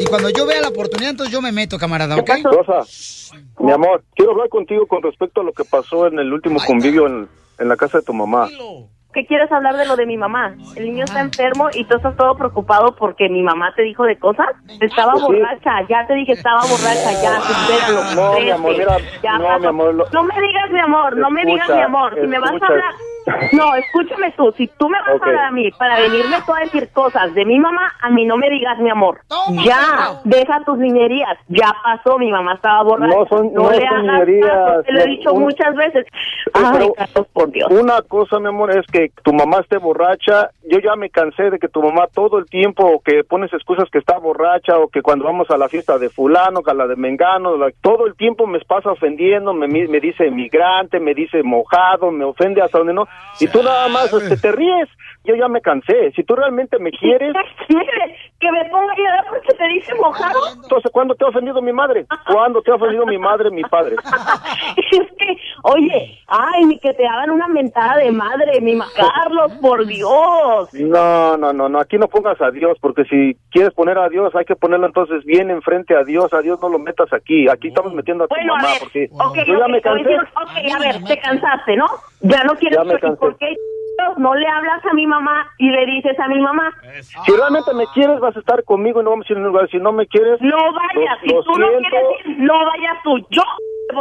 Y 0.00 0.04
cuando 0.06 0.30
yo 0.30 0.44
vea 0.44 0.60
la 0.60 0.68
oportunidad, 0.68 1.10
entonces 1.10 1.32
yo 1.32 1.40
me 1.40 1.52
meto, 1.52 1.78
camarada, 1.78 2.16
¿ok? 2.16 2.30
Rosa, 2.42 2.82
mi 3.60 3.70
amor, 3.70 4.02
quiero 4.14 4.32
hablar 4.32 4.48
contigo 4.48 4.86
con 4.86 5.02
respecto 5.02 5.40
a 5.40 5.44
lo 5.44 5.52
que 5.52 5.64
pasó 5.64 6.08
en 6.08 6.18
el 6.18 6.32
último 6.32 6.60
convivio 6.66 7.06
en, 7.06 7.28
en 7.58 7.68
la 7.68 7.76
casa 7.76 7.98
de 7.98 8.04
tu 8.04 8.12
mamá. 8.12 8.48
¿Qué 9.12 9.26
quieres 9.26 9.50
hablar 9.52 9.76
de 9.76 9.84
lo 9.84 9.96
de 9.96 10.06
mi 10.06 10.16
mamá? 10.16 10.54
El 10.76 10.86
niño 10.86 11.04
está 11.04 11.20
enfermo 11.20 11.68
y 11.74 11.84
tú 11.84 11.96
estás 11.96 12.16
todo 12.16 12.34
preocupado 12.36 12.94
porque 12.96 13.28
mi 13.28 13.42
mamá 13.42 13.72
te 13.76 13.82
dijo 13.82 14.04
de 14.04 14.18
cosas. 14.18 14.46
Estaba 14.80 15.12
Pues 15.12 15.24
sí. 15.26 15.32
borracha, 15.40 15.86
ya 15.88 16.06
te 16.06 16.14
dije, 16.14 16.32
estaba 16.32 16.62
borracha, 16.62 17.12
ya, 17.22 17.40
supéralo. 17.40 18.14
No, 18.14 18.40
mi 18.40 18.50
amor, 18.50 18.72
mira, 18.78 18.96
ya 19.22 19.38
no, 19.38 19.58
mi 19.60 19.66
amor, 19.66 19.94
lo- 19.94 20.06
No 20.12 20.22
me 20.24 20.34
digas 20.40 20.70
mi 20.70 20.80
amor, 20.80 21.16
no 21.16 21.30
me 21.30 21.44
digas 21.44 21.68
mi 21.68 21.80
amor. 21.82 22.14
Si 22.20 22.26
me 22.26 22.38
vas 22.38 22.50
a 22.62 22.66
hablar... 22.66 22.94
No, 23.52 23.74
escúchame 23.76 24.32
tú, 24.32 24.52
si 24.56 24.66
tú 24.78 24.88
me 24.88 24.98
vas 25.00 25.20
a 25.22 25.24
hablar 25.26 25.44
a 25.46 25.50
mí 25.52 25.70
para 25.72 26.00
venirme 26.00 26.36
tú 26.44 26.52
a 26.54 26.60
decir 26.60 26.88
cosas 26.92 27.32
de 27.34 27.44
mi 27.44 27.58
mamá, 27.58 27.92
a 28.00 28.10
mí 28.10 28.24
no 28.24 28.36
me 28.36 28.50
digas 28.50 28.78
mi 28.78 28.90
amor. 28.90 29.20
Ya, 29.64 30.18
deja 30.24 30.60
tus 30.64 30.78
niñerías, 30.78 31.38
ya 31.48 31.72
pasó, 31.84 32.18
mi 32.18 32.30
mamá 32.32 32.54
estaba 32.54 32.82
borracha. 32.82 33.14
No 33.16 33.26
son- 33.26 33.52
no 33.52 33.70
le 33.70 33.86
hagas 33.86 34.02
niñerías, 34.02 34.48
caso, 34.50 34.82
te 34.82 34.92
lo 34.92 35.00
he 35.00 35.04
no, 35.06 35.10
dicho 35.12 35.32
un- 35.34 35.42
muchas 35.42 35.74
veces. 35.76 36.06
Pero 36.52 36.92
Carlos, 36.94 37.26
por 37.32 37.50
Dios. 37.52 37.70
Una 37.70 38.02
cosa, 38.02 38.40
mi 38.40 38.48
amor, 38.48 38.76
es 38.76 38.86
que 38.88 39.12
tu 39.22 39.32
mamá 39.32 39.58
esté 39.60 39.78
borracha. 39.78 40.50
Yo 40.64 40.78
ya 40.80 40.96
me 40.96 41.08
cansé 41.10 41.50
de 41.50 41.58
que 41.58 41.68
tu 41.68 41.80
mamá 41.82 42.08
todo 42.12 42.38
el 42.38 42.46
tiempo 42.46 43.00
que 43.04 43.22
pones 43.24 43.52
excusas 43.52 43.88
que 43.90 43.98
está 43.98 44.18
borracha 44.18 44.78
o 44.78 44.88
que 44.88 45.00
cuando 45.02 45.24
vamos 45.26 45.48
a 45.50 45.56
la 45.56 45.68
fiesta 45.68 45.98
de 45.98 46.08
fulano, 46.08 46.62
que 46.62 46.70
a 46.72 46.74
la 46.74 46.86
de 46.88 46.96
mengano, 46.96 47.56
la- 47.56 47.70
todo 47.82 48.06
el 48.06 48.16
tiempo 48.16 48.46
me 48.46 48.58
pasa 48.60 48.90
ofendiendo, 48.90 49.52
me, 49.54 49.68
me 49.68 50.00
dice 50.00 50.30
migrante, 50.30 50.98
me 50.98 51.14
dice 51.14 51.42
mojado, 51.42 52.10
me 52.10 52.24
ofende 52.24 52.60
hasta 52.62 52.78
donde 52.78 52.94
no. 52.94 53.06
Y 53.40 53.48
tú 53.48 53.62
nada 53.62 53.88
más 53.88 54.12
este, 54.12 54.36
te 54.36 54.52
ríes. 54.52 54.88
Yo 55.24 55.34
ya 55.36 55.48
me 55.48 55.60
cansé. 55.60 56.12
Si 56.16 56.22
tú 56.24 56.34
realmente 56.36 56.78
me 56.78 56.90
quieres... 56.90 57.32
que 58.40 58.50
me 58.52 58.64
ponga 58.70 58.92
a 58.92 58.96
llorar 58.96 59.24
porque 59.28 59.54
te 59.54 59.68
dice 59.68 59.94
mojado. 59.94 60.38
Entonces, 60.62 60.90
¿cuándo 60.92 61.14
te 61.14 61.24
ha 61.24 61.28
ofendido 61.28 61.62
mi 61.62 61.72
madre? 61.72 62.06
¿Cuándo 62.26 62.60
te 62.62 62.70
ha 62.72 62.74
ofendido 62.74 63.06
mi 63.06 63.18
madre, 63.18 63.50
mi 63.50 63.62
padre? 63.62 63.96
Es 64.92 65.08
que, 65.18 65.36
oye, 65.62 66.18
ay, 66.26 66.64
ni 66.66 66.78
que 66.78 66.92
te 66.94 67.06
hagan 67.06 67.30
una 67.30 67.48
mentada 67.48 67.96
de 67.96 68.10
madre, 68.10 68.60
mi 68.60 68.74
ma- 68.74 68.90
Carlos, 68.94 69.52
por 69.60 69.86
Dios. 69.86 70.68
No, 70.72 71.36
no, 71.36 71.52
no, 71.52 71.68
no, 71.68 71.78
aquí 71.80 71.96
no 71.98 72.08
pongas 72.08 72.40
a 72.40 72.50
Dios, 72.50 72.76
porque 72.80 73.04
si 73.04 73.36
quieres 73.50 73.72
poner 73.74 73.98
a 73.98 74.08
Dios, 74.08 74.34
hay 74.34 74.44
que 74.44 74.56
ponerlo 74.56 74.86
entonces 74.86 75.24
bien 75.24 75.50
enfrente 75.50 75.94
a 75.96 76.04
Dios, 76.04 76.32
a 76.32 76.40
Dios 76.40 76.58
no 76.60 76.68
lo 76.68 76.78
metas 76.78 77.12
aquí, 77.12 77.48
aquí 77.48 77.68
estamos 77.68 77.94
metiendo 77.94 78.24
a 78.24 78.28
tu 78.28 78.34
Bueno, 78.34 78.54
a 78.54 78.56
mamá, 78.56 78.68
ver, 78.72 78.78
porque 78.80 79.44
yo 79.46 79.58
ya 79.58 79.68
me 79.68 79.80
cansé. 79.80 80.04
decir- 80.04 80.28
ok, 80.34 80.74
a 80.74 80.78
ver, 80.80 81.04
te 81.04 81.16
cansaste, 81.18 81.76
¿no? 81.76 81.86
Ya 82.22 82.44
no 82.44 82.54
quieres 82.54 82.78
Ya 82.78 82.84
me 82.84 82.94
¿y 82.94 82.98
cansé. 82.98 83.16
¿por 83.18 83.36
qué 83.38 83.56
no 84.16 84.34
le 84.34 84.46
hablas 84.46 84.84
a 84.84 84.92
mi 84.94 85.06
mamá 85.06 85.46
y 85.58 85.70
le 85.70 85.86
dices 85.86 86.18
a 86.18 86.26
mi 86.28 86.40
mamá. 86.40 86.72
Si 87.24 87.32
realmente 87.36 87.72
me 87.74 87.86
quieres, 87.94 88.18
vas 88.20 88.36
a 88.36 88.40
estar 88.40 88.64
conmigo 88.64 89.00
y 89.00 89.04
no 89.04 89.10
vamos 89.10 89.26
a 89.28 89.32
ir 89.32 89.36
a 89.36 89.40
ningún 89.40 89.52
lugar. 89.52 89.70
Si 89.70 89.78
no 89.78 89.92
me 89.92 90.06
quieres... 90.06 90.40
No 90.40 90.56
vayas, 90.72 91.18
lo- 91.22 91.28
si 91.28 91.34
lo 91.34 91.42
tú 91.44 91.58
no 91.58 91.66
quieres 91.68 92.02
ir, 92.26 92.38
no 92.38 92.54
vayas 92.66 92.96
tú. 93.04 93.18
Yo 93.30 93.42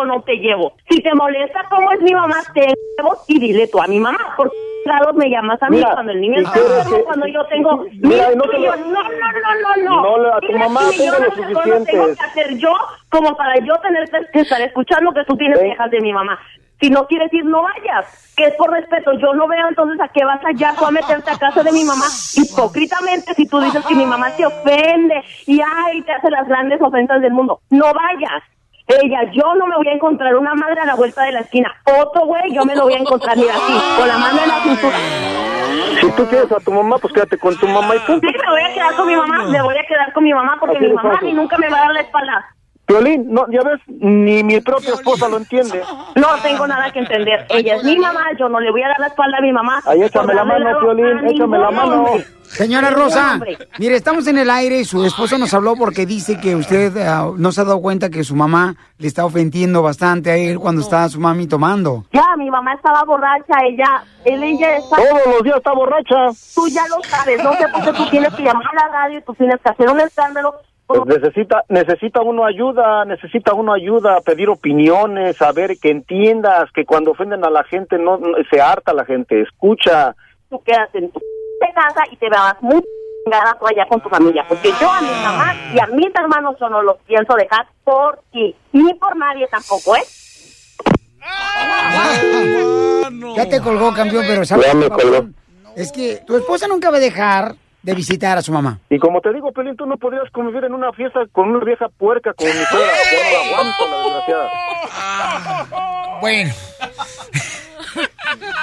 no 0.05 0.21
te 0.23 0.37
llevo. 0.37 0.73
Si 0.89 1.01
te 1.03 1.13
molesta 1.13 1.65
cómo 1.69 1.91
es 1.91 2.01
mi 2.01 2.13
mamá, 2.13 2.35
te 2.53 2.61
llevo 2.97 3.23
y 3.27 3.39
dile 3.39 3.67
tú 3.67 3.79
a 3.81 3.87
mi 3.87 3.99
mamá. 3.99 4.17
Por 4.37 4.51
lado 4.85 5.13
me 5.13 5.29
llamas 5.29 5.61
a 5.61 5.69
mí 5.69 5.77
Mira, 5.77 5.91
cuando 5.93 6.11
el 6.13 6.21
niño 6.21 6.37
si 6.37 6.43
está 6.45 6.59
enfermo, 6.59 6.97
que- 6.97 7.03
cuando 7.03 7.27
yo 7.27 7.45
tengo 7.45 7.85
Mira, 8.01 8.29
mil 8.29 8.37
no 8.37 8.43
te 8.45 8.57
lo-. 8.59 8.75
No, 8.77 8.85
no, 8.85 9.03
no, 9.03 9.83
no, 9.83 10.01
no. 10.03 10.17
No, 10.17 10.33
a 10.33 10.39
tu 10.41 10.51
mamá 10.53 10.89
millones 10.89 11.29
tengo 11.35 11.49
lo 11.49 11.53
cosas 11.53 11.85
tengo 11.85 12.05
que 12.15 12.23
hacer 12.23 12.57
yo 12.57 12.73
como 13.09 13.35
para 13.37 13.59
yo 13.59 13.77
tener 13.79 14.09
que 14.31 14.39
estar 14.39 14.61
escuchando 14.61 15.11
que 15.13 15.23
tú 15.25 15.35
tienes 15.37 15.59
quejas 15.59 15.91
de 15.91 16.01
mi 16.01 16.11
mamá. 16.13 16.39
Si 16.81 16.89
no 16.89 17.05
quieres 17.05 17.31
ir, 17.31 17.45
no 17.45 17.61
vayas. 17.61 18.33
Que 18.35 18.45
es 18.47 18.55
por 18.55 18.71
respeto. 18.71 19.13
Yo 19.13 19.33
no 19.33 19.47
veo 19.47 19.67
entonces 19.69 20.01
a 20.01 20.07
qué 20.07 20.25
vas 20.25 20.43
allá 20.43 20.73
tú 20.77 20.85
a 20.85 20.91
meterte 20.91 21.29
a 21.29 21.37
casa 21.37 21.61
de 21.61 21.71
mi 21.71 21.83
mamá. 21.83 22.05
Hipócritamente, 22.35 23.35
si 23.35 23.45
tú 23.45 23.59
dices 23.59 23.85
que 23.85 23.93
mi 23.93 24.05
mamá 24.05 24.31
te 24.31 24.45
ofende 24.45 25.23
y 25.45 25.61
ay, 25.61 26.01
te 26.01 26.11
hace 26.11 26.31
las 26.31 26.47
grandes 26.47 26.81
ofensas 26.81 27.21
del 27.21 27.33
mundo. 27.33 27.61
No 27.69 27.85
vayas. 27.93 28.43
Ella, 28.87 29.31
yo 29.31 29.53
no 29.55 29.67
me 29.67 29.75
voy 29.77 29.87
a 29.87 29.93
encontrar 29.93 30.35
una 30.35 30.55
madre 30.55 30.81
a 30.81 30.85
la 30.85 30.95
vuelta 30.95 31.23
de 31.23 31.31
la 31.31 31.41
esquina. 31.41 31.71
Otro 31.85 32.25
güey, 32.25 32.51
yo 32.51 32.65
me 32.65 32.75
lo 32.75 32.83
voy 32.83 32.93
a 32.95 32.97
encontrar, 32.97 33.37
mira, 33.37 33.53
así, 33.53 33.73
con 33.97 34.07
la 34.07 34.17
mano 34.17 34.39
en 34.41 34.49
la 34.49 34.59
cintura. 34.63 34.97
Si 36.01 36.11
tú 36.11 36.25
quieres 36.27 36.51
a 36.51 36.59
tu 36.59 36.71
mamá, 36.71 36.97
pues 36.97 37.13
quédate 37.13 37.37
con 37.37 37.55
tu 37.57 37.67
mamá 37.67 37.95
y 37.95 37.99
punto. 37.99 38.27
Sí, 38.27 38.35
me 38.37 38.51
voy 38.51 38.61
a 38.61 38.73
quedar 38.73 38.95
con 38.95 39.07
mi 39.07 39.15
mamá, 39.15 39.45
me 39.45 39.61
voy 39.61 39.77
a 39.77 39.85
quedar 39.85 40.11
con 40.13 40.23
mi 40.23 40.33
mamá 40.33 40.57
porque 40.59 40.77
Así 40.77 40.87
mi 40.87 40.93
mamá 40.93 41.19
mí 41.21 41.33
nunca 41.33 41.57
me 41.57 41.69
va 41.69 41.77
a 41.77 41.81
dar 41.81 41.93
la 41.93 42.01
espalda. 42.01 42.55
Violín, 42.91 43.27
no, 43.29 43.45
ya 43.49 43.61
ves, 43.63 43.79
ni 43.87 44.43
mi 44.43 44.59
propia 44.59 44.93
esposa 44.93 45.29
lo 45.29 45.37
entiende. 45.37 45.81
No 46.15 46.27
tengo 46.43 46.67
nada 46.67 46.91
que 46.91 46.99
entender. 46.99 47.45
Ella 47.49 47.75
es 47.75 47.83
mi 47.83 47.97
mamá, 47.97 48.25
yo 48.37 48.49
no 48.49 48.59
le 48.59 48.69
voy 48.69 48.83
a 48.83 48.89
dar 48.89 48.99
la 48.99 49.07
espalda 49.07 49.37
a 49.37 49.41
mi 49.41 49.53
mamá. 49.53 49.81
Ahí 49.85 50.03
échame 50.03 50.33
la 50.33 50.43
mano, 50.43 50.67
a 50.67 51.29
échame 51.31 51.57
la 51.57 51.71
mano. 51.71 52.05
Señora 52.43 52.89
Rosa, 52.89 53.39
mire, 53.79 53.95
estamos 53.95 54.27
en 54.27 54.37
el 54.37 54.49
aire 54.49 54.79
y 54.79 54.83
su 54.83 55.05
esposo 55.05 55.37
nos 55.37 55.53
habló 55.53 55.77
porque 55.77 56.05
dice 56.05 56.37
que 56.37 56.53
usted 56.53 56.97
ah, 56.97 57.31
no 57.37 57.53
se 57.53 57.61
ha 57.61 57.63
dado 57.63 57.81
cuenta 57.81 58.09
que 58.09 58.25
su 58.25 58.35
mamá 58.35 58.75
le 58.97 59.07
está 59.07 59.23
ofendiendo 59.23 59.81
bastante 59.81 60.31
a 60.31 60.35
él 60.35 60.59
cuando 60.59 60.81
está 60.81 61.07
su 61.07 61.21
mami 61.21 61.47
tomando. 61.47 62.03
Ya, 62.11 62.35
mi 62.37 62.49
mamá 62.49 62.73
estaba 62.73 63.05
borracha, 63.05 63.53
ella, 63.65 64.03
él, 64.25 64.43
ella 64.43 64.75
está... 64.75 64.97
Todos 64.97 65.33
los 65.33 65.43
días 65.43 65.57
está 65.57 65.71
borracha. 65.71 66.15
Tú 66.53 66.67
ya 66.67 66.85
lo 66.89 67.01
sabes, 67.03 67.41
no 67.41 67.53
sé 67.53 67.67
por 67.69 67.83
qué 67.85 67.93
tú 67.93 68.09
tienes 68.09 68.33
que 68.33 68.43
llamar 68.43 68.65
a 68.67 68.85
la 68.85 68.93
radio 68.93 69.19
y 69.19 69.21
tú 69.21 69.33
tienes 69.33 69.55
que 69.63 69.69
hacer 69.69 69.89
un 69.89 70.01
escándalo. 70.01 70.53
Pues 70.93 71.21
necesita, 71.21 71.63
necesita 71.69 72.21
uno 72.21 72.45
ayuda, 72.45 73.05
necesita 73.05 73.53
uno 73.53 73.73
ayuda, 73.73 74.19
pedir 74.21 74.49
opiniones, 74.49 75.37
saber 75.37 75.77
que 75.81 75.89
entiendas 75.89 76.69
que 76.73 76.85
cuando 76.85 77.11
ofenden 77.11 77.43
a 77.45 77.49
la 77.49 77.63
gente 77.63 77.97
no, 77.97 78.17
no- 78.17 78.35
se 78.49 78.61
harta 78.61 78.93
la 78.93 79.05
gente, 79.05 79.41
escucha. 79.41 80.15
Tú 80.49 80.61
quedas 80.63 80.89
en 80.93 81.09
tu 81.11 81.19
casa 81.75 82.03
y 82.11 82.15
te 82.17 82.29
vas 82.29 82.55
muy 82.61 82.81
chingada 83.23 83.55
tú 83.59 83.67
allá 83.67 83.85
con 83.87 84.01
tu 84.01 84.09
familia, 84.09 84.43
porque 84.47 84.71
yo 84.81 84.89
a 84.91 85.01
mi 85.01 85.07
mamá 85.23 85.53
y 85.73 85.79
a 85.79 85.87
mis 85.87 86.13
hermanos 86.15 86.55
yo 86.59 86.67
no 86.69 86.81
los 86.81 86.97
pienso 87.07 87.33
dejar 87.35 87.67
por 87.83 88.19
ti, 88.31 88.55
ni 88.73 88.93
por 88.95 89.15
nadie 89.15 89.47
tampoco, 89.47 89.95
¿eh? 89.95 90.01
Ya 93.35 93.47
te 93.47 93.61
colgó, 93.61 93.93
campeón, 93.93 94.25
pero 94.27 94.45
¿sabes? 94.45 94.67
Ya 94.67 94.73
me 94.73 94.89
colgó. 94.89 95.27
Es 95.75 95.91
que 95.91 96.17
tu 96.25 96.35
esposa 96.35 96.67
nunca 96.67 96.89
va 96.91 96.97
a 96.97 97.01
dejar 97.01 97.55
de 97.83 97.93
visitar 97.95 98.37
a 98.37 98.41
su 98.41 98.51
mamá. 98.51 98.79
Y 98.89 98.99
como 98.99 99.21
te 99.21 99.33
digo, 99.33 99.51
Pelín, 99.51 99.75
tú 99.75 99.85
no 99.85 99.97
podrías 99.97 100.29
convivir 100.31 100.63
en 100.65 100.73
una 100.73 100.91
fiesta 100.93 101.21
con 101.31 101.49
una 101.49 101.63
vieja 101.65 101.87
puerca 101.89 102.33
como 102.33 102.49
mi 102.53 102.65
suegra. 102.65 102.91
Yo 103.11 103.17
no 103.17 103.31
la 103.31 103.39
aguanto, 103.57 103.87
la 103.89 103.97
desgraciada. 104.03 104.49
Bueno. 106.21 106.53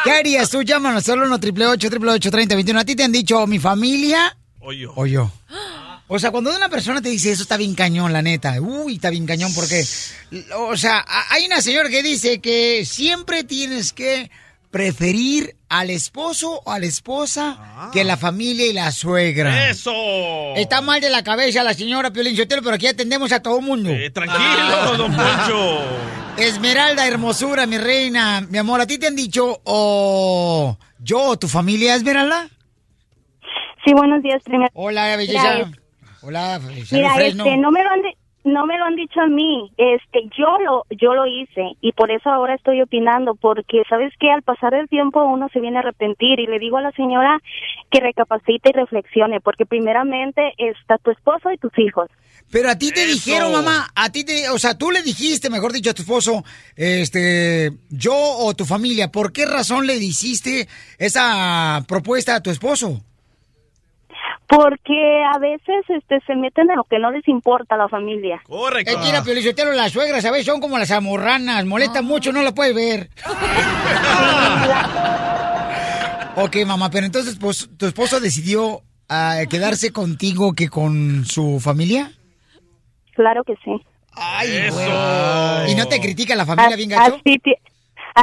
¿Qué 0.04 0.10
harías 0.12 0.48
tú? 0.50 0.62
Llámanos 0.62 1.08
al 1.08 1.18
1 1.22 1.34
888 1.34 2.30
3021 2.30 2.78
¿A 2.80 2.84
ti 2.84 2.94
te 2.94 3.02
han 3.02 3.10
dicho 3.12 3.44
mi 3.48 3.58
familia 3.58 4.36
O 4.60 4.72
yo. 4.72 4.92
o 4.94 5.06
yo? 5.06 5.30
O 6.06 6.18
sea, 6.18 6.30
cuando 6.30 6.54
una 6.54 6.68
persona 6.68 7.02
te 7.02 7.10
dice 7.10 7.32
eso 7.32 7.42
está 7.42 7.56
bien 7.58 7.74
cañón, 7.74 8.12
la 8.12 8.22
neta. 8.22 8.54
Uy, 8.60 8.94
está 8.94 9.10
bien 9.10 9.26
cañón 9.26 9.52
porque... 9.54 9.84
O 10.56 10.76
sea, 10.76 11.04
hay 11.30 11.44
una 11.46 11.60
señora 11.60 11.90
que 11.90 12.02
dice 12.02 12.40
que 12.40 12.84
siempre 12.86 13.44
tienes 13.44 13.92
que 13.92 14.30
preferir 14.70 15.56
al 15.68 15.90
esposo 15.90 16.60
o 16.64 16.70
a 16.70 16.78
la 16.78 16.86
esposa 16.86 17.90
que 17.92 18.04
la 18.04 18.16
familia 18.16 18.66
y 18.66 18.72
la 18.72 18.90
suegra. 18.92 19.70
¡Eso! 19.70 19.92
Está 20.56 20.80
mal 20.80 21.00
de 21.00 21.10
la 21.10 21.22
cabeza 21.24 21.62
la 21.62 21.74
señora 21.74 22.10
Piolín 22.10 22.36
Sotelo, 22.36 22.62
pero 22.62 22.74
aquí 22.76 22.86
atendemos 22.86 23.32
a 23.32 23.40
todo 23.42 23.60
mundo. 23.60 23.90
Eh, 23.90 24.10
tranquilo, 24.10 24.96
don 24.96 25.14
Poncho. 25.14 25.80
Esmeralda, 26.36 27.06
hermosura, 27.06 27.66
mi 27.66 27.78
reina. 27.78 28.46
Mi 28.48 28.58
amor, 28.58 28.80
¿a 28.80 28.86
ti 28.86 28.98
te 28.98 29.06
han 29.08 29.16
dicho 29.16 29.60
o 29.64 30.78
yo 31.00 31.20
o 31.22 31.38
tu 31.38 31.48
familia, 31.48 31.94
Esmeralda? 31.94 32.48
Sí, 33.84 33.92
buenos 33.94 34.22
días, 34.22 34.42
primero. 34.44 34.70
Hola, 34.74 35.16
belleza. 35.16 35.54
Mira, 35.54 35.70
Hola, 36.20 36.60
Mira, 36.90 37.14
Fresno. 37.14 37.44
este, 37.44 37.56
no 37.56 37.70
me 37.70 37.82
lo 37.82 37.90
han 37.90 38.02
di- 38.02 38.16
no 38.52 38.66
me 38.66 38.78
lo 38.78 38.84
han 38.84 38.96
dicho 38.96 39.20
a 39.20 39.26
mí, 39.26 39.70
este, 39.76 40.28
yo 40.36 40.58
lo, 40.58 40.84
yo 40.90 41.14
lo 41.14 41.26
hice 41.26 41.76
y 41.80 41.92
por 41.92 42.10
eso 42.10 42.28
ahora 42.30 42.54
estoy 42.54 42.82
opinando, 42.82 43.34
porque 43.34 43.82
sabes 43.88 44.12
que 44.18 44.30
al 44.30 44.42
pasar 44.42 44.74
el 44.74 44.88
tiempo 44.88 45.22
uno 45.24 45.48
se 45.52 45.60
viene 45.60 45.78
a 45.78 45.80
arrepentir 45.80 46.40
y 46.40 46.46
le 46.46 46.58
digo 46.58 46.78
a 46.78 46.82
la 46.82 46.92
señora 46.92 47.40
que 47.90 48.00
recapacite 48.00 48.70
y 48.70 48.72
reflexione, 48.72 49.40
porque 49.40 49.66
primeramente 49.66 50.52
está 50.58 50.98
tu 50.98 51.10
esposo 51.10 51.50
y 51.52 51.58
tus 51.58 51.76
hijos. 51.78 52.08
Pero 52.50 52.70
a 52.70 52.78
ti 52.78 52.90
te 52.92 53.06
dijeron, 53.06 53.52
mamá, 53.52 53.90
a 53.94 54.10
ti 54.10 54.24
te, 54.24 54.48
o 54.48 54.58
sea, 54.58 54.76
tú 54.76 54.90
le 54.90 55.02
dijiste, 55.02 55.50
mejor 55.50 55.72
dicho, 55.72 55.90
a 55.90 55.94
tu 55.94 56.02
esposo, 56.02 56.44
este, 56.76 57.72
yo 57.90 58.14
o 58.14 58.54
tu 58.54 58.64
familia, 58.64 59.12
¿por 59.12 59.32
qué 59.32 59.44
razón 59.44 59.86
le 59.86 59.96
hiciste 59.96 60.66
esa 60.98 61.84
propuesta 61.86 62.36
a 62.36 62.42
tu 62.42 62.50
esposo? 62.50 63.02
Porque 64.48 65.22
a 65.30 65.38
veces 65.38 65.84
este 65.88 66.20
se 66.26 66.34
meten 66.34 66.70
en 66.70 66.76
lo 66.76 66.84
que 66.84 66.98
no 66.98 67.10
les 67.10 67.28
importa 67.28 67.74
a 67.74 67.78
la 67.78 67.88
familia. 67.88 68.40
Correcto. 68.46 68.90
Es 68.90 68.96
que 68.96 69.04
mira, 69.04 69.22
Piolichotelo, 69.22 69.72
las 69.72 69.92
suegras, 69.92 70.22
¿sabes? 70.22 70.46
Son 70.46 70.60
como 70.60 70.78
las 70.78 70.90
amorranas, 70.90 71.66
molestan 71.66 72.06
mucho, 72.06 72.32
no 72.32 72.42
lo 72.42 72.54
puedes 72.54 72.74
ver. 72.74 73.10
ok, 76.36 76.56
mamá, 76.66 76.90
pero 76.90 77.04
entonces, 77.04 77.36
pues, 77.38 77.68
¿tu 77.76 77.84
esposo 77.84 78.20
decidió 78.20 78.80
ah, 79.10 79.40
quedarse 79.50 79.92
contigo 79.92 80.54
que 80.54 80.70
con 80.70 81.26
su 81.26 81.60
familia? 81.60 82.12
Claro 83.14 83.44
que 83.44 83.54
sí. 83.62 83.72
Ay, 84.12 84.70
güey. 84.70 85.72
¿Y 85.72 85.74
no 85.74 85.86
te 85.88 86.00
critica 86.00 86.34
la 86.34 86.46
familia 86.46 86.74
bien 86.74 86.88
gacho? 86.88 87.16
Así, 87.16 87.38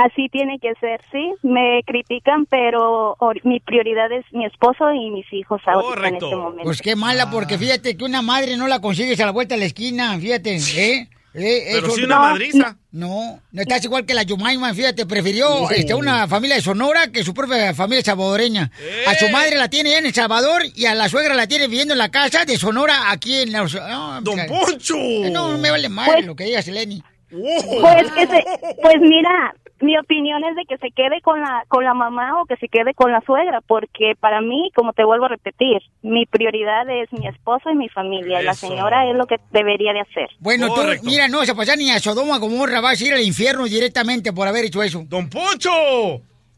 así 0.03 0.29
tiene 0.29 0.59
que 0.59 0.73
ser, 0.79 1.01
sí. 1.11 1.33
Me 1.43 1.81
critican, 1.85 2.45
pero 2.45 3.17
mi 3.43 3.59
prioridad 3.59 4.11
es 4.11 4.25
mi 4.31 4.45
esposo 4.45 4.91
y 4.93 5.09
mis 5.11 5.31
hijos 5.33 5.61
ahorita 5.65 6.07
en 6.07 6.15
este 6.15 6.35
momento. 6.35 6.63
Pues 6.63 6.81
qué 6.81 6.95
mala, 6.95 7.29
porque 7.29 7.57
fíjate 7.57 7.95
que 7.97 8.03
una 8.03 8.21
madre 8.21 8.57
no 8.57 8.67
la 8.67 8.79
consigues 8.79 9.19
a 9.19 9.25
la 9.25 9.31
vuelta 9.31 9.55
de 9.55 9.59
la 9.59 9.65
esquina, 9.65 10.17
fíjate, 10.19 10.55
¿eh? 10.75 11.09
Eh, 11.37 11.67
Pero 11.73 11.87
eso- 11.87 11.95
sí 11.97 12.03
una 12.05 12.19
madriza. 12.19 12.77
No, 12.93 13.41
no 13.51 13.61
estás 13.61 13.83
igual 13.83 14.05
que 14.05 14.13
la 14.13 14.23
Yumaima, 14.23 14.73
fíjate, 14.73 15.05
prefirió 15.05 15.67
Sí. 15.67 15.75
este, 15.79 15.93
una 15.93 16.29
familia 16.29 16.55
de 16.55 16.61
Sonora 16.61 17.11
que 17.11 17.25
su 17.25 17.33
propia 17.33 17.73
familia 17.73 18.01
salvadoreña. 18.05 18.71
A 19.05 19.15
su 19.15 19.27
madre 19.29 19.57
la 19.57 19.67
tiene 19.67 19.89
ya 19.89 19.97
en 19.97 20.05
El 20.05 20.13
Salvador 20.13 20.61
y 20.73 20.85
a 20.85 20.95
la 20.95 21.09
suegra 21.09 21.33
la 21.35 21.45
tiene 21.45 21.67
viviendo 21.67 21.93
en 21.93 21.97
la 21.97 22.07
casa 22.09 22.45
de 22.45 22.55
Sonora 22.57 23.11
aquí 23.11 23.35
en 23.41 23.51
la... 23.51 23.63
No, 23.65 24.21
¡Don 24.21 24.39
Poncho! 24.47 24.95
No, 25.29 25.57
me 25.57 25.71
vale 25.71 25.89
madre 25.89 26.13
Pues- 26.13 26.25
lo 26.25 26.35
que 26.37 26.45
diga 26.45 26.61
Seleni. 26.61 27.03
Pues 27.29 28.11
que 28.13 28.27
se, 28.27 28.43
pues 28.81 28.95
mira, 29.01 29.53
mi 29.81 29.97
opinión 29.97 30.43
es 30.43 30.55
de 30.55 30.63
que 30.65 30.77
se 30.77 30.91
quede 30.91 31.21
con 31.21 31.41
la 31.41 31.63
con 31.67 31.83
la 31.83 31.93
mamá 31.93 32.41
o 32.41 32.45
que 32.45 32.55
se 32.57 32.67
quede 32.67 32.93
con 32.93 33.11
la 33.11 33.21
suegra, 33.21 33.61
porque 33.61 34.13
para 34.19 34.41
mí, 34.41 34.71
como 34.75 34.93
te 34.93 35.03
vuelvo 35.03 35.25
a 35.25 35.29
repetir, 35.29 35.81
mi 36.01 36.25
prioridad 36.25 36.89
es 36.89 37.11
mi 37.11 37.27
esposo 37.27 37.69
y 37.69 37.75
mi 37.75 37.89
familia, 37.89 38.41
y 38.41 38.45
la 38.45 38.51
Eso. 38.51 38.67
señora 38.67 39.09
es 39.09 39.15
lo 39.15 39.25
que 39.25 39.37
debería 39.51 39.93
de 39.93 40.01
hacer. 40.01 40.29
Bueno, 40.39 40.73
tú, 40.73 40.81
mira, 41.03 41.27
no, 41.27 41.43
se 41.45 41.55
pasa 41.55 41.75
ni 41.75 41.91
a 41.91 41.99
Sodoma 41.99 42.39
como 42.39 42.55
Gomorra, 42.55 42.79
vas 42.81 43.01
a 43.01 43.05
ir 43.05 43.13
al 43.13 43.21
infierno 43.21 43.65
directamente 43.65 44.31
por 44.31 44.47
haber 44.47 44.65
hecho 44.65 44.81
eso. 44.81 45.03
¡Don 45.05 45.29
Poncho! 45.29 45.71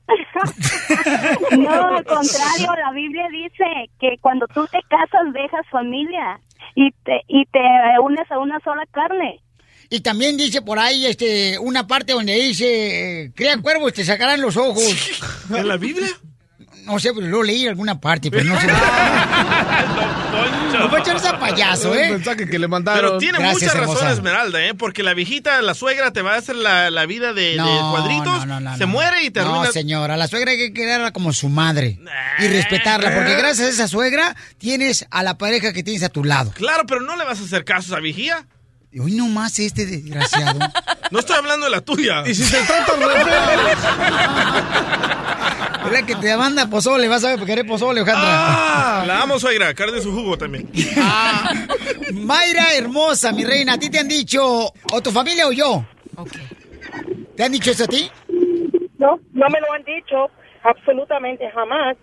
No, 1.57 1.69
al 1.69 2.05
contrario, 2.05 2.73
la 2.81 2.91
Biblia 2.93 3.27
dice 3.29 3.65
que 3.99 4.17
cuando 4.21 4.47
tú 4.47 4.65
te 4.67 4.79
casas 4.87 5.33
dejas 5.33 5.65
familia 5.69 6.39
y 6.75 6.91
te 7.03 7.21
y 7.27 7.45
te 7.45 7.59
unes 8.01 8.31
a 8.31 8.39
una 8.39 8.59
sola 8.61 8.83
carne. 8.91 9.39
Y 9.89 10.01
también 10.01 10.35
dice 10.37 10.61
por 10.61 10.79
ahí 10.79 11.05
este 11.05 11.57
una 11.59 11.87
parte 11.87 12.13
donde 12.13 12.35
dice, 12.35 13.23
eh, 13.23 13.31
crean 13.35 13.61
cuervos, 13.61 13.93
te 13.93 14.03
sacarán 14.03 14.41
los 14.41 14.57
ojos. 14.57 14.83
¿En 15.55 15.67
la 15.67 15.77
Biblia? 15.77 16.09
No 16.83 16.99
sé, 16.99 17.13
pero 17.13 17.27
lo 17.27 17.43
leí 17.43 17.63
en 17.63 17.69
alguna 17.69 17.99
parte, 17.99 18.31
pero 18.31 18.43
no 18.45 18.59
sé. 18.59 18.67
No 20.77 20.89
fue 20.89 20.99
echarse 20.99 21.27
a 21.27 21.39
payaso, 21.39 21.95
¿eh? 21.95 22.11
mensaje 22.11 22.47
que 22.47 22.59
le 22.59 22.67
mandaron. 22.67 23.01
Pero 23.01 23.17
tiene 23.17 23.39
Gracias, 23.39 23.73
mucha 23.73 23.79
razón 23.79 23.95
hermosa. 23.97 24.11
Esmeralda, 24.13 24.63
¿eh? 24.67 24.73
Porque 24.75 25.01
la 25.01 25.15
viejita, 25.15 25.61
la 25.63 25.73
suegra, 25.73 26.11
te 26.13 26.21
va 26.21 26.35
a 26.35 26.37
hacer 26.37 26.55
la, 26.55 26.91
la 26.91 27.05
vida 27.07 27.33
de, 27.33 27.51
de 27.51 27.55
No, 27.55 27.91
cuadritos, 27.91 28.45
no, 28.45 28.59
no, 28.59 28.59
no, 28.59 28.73
se 28.77 28.81
no. 28.85 28.87
muere 28.87 29.23
y 29.23 29.31
te 29.31 29.39
No, 29.41 29.55
arruina. 29.55 29.71
señora, 29.71 30.15
la 30.17 30.27
suegra 30.27 30.51
hay 30.51 30.57
que 30.57 30.73
quererla 30.73 31.11
como 31.13 31.33
su 31.33 31.49
madre 31.49 31.99
y 32.39 32.47
respetarla, 32.47 33.11
porque 33.15 33.33
gracias 33.35 33.67
a 33.67 33.69
esa 33.71 33.87
suegra 33.87 34.35
tienes 34.59 35.07
a 35.09 35.23
la 35.23 35.37
pareja 35.39 35.73
que 35.73 35.81
tienes 35.81 36.03
a 36.03 36.09
tu 36.09 36.23
lado. 36.23 36.51
Claro, 36.53 36.83
pero 36.87 37.01
no 37.01 37.15
le 37.17 37.23
vas 37.25 37.39
a 37.39 37.43
hacer 37.43 37.65
caso 37.65 37.93
a 37.93 37.97
esa 37.97 37.99
vigía. 38.01 38.45
Y 38.97 38.99
hoy 38.99 39.11
nomás 39.11 39.59
este 39.59 39.85
desgraciado. 39.85 40.59
No 41.11 41.19
estoy 41.19 41.37
hablando 41.37 41.67
de 41.67 41.71
la 41.71 41.79
tuya. 41.79 42.23
Y 42.25 42.35
si 42.35 42.43
se 42.43 42.57
trata 42.65 42.91
Es 45.85 45.91
la 45.93 46.05
que 46.05 46.15
te 46.15 46.35
manda 46.35 46.67
pozole, 46.67 47.07
vas 47.07 47.23
a 47.23 47.29
ver, 47.29 47.37
porque 47.37 47.53
eres 47.53 47.63
pozole, 47.63 48.01
Alejandra. 48.01 49.05
La 49.05 49.21
amo, 49.21 49.39
suegra. 49.39 49.73
Carne 49.73 50.01
su 50.01 50.11
jugo 50.11 50.37
también. 50.37 50.69
Mayra 52.13 52.73
hermosa, 52.73 53.31
mi 53.31 53.45
reina, 53.45 53.73
¿a 53.73 53.77
ti 53.77 53.89
te 53.89 53.99
han 53.99 54.09
dicho, 54.09 54.65
o 54.65 55.01
tu 55.01 55.11
familia 55.11 55.47
o 55.47 55.53
yo? 55.53 55.85
¿Te 57.37 57.43
han 57.45 57.53
dicho 57.53 57.71
eso 57.71 57.85
a 57.85 57.87
ti? 57.87 58.11
No, 58.97 59.17
no 59.31 59.47
me 59.47 59.61
lo 59.61 59.71
han 59.71 59.83
dicho 59.85 60.29
absolutamente 60.63 61.49
jamás, 61.51 61.95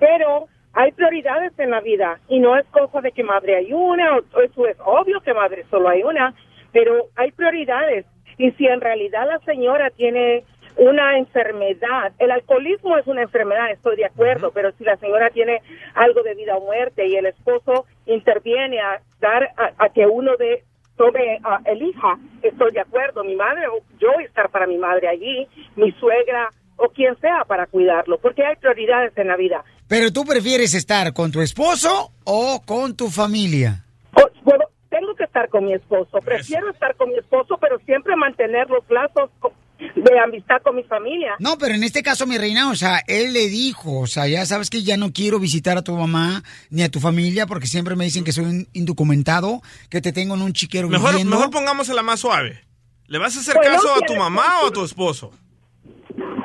pero 0.00 0.48
hay 0.80 0.92
prioridades 0.92 1.52
en 1.58 1.70
la 1.70 1.80
vida 1.80 2.20
y 2.28 2.38
no 2.38 2.56
es 2.56 2.64
cosa 2.66 3.00
de 3.00 3.10
que 3.10 3.24
madre 3.24 3.56
hay 3.56 3.72
una, 3.72 4.16
o- 4.16 4.40
eso 4.40 4.66
es 4.68 4.76
obvio 4.84 5.20
que 5.20 5.34
madre 5.34 5.64
solo 5.70 5.88
hay 5.88 6.02
una, 6.04 6.34
pero 6.72 7.08
hay 7.16 7.32
prioridades 7.32 8.06
y 8.38 8.52
si 8.52 8.66
en 8.66 8.80
realidad 8.80 9.26
la 9.26 9.40
señora 9.40 9.90
tiene 9.90 10.44
una 10.76 11.18
enfermedad, 11.18 12.12
el 12.20 12.30
alcoholismo 12.30 12.96
es 12.96 13.06
una 13.08 13.22
enfermedad, 13.22 13.72
estoy 13.72 13.96
de 13.96 14.04
acuerdo, 14.04 14.52
pero 14.52 14.70
si 14.78 14.84
la 14.84 14.96
señora 14.98 15.30
tiene 15.30 15.60
algo 15.94 16.22
de 16.22 16.36
vida 16.36 16.56
o 16.56 16.60
muerte 16.60 17.04
y 17.08 17.16
el 17.16 17.26
esposo 17.26 17.84
interviene 18.06 18.78
a 18.80 19.00
dar 19.20 19.50
a, 19.56 19.72
a 19.84 19.88
que 19.88 20.06
uno 20.06 20.36
de 20.36 20.62
tome, 20.96 21.40
a- 21.42 21.60
elija, 21.64 22.18
estoy 22.42 22.70
de 22.70 22.80
acuerdo, 22.80 23.24
mi 23.24 23.34
madre, 23.34 23.66
o 23.66 23.80
yo 23.98 24.12
estar 24.20 24.48
para 24.50 24.68
mi 24.68 24.78
madre 24.78 25.08
allí, 25.08 25.48
mi 25.74 25.90
suegra 25.92 26.48
o 26.76 26.88
quien 26.90 27.16
sea 27.16 27.44
para 27.44 27.66
cuidarlo, 27.66 28.18
porque 28.18 28.44
hay 28.44 28.54
prioridades 28.54 29.18
en 29.18 29.26
la 29.26 29.36
vida. 29.36 29.64
Pero 29.88 30.12
tú 30.12 30.24
prefieres 30.24 30.74
estar 30.74 31.12
con 31.14 31.32
tu 31.32 31.40
esposo 31.40 32.12
o 32.24 32.62
con 32.64 32.94
tu 32.94 33.08
familia. 33.10 33.84
O- 34.14 34.28
bueno, 34.44 34.64
tengo 34.90 35.14
que 35.14 35.24
estar 35.24 35.48
con 35.48 35.64
mi 35.64 35.72
esposo, 35.74 36.18
prefiero 36.24 36.70
estar 36.70 36.94
con 36.96 37.08
mi 37.08 37.16
esposo, 37.18 37.56
pero 37.60 37.78
siempre 37.86 38.14
mantener 38.16 38.68
los 38.68 38.84
lazos 38.90 39.30
de 39.78 40.18
amistad 40.18 40.56
con 40.62 40.74
mi 40.76 40.82
familia. 40.82 41.34
No, 41.38 41.56
pero 41.56 41.74
en 41.74 41.84
este 41.84 42.02
caso, 42.02 42.26
mi 42.26 42.36
reina, 42.36 42.68
o 42.70 42.74
sea, 42.74 43.00
él 43.06 43.32
le 43.32 43.48
dijo, 43.48 44.00
o 44.00 44.06
sea, 44.08 44.26
ya 44.26 44.44
sabes 44.44 44.70
que 44.70 44.82
ya 44.82 44.96
no 44.96 45.12
quiero 45.12 45.38
visitar 45.38 45.78
a 45.78 45.82
tu 45.82 45.96
mamá 45.96 46.42
ni 46.70 46.82
a 46.82 46.90
tu 46.90 46.98
familia 47.00 47.46
porque 47.46 47.66
siempre 47.68 47.94
me 47.96 48.04
dicen 48.04 48.24
que 48.24 48.32
soy 48.32 48.44
un 48.44 48.68
indocumentado, 48.72 49.62
que 49.88 50.00
te 50.00 50.12
tengo 50.12 50.34
en 50.34 50.42
un 50.42 50.52
chiquero 50.52 50.88
Mejor, 50.88 51.10
viviendo. 51.10 51.36
mejor 51.36 51.50
pongámosela 51.52 52.02
más 52.02 52.20
suave. 52.20 52.64
¿Le 53.06 53.18
vas 53.18 53.36
a 53.36 53.40
hacer 53.40 53.54
Bueno, 53.54 53.76
caso 53.76 53.94
a 53.94 54.00
tu 54.04 54.16
mamá 54.16 54.62
o 54.64 54.66
a 54.66 54.70
tu 54.72 54.84
esposo? 54.84 55.30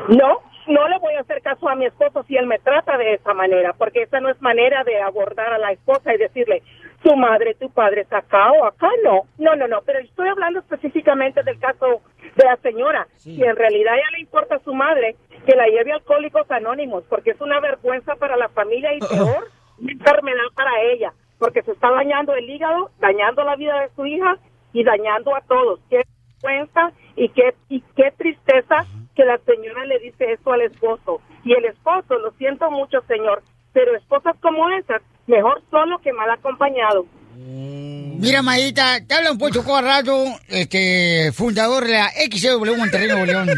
No, 0.10 0.40
no 0.68 0.88
le 0.88 1.00
voy 1.00 1.14
a 1.16 1.22
hacer 1.22 1.42
caso 1.42 1.68
a 1.68 1.76
mi 1.76 1.86
esposo 1.86 2.24
si 2.24 2.36
él 2.38 2.48
me 2.48 2.60
trata 2.60 2.98
de 2.98 3.16
esa 3.16 3.34
manera, 3.34 3.74
porque 3.74 4.04
esa 4.04 4.20
no 4.20 4.30
es 4.30 4.42
manera 4.42 4.84
de 4.84 5.02
abordar 5.02 5.54
a 5.54 5.58
la 5.58 5.72
esposa 5.72 6.14
y 6.14 6.18
decirle, 6.18 6.64
tu 7.04 7.16
madre, 7.16 7.56
tu 7.56 7.70
padre 7.70 8.02
está 8.02 8.20
acá 8.20 8.52
o 8.52 8.66
acá, 8.66 8.90
no. 9.04 9.24
No, 9.38 9.56
no, 9.56 9.68
no, 9.68 9.82
pero 9.86 10.00
estoy 10.00 10.30
hablando 10.30 10.60
específicamente 10.60 11.44
del 11.44 11.60
caso 11.60 12.02
de 12.36 12.46
la 12.46 12.56
señora. 12.58 13.08
Si 13.18 13.44
en 13.44 13.56
realidad 13.56 13.94
ya 13.96 14.12
le 14.16 14.22
importa 14.22 14.56
a 14.56 14.64
su 14.64 14.74
madre, 14.74 15.16
que 15.46 15.56
la 15.56 15.68
lleve 15.68 15.92
a 15.92 15.96
Alcohólicos 15.96 16.50
Anónimos, 16.50 17.04
porque 17.10 17.32
es 17.32 17.42
una 17.42 17.60
vergüenza 17.60 18.16
para 18.16 18.38
la 18.38 18.48
familia 18.50 18.94
y 18.94 19.00
peor, 19.00 19.50
enfermedad 19.86 20.46
para 20.56 20.82
ella, 20.94 21.14
porque 21.38 21.62
se 21.64 21.72
está 21.72 21.92
dañando 21.92 22.34
el 22.36 22.50
hígado, 22.50 22.92
dañando 23.00 23.44
la 23.44 23.58
vida 23.58 23.82
de 23.82 23.90
su 23.96 24.06
hija 24.06 24.38
y 24.72 24.84
dañando 24.86 25.36
a 25.36 25.42
todos. 25.42 25.82
Qué 25.90 26.04
vergüenza 26.42 26.94
y 27.18 27.28
qué, 27.30 27.54
y 27.68 27.82
qué 27.96 28.14
tristeza 28.18 28.86
que 29.16 29.26
la 29.26 29.38
señora 29.40 29.86
le 29.86 30.00
dice 30.00 30.34
eso 30.34 30.52
al 30.52 30.62
esposo. 30.62 31.22
Y 31.44 31.54
el 31.54 31.66
esposo, 31.66 32.18
lo 32.20 32.32
siento 32.38 32.70
mucho, 32.72 33.00
señor, 33.08 33.44
pero 33.74 33.96
esposas 33.96 34.36
como 34.42 34.70
esas, 34.72 35.02
mejor 35.28 35.62
solo 35.70 36.00
que 36.00 36.14
mal 36.14 36.30
acompañado. 36.30 37.06
Mira, 37.36 38.42
Maíta, 38.42 39.00
te 39.06 39.14
habla 39.14 39.32
un 39.32 39.38
Pocho 39.38 39.64
Corrado, 39.66 40.26
este, 40.48 41.32
fundador 41.34 41.86
de 41.86 41.94
la 41.94 42.10
XW 42.10 42.78
Monterrey 42.78 43.08
Nuevo 43.08 43.26
León. 43.26 43.50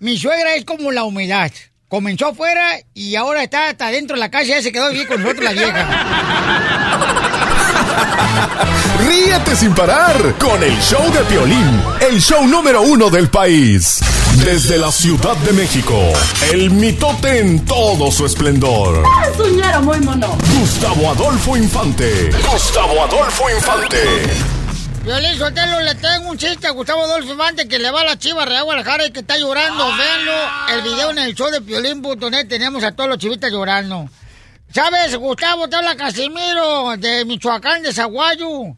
Mi 0.00 0.16
suegra 0.16 0.54
es 0.54 0.64
como 0.64 0.90
la 0.92 1.04
humedad. 1.04 1.50
Comenzó 1.88 2.28
afuera 2.28 2.78
y 2.94 3.14
ahora 3.14 3.44
está 3.44 3.68
hasta 3.68 3.90
dentro 3.90 4.16
de 4.16 4.20
la 4.20 4.30
casa, 4.30 4.44
ya 4.44 4.62
se 4.62 4.72
quedó 4.72 4.90
bien 4.90 5.06
con 5.06 5.22
nosotros 5.22 5.44
la 5.44 5.52
vieja. 5.52 5.86
Ríete 9.06 9.54
sin 9.54 9.72
parar 9.72 10.34
con 10.38 10.60
el 10.62 10.76
show 10.80 11.12
de 11.12 11.20
Piolín, 11.24 11.82
el 12.00 12.20
show 12.20 12.44
número 12.46 12.82
uno 12.82 13.08
del 13.08 13.28
país. 13.28 14.00
Desde 14.44 14.78
la 14.78 14.92
Ciudad 14.92 15.36
de 15.38 15.52
México, 15.52 15.98
el 16.52 16.70
mitote 16.70 17.40
en 17.40 17.64
todo 17.64 18.10
su 18.12 18.26
esplendor. 18.26 19.02
Es 19.28 19.38
un 19.40 19.56
ñero 19.56 19.82
muy 19.82 19.98
mono. 20.00 20.36
Gustavo 20.58 21.10
Adolfo 21.10 21.56
Infante. 21.56 22.30
Gustavo 22.52 23.04
Adolfo 23.04 23.50
Infante. 23.50 23.98
Violín 25.04 25.38
Sotelo, 25.38 25.80
le 25.80 25.94
tengo 25.94 26.30
un 26.30 26.38
chiste 26.38 26.66
a 26.66 26.70
Gustavo 26.70 27.04
Adolfo 27.04 27.32
Infante 27.32 27.66
que 27.66 27.78
le 27.78 27.90
va 27.90 28.02
a 28.02 28.04
la 28.04 28.18
chiva 28.18 28.44
Real 28.44 28.64
Guadalajara 28.64 29.06
y 29.06 29.10
que 29.10 29.20
está 29.20 29.38
llorando. 29.38 29.84
Véanlo, 29.96 30.32
el 30.74 30.82
video 30.82 31.10
en 31.10 31.18
el 31.18 31.34
show 31.34 31.50
de 31.50 31.60
Piolín.net 31.62 32.46
tenemos 32.46 32.84
a 32.84 32.92
todos 32.92 33.08
los 33.08 33.18
chivitas 33.18 33.50
llorando. 33.50 34.08
¿Sabes, 34.72 35.16
Gustavo? 35.16 35.68
Te 35.68 35.76
habla 35.76 35.96
Casimiro 35.96 36.94
de 36.98 37.24
Michoacán, 37.24 37.82
de 37.82 37.92
Zaguayo. 37.92 38.76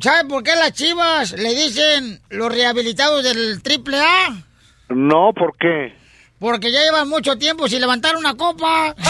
¿Sabes 0.00 0.24
por 0.28 0.42
qué 0.42 0.56
las 0.56 0.72
chivas 0.72 1.32
le 1.32 1.54
dicen 1.54 2.20
los 2.30 2.50
rehabilitados 2.50 3.22
del 3.22 3.62
triple 3.62 4.00
A? 4.00 4.44
No, 4.88 5.32
¿por 5.32 5.56
qué? 5.56 5.94
Porque 6.38 6.70
ya 6.72 6.82
llevan 6.82 7.08
mucho 7.08 7.36
tiempo 7.38 7.68
sin 7.68 7.80
levantar 7.80 8.16
una 8.16 8.36
copa. 8.36 8.94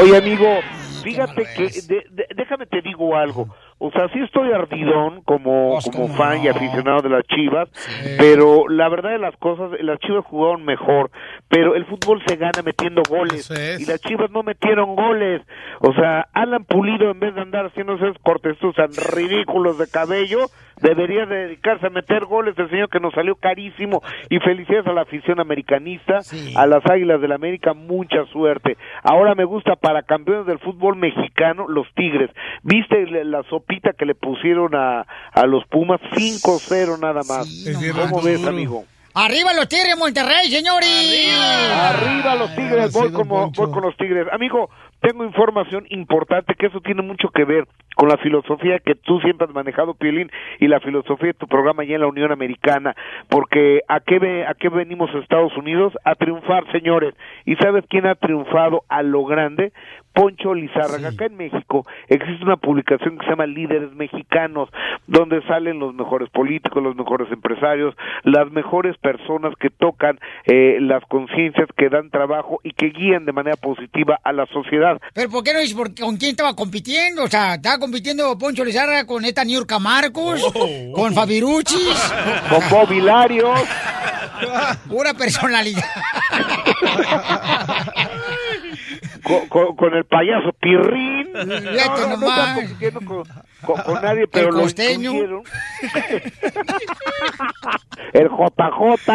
Oye, 0.00 0.16
amigo, 0.16 0.46
fíjate 1.02 1.44
que, 1.56 1.64
de- 1.86 2.04
de- 2.10 2.26
déjame 2.34 2.66
te 2.66 2.80
digo 2.82 3.16
algo. 3.16 3.48
O 3.78 3.90
sea, 3.90 4.08
sí 4.12 4.20
estoy 4.20 4.50
ardidón 4.52 5.20
como, 5.22 5.78
como 5.92 6.08
fan 6.16 6.42
y 6.42 6.48
aficionado 6.48 7.02
de 7.02 7.08
las 7.10 7.24
Chivas, 7.24 7.68
pero 8.16 8.66
la 8.68 8.88
verdad 8.88 9.10
de 9.10 9.18
las 9.18 9.36
cosas, 9.36 9.72
las 9.80 9.98
Chivas 9.98 10.24
jugaron 10.24 10.64
mejor, 10.64 11.10
pero 11.48 11.74
el 11.74 11.84
fútbol 11.84 12.22
se 12.26 12.36
gana 12.36 12.62
metiendo 12.64 13.02
goles 13.08 13.50
y 13.78 13.84
las 13.84 14.00
Chivas 14.00 14.30
no 14.30 14.42
metieron 14.42 14.94
goles. 14.94 15.42
O 15.80 15.92
sea, 15.92 16.28
Alan 16.32 16.64
Pulido 16.64 17.10
en 17.10 17.20
vez 17.20 17.34
de 17.34 17.42
andar 17.42 17.66
haciendo 17.66 17.94
esos 17.96 18.16
cortes 18.22 18.56
tan 18.76 18.90
ridículos 19.12 19.76
de 19.76 19.88
cabello, 19.88 20.46
debería 20.84 21.26
de 21.26 21.46
dedicarse 21.46 21.86
a 21.86 21.90
meter 21.90 22.26
goles 22.26 22.54
el 22.58 22.68
señor 22.68 22.90
que 22.90 23.00
nos 23.00 23.14
salió 23.14 23.34
carísimo 23.36 24.02
y 24.28 24.38
felicidades 24.38 24.86
a 24.86 24.92
la 24.92 25.02
afición 25.02 25.40
americanista, 25.40 26.20
a 26.54 26.66
las 26.66 26.84
Águilas 26.88 27.20
del 27.20 27.32
América, 27.32 27.72
mucha 27.72 28.24
suerte. 28.26 28.76
Ahora 29.02 29.34
me 29.34 29.44
gusta 29.44 29.76
para 29.76 30.02
campeones 30.02 30.46
del 30.46 30.58
fútbol 30.58 30.96
mexicano 30.96 31.66
los 31.68 31.86
Tigres. 31.94 32.30
¿Viste 32.62 33.06
la 33.06 33.24
la 33.24 33.42
sopita 33.50 33.92
que 33.92 34.04
le 34.04 34.14
pusieron 34.14 34.74
a, 34.74 35.06
a 35.32 35.46
los 35.46 35.64
Pumas? 35.66 36.00
5-0 36.12 37.00
nada 37.00 37.22
más. 37.26 37.66
¿Cómo 38.08 38.22
ves, 38.22 38.46
amigo? 38.46 38.84
¡Arriba 39.16 39.52
los 39.54 39.68
Tigres, 39.68 39.96
Monterrey, 39.96 40.50
señores! 40.50 41.32
Arriba 41.72 42.34
los 42.34 42.52
Tigres, 42.56 42.92
voy, 42.92 43.12
como, 43.12 43.48
voy 43.52 43.70
con 43.70 43.82
los 43.82 43.96
Tigres. 43.96 44.26
Amigo, 44.32 44.70
tengo 45.04 45.24
información 45.24 45.84
importante 45.90 46.54
que 46.54 46.66
eso 46.66 46.80
tiene 46.80 47.02
mucho 47.02 47.28
que 47.28 47.44
ver 47.44 47.66
con 47.94 48.08
la 48.08 48.16
filosofía 48.16 48.78
que 48.78 48.94
tú 48.94 49.20
siempre 49.20 49.46
has 49.46 49.54
manejado, 49.54 49.94
Piolín, 49.94 50.30
y 50.60 50.66
la 50.66 50.80
filosofía 50.80 51.28
de 51.28 51.34
tu 51.34 51.46
programa 51.46 51.82
allá 51.82 51.94
en 51.96 52.00
la 52.00 52.06
Unión 52.08 52.32
Americana, 52.32 52.94
porque 53.28 53.82
¿a 53.86 54.00
qué, 54.00 54.18
ve- 54.18 54.46
a 54.46 54.54
qué 54.54 54.68
venimos 54.70 55.14
a 55.14 55.18
Estados 55.18 55.54
Unidos? 55.56 55.92
A 56.04 56.14
triunfar, 56.14 56.64
señores. 56.72 57.14
¿Y 57.44 57.54
sabes 57.56 57.84
quién 57.88 58.06
ha 58.06 58.14
triunfado 58.14 58.82
a 58.88 59.02
lo 59.02 59.24
grande? 59.26 59.72
Poncho 60.14 60.54
Lizárraga. 60.54 61.08
Acá 61.08 61.26
en 61.26 61.36
México 61.36 61.86
existe 62.08 62.44
una 62.44 62.56
publicación 62.56 63.18
que 63.18 63.24
se 63.24 63.30
llama 63.30 63.46
Líderes 63.46 63.92
Mexicanos, 63.94 64.68
donde 65.06 65.42
salen 65.46 65.78
los 65.78 65.94
mejores 65.94 66.30
políticos, 66.30 66.82
los 66.82 66.96
mejores 66.96 67.30
empresarios, 67.32 67.94
las 68.22 68.50
mejores 68.50 68.96
personas 68.98 69.54
que 69.58 69.70
tocan 69.70 70.20
eh, 70.46 70.78
las 70.80 71.04
conciencias, 71.06 71.68
que 71.76 71.88
dan 71.88 72.10
trabajo 72.10 72.60
y 72.62 72.72
que 72.72 72.90
guían 72.90 73.26
de 73.26 73.32
manera 73.32 73.56
positiva 73.56 74.20
a 74.22 74.32
la 74.32 74.46
sociedad. 74.46 75.00
¿Pero 75.12 75.30
por 75.30 75.42
qué 75.42 75.52
no 75.52 75.58
dices 75.58 75.76
con 75.76 76.16
quién 76.16 76.30
estaba 76.30 76.54
compitiendo? 76.54 77.24
O 77.24 77.28
sea, 77.28 77.54
estaba 77.54 77.78
compitiendo 77.78 78.38
Poncho 78.38 78.64
Lizarra 78.64 79.06
con 79.06 79.24
esta 79.24 79.44
Niurka 79.44 79.78
Marcos, 79.78 80.44
con 80.94 81.12
Fabiruchis. 81.12 81.74
Con 82.48 82.60
Bob 82.70 82.92
Hilario. 82.92 83.52
Pura 84.88 85.14
personalidad. 85.14 85.82
con, 89.24 89.48
con- 89.48 89.76
con 89.76 89.94
el 89.94 90.04
payaso 90.04 90.52
Pirrín. 90.60 91.24
No, 91.34 91.44
no, 91.44 92.08
no 92.08 92.16
nomás. 92.16 92.54
compitiendo 92.56 93.00
con, 93.00 93.24
con- 93.64 93.82
con 93.82 94.02
nadie, 94.02 94.26
pero 94.28 94.50
lo 94.52 94.60
costeño. 94.62 95.10
incluyeron. 95.12 95.42
el 98.12 98.28
JJ. 98.28 99.10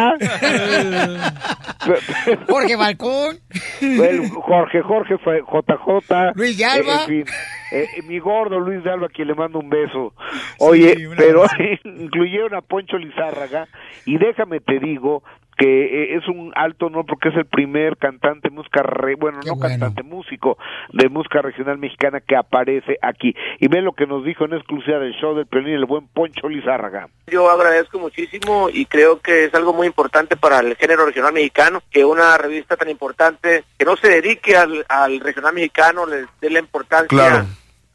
Jorge 2.48 2.76
Balcón. 2.76 3.38
El 3.80 4.28
Jorge, 4.30 4.82
Jorge 4.82 5.16
fue 5.18 5.40
JJ. 5.40 6.32
Luis 6.34 6.58
de 6.58 6.64
Alba. 6.64 7.00
En 7.02 7.06
fin, 7.06 7.24
eh, 7.72 7.86
eh, 7.96 8.02
mi 8.02 8.18
gordo 8.18 8.58
Luis 8.60 8.82
de 8.84 8.90
Alba, 8.90 9.06
a 9.06 9.10
quien 9.10 9.28
le 9.28 9.34
mando 9.34 9.58
un 9.60 9.70
beso. 9.70 10.12
Oye, 10.58 11.08
pero 11.16 11.44
incluyeron 11.84 12.54
a 12.54 12.60
Poncho 12.60 12.98
Lizárraga 12.98 13.66
y 14.04 14.18
déjame 14.18 14.60
te 14.60 14.78
digo 14.78 15.22
que 15.60 16.04
eh, 16.14 16.16
es 16.16 16.26
un 16.26 16.52
alto 16.56 16.86
honor 16.86 17.04
porque 17.06 17.28
es 17.28 17.36
el 17.36 17.44
primer 17.44 17.98
cantante 17.98 18.48
música, 18.48 18.82
re- 18.82 19.14
bueno, 19.16 19.40
no 19.46 19.58
cantante, 19.58 20.02
músico 20.02 20.56
de 20.94 21.10
música 21.10 21.42
regional 21.42 21.76
mexicana 21.76 22.20
que 22.22 22.34
aparece 22.34 22.96
aquí. 23.02 23.34
Y 23.58 23.68
ve 23.68 23.82
lo 23.82 23.92
que 23.92 24.06
nos 24.06 24.24
dijo 24.24 24.46
en 24.46 24.54
exclusiva 24.54 24.98
del 24.98 25.12
show 25.20 25.34
del 25.34 25.44
Piolín 25.46 25.74
el 25.74 25.84
buen 25.84 26.08
Poncho 26.08 26.48
Lizárraga. 26.48 27.08
Yo 27.26 27.50
agradezco 27.50 27.98
muchísimo 27.98 28.70
y 28.72 28.86
creo 28.86 29.20
que 29.20 29.44
es 29.44 29.54
algo 29.54 29.74
muy 29.74 29.86
importante 29.86 30.34
para 30.34 30.60
el 30.60 30.74
género 30.76 31.04
regional 31.04 31.34
mexicano 31.34 31.82
que 31.90 32.06
una 32.06 32.38
revista 32.38 32.78
tan 32.78 32.88
importante 32.88 33.64
que 33.78 33.84
no 33.84 33.96
se 33.96 34.08
dedique 34.08 34.56
al, 34.56 34.86
al 34.88 35.20
regional 35.20 35.52
mexicano 35.52 36.06
le 36.06 36.24
dé 36.40 36.48
la 36.48 36.60
importancia 36.60 37.08
Claro. 37.18 37.44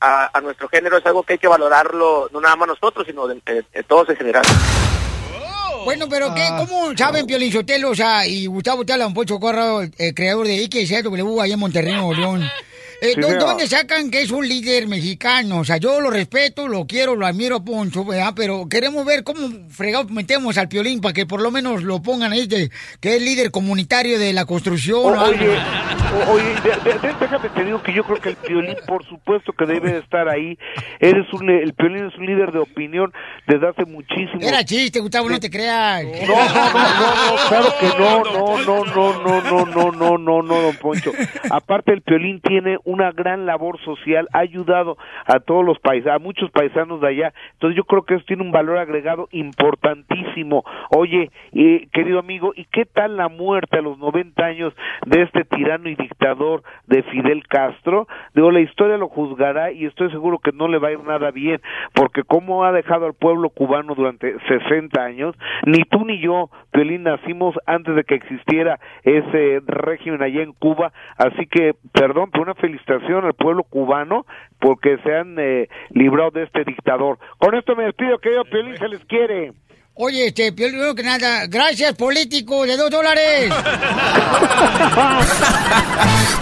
a, 0.02 0.38
a 0.38 0.42
nuestro 0.42 0.68
género 0.68 0.98
es 0.98 1.06
algo 1.08 1.24
que 1.24 1.34
hay 1.34 1.40
que 1.40 1.48
valorarlo 1.48 2.30
no 2.32 2.40
nada 2.42 2.56
más 2.58 2.68
nosotros 2.68 3.08
sino 3.08 3.26
de, 3.28 3.42
de- 3.44 3.66
de 3.74 3.84
todos 3.84 4.08
en 4.10 4.18
general. 4.18 4.44
Bueno, 5.86 6.10
pero 6.10 6.34
¿qué, 6.34 6.48
¿cómo 6.58 6.98
saben 6.98 7.26
Piolín 7.28 7.52
Sotelo, 7.52 7.92
o 7.92 7.96
sea, 7.96 8.28
y 8.28 8.48
Gustavo 8.48 8.86
Tala, 8.86 9.08
un 9.08 9.14
Pocho 9.14 9.40
Corrado, 9.40 9.84
el 9.84 10.14
creador 10.16 10.48
de 10.48 10.66
XSW 10.66 11.40
allá 11.40 11.54
en 11.54 11.60
Monterrey, 11.60 11.94
Nuevo 11.94 12.14
León? 12.14 12.44
Eh, 13.02 13.12
Sí, 13.16 13.22
¿dó- 13.22 13.28
señor. 13.28 13.40
¿Dónde 13.42 13.68
sacan 13.68 14.10
que 14.10 14.22
es 14.22 14.32
un 14.32 14.48
líder 14.48 14.88
mexicano? 14.88 15.60
O 15.60 15.64
sea, 15.66 15.78
yo 15.78 16.00
lo 16.02 16.10
respeto, 16.10 16.68
lo 16.68 16.86
quiero, 16.86 17.16
lo 17.16 17.26
admiro, 17.26 17.64
Poncho, 17.64 18.04
¿verdad? 18.06 18.34
Pero 18.36 18.68
queremos 18.70 19.06
ver 19.06 19.24
cómo 19.24 19.48
fregado 19.70 20.08
metemos 20.10 20.58
al 20.58 20.68
Piolín 20.70 21.02
para 21.02 21.14
que 21.14 21.26
por 21.26 21.42
lo 21.42 21.52
menos 21.52 21.84
lo 21.84 22.02
pongan 22.02 22.32
ahí, 22.32 22.48
de, 22.48 22.70
que 23.00 23.16
es 23.18 23.22
líder 23.22 23.52
comunitario 23.52 24.18
de 24.20 24.34
la 24.34 24.46
construcción. 24.46 25.00
O- 25.00 25.08
o 25.22 25.24
oye, 25.30 25.50
o- 25.50 26.32
oye, 26.32 26.44
de- 26.64 26.92
de- 26.94 27.00
de- 27.00 27.14
déjame 27.20 27.50
te 27.50 27.64
digo 27.66 27.82
que 27.84 27.94
yo 27.94 28.04
creo 28.04 28.22
que 28.22 28.30
el 28.30 28.36
Piolín, 28.38 28.76
por 28.88 29.06
supuesto 29.08 29.54
que 29.54 29.66
debe 29.66 29.92
de 29.94 30.00
estar 30.00 30.28
ahí. 30.30 30.58
Eres 31.00 31.26
un, 31.34 31.50
el 31.50 31.74
Piolín 31.74 32.06
es 32.08 32.16
un 32.18 32.26
líder 32.26 32.52
de 32.52 32.60
opinión 32.60 33.12
desde 33.48 33.68
hace 33.68 33.86
muchísimo 33.86 34.40
Era 34.42 34.64
chiste, 34.64 35.00
Gustavo, 35.00 35.30
no 35.30 35.40
te 35.40 35.50
creas. 35.50 36.04
No, 36.04 36.36
no, 36.36 36.70
no, 36.74 36.74
no, 36.74 37.50
claro 37.50 37.74
que 37.80 37.88
no, 38.00 38.24
no, 38.24 38.64
no, 38.64 38.86
no, 38.86 39.24
no, 39.24 39.42
no, 39.42 39.66
no, 39.66 39.92
no, 39.92 40.18
no, 40.18 40.42
no, 40.42 40.62
don 40.62 40.76
Poncho. 40.78 41.12
Aparte 41.50 41.92
el 41.94 42.02
Piolín 42.02 42.40
tiene 42.42 42.78
una 42.86 43.12
gran 43.12 43.46
labor 43.46 43.80
social, 43.82 44.28
ha 44.34 44.40
ayudado 44.40 44.98
a 45.26 45.40
todos 45.40 45.66
los 45.66 45.80
paisanos, 45.80 46.16
a 46.16 46.24
muchos 46.24 46.52
paisanos 46.52 47.02
de 47.02 47.08
allá. 47.08 47.34
Entonces 47.54 47.76
yo 47.76 47.84
creo 47.84 48.04
que 48.04 48.16
eso 48.16 48.26
tiene 48.26 48.44
un 48.44 48.52
valor 48.52 48.78
agregado 48.78 49.28
importantísimo. 49.32 50.64
Oye, 50.92 51.32
eh, 51.54 51.88
querido 51.92 52.20
amigo, 52.20 52.54
¿y 52.56 52.66
qué 52.66 52.86
tal 52.86 53.18
la 53.18 53.28
muerte 53.28 53.78
a 53.78 53.82
los 53.82 53.98
90 53.98 54.46
años 54.46 54.74
de 55.06 55.24
este 55.24 55.44
tirano 55.44 55.90
y 55.90 55.96
dictador 55.96 56.64
de 56.88 57.04
Fidel 57.04 57.48
Castro? 57.48 58.08
Digo, 58.34 58.52
la 58.52 58.60
historia 58.60 58.98
lo 58.98 59.10
juzgará 59.10 59.72
y 59.72 59.86
estoy 59.86 60.10
seguro 60.12 60.40
que 60.40 60.52
no 60.52 60.68
le 60.68 60.78
va 60.78 60.90
a 60.90 60.92
ir 60.92 61.04
nada 61.04 61.32
bien, 61.32 61.62
porque 61.94 62.24
como 62.24 62.64
ha 62.64 62.72
dejado 62.72 63.06
al 63.06 63.14
pueblo 63.14 63.50
cubano 63.50 63.96
durante 63.96 64.36
60 64.48 65.02
años, 65.02 65.36
ni 65.66 65.84
tú 65.84 66.06
ni 66.06 66.20
yo, 66.20 66.50
Piolín, 66.72 67.04
nacimos 67.04 67.56
antes 67.66 67.96
de 67.96 68.04
que 68.04 68.16
existiera 68.16 68.80
ese 69.04 69.62
régimen 69.66 70.22
allá 70.22 70.42
en 70.42 70.54
Cuba, 70.54 70.92
así 71.18 71.48
que, 71.48 71.74
perdón, 71.94 72.30
pero 72.32 72.44
una 72.44 72.56
felicitación 72.76 73.26
al 73.26 73.34
pueblo 73.34 73.64
cubano 73.64 74.26
porque 74.60 74.98
se 75.04 75.14
han 75.16 75.36
eh, 75.40 75.68
librado 75.92 76.32
de 76.32 76.44
este 76.44 76.64
dictador. 76.66 77.18
Con 77.38 77.56
esto 77.56 77.76
me 77.76 77.84
despido, 77.86 78.18
querido 78.20 78.44
Piolín, 78.46 78.78
se 78.78 78.88
les 78.88 79.04
quiere. 79.06 79.54
Oye, 79.98 80.28
este, 80.28 80.52
Piolín, 80.52 80.74
primero 80.74 80.96
que 80.96 81.04
nada, 81.04 81.48
gracias, 81.48 81.94
político, 81.94 82.66
de 82.66 82.76
dos 82.76 82.90
dólares. 82.90 83.50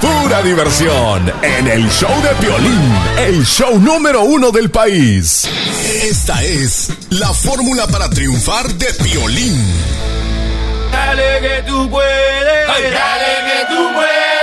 Pura 0.01 0.41
diversión 0.41 1.31
en 1.41 1.67
el 1.67 1.87
show 1.89 2.09
de 2.23 2.29
Piolín, 2.45 2.95
el 3.19 3.43
show 3.45 3.77
número 3.79 4.23
uno 4.23 4.49
del 4.51 4.71
país. 4.71 5.47
Esta 6.03 6.41
es 6.43 6.97
la 7.11 7.31
fórmula 7.33 7.85
para 7.87 8.09
triunfar 8.09 8.65
de 8.67 8.87
Piolín. 9.03 9.55
Dale 10.91 11.41
que 11.41 11.63
tú 11.67 11.89
puedes, 11.89 12.67
dale 12.67 13.51
que 13.51 13.65
tú 13.73 13.93
puedes. 13.93 14.42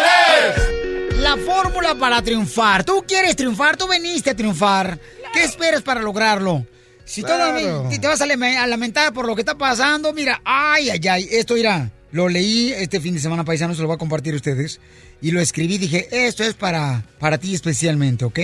La 1.31 1.37
fórmula 1.37 1.95
para 1.95 2.21
triunfar. 2.23 2.83
Tú 2.83 3.05
quieres 3.07 3.37
triunfar, 3.37 3.77
tú 3.77 3.87
veniste 3.87 4.31
a 4.31 4.35
triunfar. 4.35 4.99
¿Qué 5.33 5.45
esperas 5.45 5.81
para 5.81 6.01
lograrlo? 6.03 6.67
Si 7.05 7.23
todavía 7.23 7.61
Claro. 7.69 7.87
te, 7.89 7.99
te 8.01 8.07
vas 8.09 8.21
a, 8.21 8.27
lame- 8.27 8.57
a 8.57 8.67
lamentar 8.67 9.13
por 9.13 9.27
lo 9.29 9.37
que 9.37 9.43
está 9.43 9.57
pasando, 9.57 10.13
mira, 10.13 10.41
ay, 10.45 10.91
ay, 10.91 11.01
ay, 11.09 11.29
esto 11.31 11.57
irá. 11.57 11.89
Lo 12.11 12.29
leí 12.29 12.73
este 12.73 13.01
fin 13.01 13.15
de 13.15 13.21
semana, 13.21 13.45
paisano, 13.45 13.75
se 13.77 13.81
lo 13.81 13.87
voy 13.87 13.95
a 13.95 13.99
compartir 13.99 14.33
a 14.33 14.37
ustedes. 14.39 14.81
Y 15.23 15.31
lo 15.31 15.41
escribí, 15.41 15.79
dije, 15.79 16.09
esto 16.27 16.43
es 16.43 16.55
para, 16.55 17.05
para 17.21 17.39
ti 17.39 17.55
especialmente, 17.55 18.25
¿ok? 18.25 18.41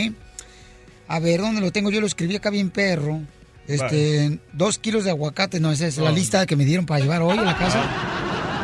A 1.09 1.18
ver, 1.18 1.41
¿dónde 1.41 1.61
lo 1.61 1.72
tengo? 1.72 1.91
Yo 1.91 2.01
lo 2.01 2.07
escribí 2.07 2.37
acá 2.37 2.51
bien 2.51 2.70
perro. 2.70 3.20
Este, 3.66 4.39
dos 4.53 4.78
kilos 4.78 5.03
de 5.03 5.11
aguacate, 5.11 5.59
no, 5.59 5.72
esa 5.72 5.89
es 5.89 5.97
la 5.99 6.11
No. 6.11 6.14
lista 6.14 6.47
que 6.47 6.55
me 6.55 6.64
dieron 6.64 6.87
para 6.87 7.01
llevar 7.01 7.22
hoy 7.22 7.37
a 7.37 7.43
la 7.43 7.57
casa. 7.59 7.82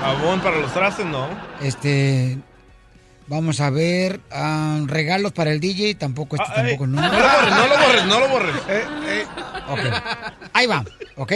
Jabón 0.00 0.40
para 0.42 0.58
los 0.60 0.72
trastes, 0.72 1.06
no. 1.06 1.26
Este, 1.60 2.38
vamos 3.26 3.60
a 3.60 3.70
ver, 3.70 4.20
ah, 4.30 4.80
regalos 4.86 5.32
para 5.32 5.52
el 5.52 5.60
DJ, 5.60 5.94
tampoco, 5.94 6.36
este 6.36 6.48
Ah, 6.50 6.54
tampoco, 6.54 6.86
no 6.86 7.00
lo 7.00 7.08
borres, 7.08 7.50
no 7.50 7.68
lo 7.68 7.78
borres, 7.78 8.06
no 8.06 8.20
lo 8.20 8.28
borres. 8.28 8.54
Ok. 9.68 9.80
Ahí 10.52 10.66
va, 10.66 10.84
¿ok? 11.16 11.32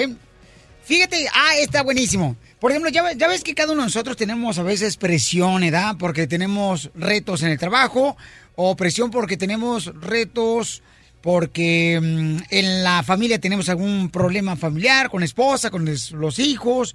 Fíjate, 0.85 1.27
ah, 1.33 1.57
está 1.59 1.83
buenísimo. 1.83 2.37
Por 2.61 2.71
ejemplo, 2.71 2.91
ya, 2.91 3.13
ya 3.13 3.29
ves 3.29 3.43
que 3.43 3.55
cada 3.55 3.73
uno 3.73 3.83
de 3.83 3.87
nosotros 3.87 4.17
tenemos 4.17 4.59
a 4.59 4.63
veces 4.63 4.97
presión, 4.97 5.61
¿verdad? 5.61 5.97
Porque 5.99 6.27
tenemos 6.27 6.91
retos 6.95 7.43
en 7.43 7.51
el 7.51 7.59
trabajo 7.59 8.17
o 8.55 8.77
presión 8.77 9.11
porque 9.11 9.37
tenemos 9.37 9.93
retos 10.01 10.83
porque 11.23 11.99
mm, 12.01 12.37
en 12.51 12.85
la 12.85 13.03
familia 13.03 13.41
tenemos 13.41 13.69
algún 13.69 14.11
problema 14.11 14.55
familiar 14.55 15.11
con 15.11 15.21
la 15.21 15.27
esposa, 15.27 15.71
con 15.71 15.85
los 15.85 16.39
hijos. 16.39 16.95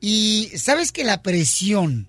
Y 0.00 0.50
sabes 0.56 0.92
que 0.92 1.04
la 1.04 1.22
presión 1.22 2.08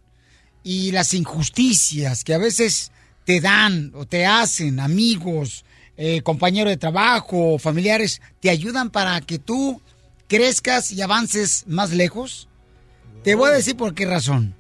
y 0.64 0.92
las 0.92 1.14
injusticias 1.14 2.24
que 2.24 2.34
a 2.34 2.38
veces 2.38 2.92
te 3.26 3.42
dan 3.42 3.92
o 3.96 4.06
te 4.06 4.26
hacen 4.26 4.80
amigos, 4.80 5.66
eh, 5.98 6.22
compañeros 6.22 6.72
de 6.72 6.78
trabajo, 6.78 7.60
familiares, 7.60 8.22
te 8.40 8.50
ayudan 8.50 8.90
para 8.90 9.22
que 9.22 9.40
tú 9.40 9.82
crezcas 10.28 10.92
y 10.92 11.02
avances 11.02 11.66
más 11.68 11.92
lejos? 11.92 12.48
Te 13.24 13.36
voy 13.36 13.50
a 13.50 13.54
decir 13.54 13.76
por 13.76 13.94
qué 13.94 14.06
razón. 14.06 14.56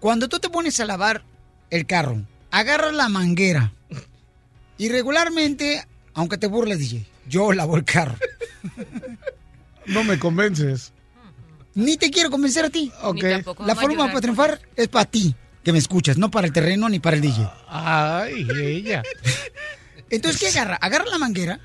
Cuando 0.00 0.28
tú 0.28 0.40
te 0.40 0.50
pones 0.50 0.80
a 0.80 0.84
lavar 0.84 1.24
el 1.70 1.86
carro, 1.86 2.26
agarras 2.50 2.92
la 2.94 3.08
manguera 3.08 3.72
y 4.76 4.88
regularmente, 4.88 5.86
aunque 6.14 6.36
te 6.36 6.48
burles, 6.48 6.80
DJ, 6.80 7.06
yo 7.28 7.52
lavo 7.52 7.76
el 7.76 7.84
carro. 7.84 8.16
No 9.86 10.02
me 10.02 10.18
convences. 10.18 10.93
Ni 11.74 11.96
te 11.96 12.10
quiero 12.10 12.30
convencer 12.30 12.64
a 12.66 12.70
ti. 12.70 12.92
Ok. 13.02 13.14
Ni 13.14 13.20
tampoco 13.20 13.66
La 13.66 13.74
forma 13.74 14.06
para 14.06 14.20
triunfar 14.20 14.60
es 14.76 14.88
para 14.88 15.04
ti, 15.04 15.34
que 15.62 15.72
me 15.72 15.78
escuchas, 15.78 16.16
no 16.16 16.30
para 16.30 16.46
el 16.46 16.52
terreno 16.52 16.88
ni 16.88 17.00
para 17.00 17.16
el 17.16 17.22
DJ. 17.22 17.50
Ay, 17.68 18.46
ella. 18.56 19.02
Entonces, 20.10 20.40
¿qué 20.40 20.48
agarra? 20.48 20.76
Agarra 20.76 21.06
la 21.06 21.18
manguera. 21.18 21.58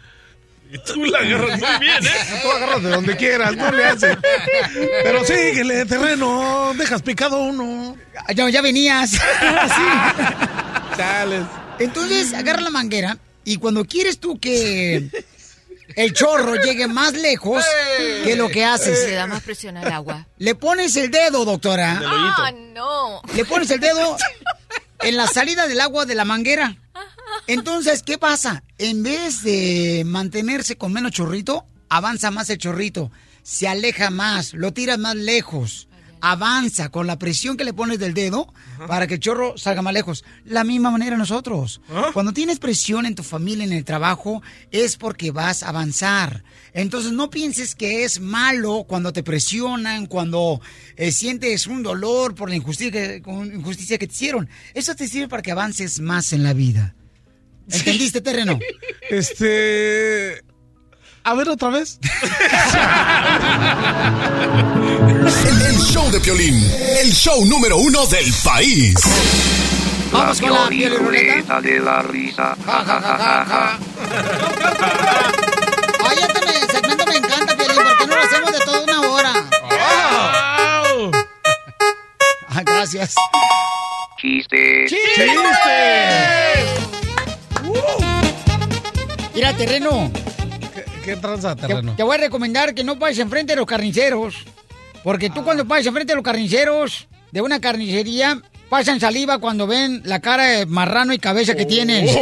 Y 0.71 0.77
tú 0.79 1.03
la 1.05 1.19
agarras 1.19 1.59
muy 1.59 1.79
bien, 1.79 2.05
¿eh? 2.05 2.09
Tú 2.43 2.51
agarras 2.51 2.83
de 2.83 2.89
donde 2.91 3.17
quieras, 3.17 3.55
no 3.55 3.71
le 3.71 3.85
haces. 3.85 4.17
Pero 5.03 5.23
síguele, 5.25 5.85
terreno, 5.85 6.73
dejas 6.77 7.01
picado 7.01 7.41
uno. 7.41 7.97
Ya, 8.35 8.49
ya 8.49 8.61
venías. 8.61 9.11
Chales. 10.97 11.45
Entonces, 11.79 12.33
agarra 12.33 12.61
la 12.61 12.69
manguera 12.69 13.17
y 13.43 13.57
cuando 13.57 13.83
quieres 13.85 14.19
tú 14.19 14.39
que 14.39 15.09
el 15.99 16.13
chorro 16.13 16.55
llegue 16.55 16.87
más 16.87 17.11
lejos, 17.11 17.61
¿qué 18.23 18.31
es 18.31 18.37
lo 18.37 18.47
que 18.47 18.63
haces? 18.63 18.97
Se 18.99 19.11
da 19.11 19.27
más 19.27 19.43
presión 19.43 19.75
al 19.75 19.91
agua. 19.91 20.27
Le 20.37 20.55
pones 20.55 20.95
el 20.95 21.11
dedo, 21.11 21.43
doctora. 21.43 22.01
Ah, 22.01 22.53
no. 22.73 23.21
Le 23.35 23.43
pones 23.43 23.69
el 23.69 23.81
dedo 23.81 24.15
en 25.01 25.17
la 25.17 25.27
salida 25.27 25.67
del 25.67 25.81
agua 25.81 26.05
de 26.05 26.15
la 26.15 26.23
manguera. 26.23 26.77
Entonces, 27.47 28.01
¿qué 28.01 28.17
pasa? 28.17 28.63
En 28.77 29.03
vez 29.03 29.43
de 29.43 30.03
mantenerse 30.05 30.77
con 30.77 30.93
menos 30.93 31.11
chorrito, 31.11 31.65
avanza 31.89 32.31
más 32.31 32.49
el 32.49 32.59
chorrito, 32.59 33.11
se 33.43 33.67
aleja 33.67 34.09
más, 34.09 34.53
lo 34.53 34.71
tiras 34.71 34.99
más 34.99 35.17
lejos, 35.17 35.88
avanza 36.21 36.89
con 36.89 37.07
la 37.07 37.17
presión 37.19 37.57
que 37.57 37.63
le 37.63 37.73
pones 37.73 37.99
del 37.99 38.13
dedo 38.13 38.53
para 38.87 39.07
que 39.07 39.15
el 39.15 39.19
chorro 39.19 39.57
salga 39.57 39.81
más 39.81 39.93
lejos. 39.93 40.23
La 40.45 40.63
misma 40.63 40.91
manera 40.91 41.17
nosotros. 41.17 41.81
Cuando 42.13 42.33
tienes 42.33 42.59
presión 42.59 43.05
en 43.05 43.15
tu 43.15 43.23
familia, 43.23 43.63
en 43.63 43.73
el 43.73 43.83
trabajo, 43.85 44.41
es 44.71 44.97
porque 44.97 45.31
vas 45.31 45.63
a 45.63 45.69
avanzar. 45.69 46.43
Entonces 46.73 47.11
no 47.11 47.29
pienses 47.29 47.75
que 47.75 48.03
es 48.03 48.19
malo 48.19 48.85
cuando 48.87 49.11
te 49.13 49.23
presionan, 49.23 50.05
cuando 50.05 50.61
eh, 50.95 51.11
sientes 51.11 51.67
un 51.67 51.83
dolor 51.83 52.35
por 52.35 52.49
la 52.49 52.55
injusticia 52.55 52.91
que, 52.91 53.21
con- 53.21 53.53
injusticia 53.53 53.97
que 53.97 54.07
te 54.07 54.13
hicieron. 54.13 54.49
Eso 54.73 54.95
te 54.95 55.07
sirve 55.07 55.27
para 55.27 55.41
que 55.41 55.51
avances 55.51 55.99
más 55.99 56.31
en 56.33 56.43
la 56.43 56.53
vida. 56.53 56.95
¿Entendiste, 57.69 58.21
terreno? 58.21 58.57
Este. 59.09 60.43
A 61.23 61.33
ver 61.35 61.49
otra 61.49 61.69
vez. 61.69 61.99
El, 65.07 65.61
el 65.65 65.77
show 65.79 66.09
de 66.11 66.19
Piolín, 66.19 66.55
el 67.01 67.11
show 67.13 67.45
número 67.45 67.77
uno 67.77 68.05
del 68.07 68.33
país. 68.43 68.95
Vamos 70.11 70.41
con 70.41 70.51
la 70.53 70.67
piel 70.69 70.97
Ruleta 70.97 71.61
de 71.61 71.79
la 71.79 72.01
risa. 72.01 72.55
Ja, 72.65 72.83
ja, 72.85 73.01
ja, 73.01 73.17
ja, 73.17 73.45
ja. 73.45 73.79
Ay, 76.09 76.17
este 76.27 76.39
me- 76.45 76.71
segmento 76.73 77.05
me 77.05 77.15
encanta, 77.17 77.55
Piolín, 77.55 77.75
porque 77.83 78.07
no 78.07 78.15
lo 78.15 78.21
hacemos 78.23 78.51
de 78.51 78.59
toda 78.65 78.81
una 78.81 79.01
hora. 79.01 79.33
Gracias. 82.65 83.15
Chistes. 84.19 84.91
Mira, 89.33 89.53
terreno. 89.55 90.11
¿Qué 91.09 91.17
tranza, 91.17 91.55
Te, 91.55 91.67
terreno? 91.67 91.93
te 91.95 92.03
voy 92.03 92.15
a 92.15 92.19
recomendar 92.19 92.73
que 92.73 92.83
no 92.83 92.97
pases 92.99 93.19
enfrente 93.19 93.53
de 93.53 93.57
los 93.57 93.65
carniceros. 93.65 94.45
Porque 95.03 95.29
tú 95.29 95.43
cuando 95.43 95.65
pases 95.65 95.87
enfrente 95.87 96.11
de 96.11 96.15
los 96.15 96.23
carniceros 96.23 97.07
de 97.31 97.41
una 97.41 97.59
carnicería, 97.61 98.41
pasan 98.69 98.99
saliva 98.99 99.37
cuando 99.39 99.65
ven 99.67 100.01
la 100.03 100.19
cara 100.19 100.43
de 100.45 100.65
marrano 100.65 101.13
y 101.13 101.19
cabeza 101.19 101.55
que 101.55 101.65
tienes. 101.65 102.15
Oh. 102.15 102.19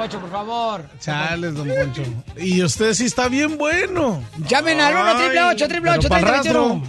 Poncho, 0.00 0.18
por 0.18 0.30
favor. 0.30 0.84
Chales, 0.98 1.54
don 1.54 1.68
Poncho. 1.68 2.02
Y 2.38 2.62
usted 2.62 2.94
sí 2.94 3.04
está 3.04 3.28
bien 3.28 3.58
bueno. 3.58 4.24
Llamen 4.48 4.80
al 4.80 4.94
1 4.94 5.16
triple 5.18 5.42
8 5.42 5.68
triple 5.68 5.90
8 5.90 6.08
Pero 6.08 6.08
pa'l 6.08 6.22
rastro. 6.24 6.82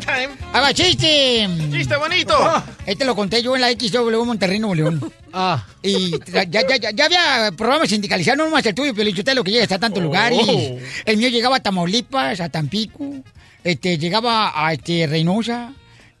time. 0.00 0.28
¡Haga 0.52 0.74
chiste! 0.74 1.48
¡Chiste 1.70 1.96
bonito! 1.96 2.34
Este 2.84 3.06
lo 3.06 3.16
conté 3.16 3.42
yo 3.42 3.54
en 3.54 3.62
la 3.62 3.70
XW 3.70 4.22
Monterrey, 4.24 4.58
Nuevo 4.58 4.74
León. 4.74 5.12
Ah. 5.32 5.64
Y 5.82 6.10
ya, 6.30 6.44
ya, 6.44 6.60
ya, 6.76 6.90
ya 6.90 7.04
había 7.06 7.52
programas 7.56 7.88
sindicalizados, 7.88 8.36
no 8.36 8.44
nomás 8.44 8.66
el 8.66 8.74
tuyo, 8.74 8.92
pero 8.94 9.08
usted 9.08 9.34
lo 9.34 9.42
que 9.42 9.50
llega 9.50 9.62
hasta 9.62 9.78
tantos 9.78 10.00
Oh. 10.02 10.04
lugares. 10.04 10.38
El 11.06 11.16
mío 11.16 11.30
llegaba 11.30 11.56
a 11.56 11.60
Tamaulipas, 11.60 12.40
a 12.40 12.50
Tampico, 12.50 13.04
este, 13.64 13.96
llegaba 13.96 14.52
a 14.54 14.74
este, 14.74 15.06
Reynosa, 15.06 15.72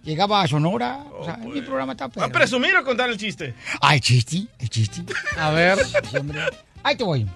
llegaba 0.04 0.42
a 0.42 0.48
Sonora. 0.48 1.04
O 1.18 1.24
sea, 1.24 1.36
mi 1.36 1.60
programa 1.62 1.92
está 1.92 2.06
¿Va 2.06 2.12
a 2.12 2.14
perro. 2.14 2.32
presumir 2.32 2.76
o 2.76 2.84
contar 2.84 3.10
el 3.10 3.16
chiste? 3.16 3.54
Ah, 3.80 3.94
el 3.94 4.00
chiste, 4.00 4.46
el 4.58 4.68
chiste. 4.68 5.02
A 5.38 5.50
ver. 5.50 5.78
Sí, 6.10 6.16
hombre. 6.16 6.40
Ahí 6.82 6.96
te 6.96 7.04
voy. 7.04 7.26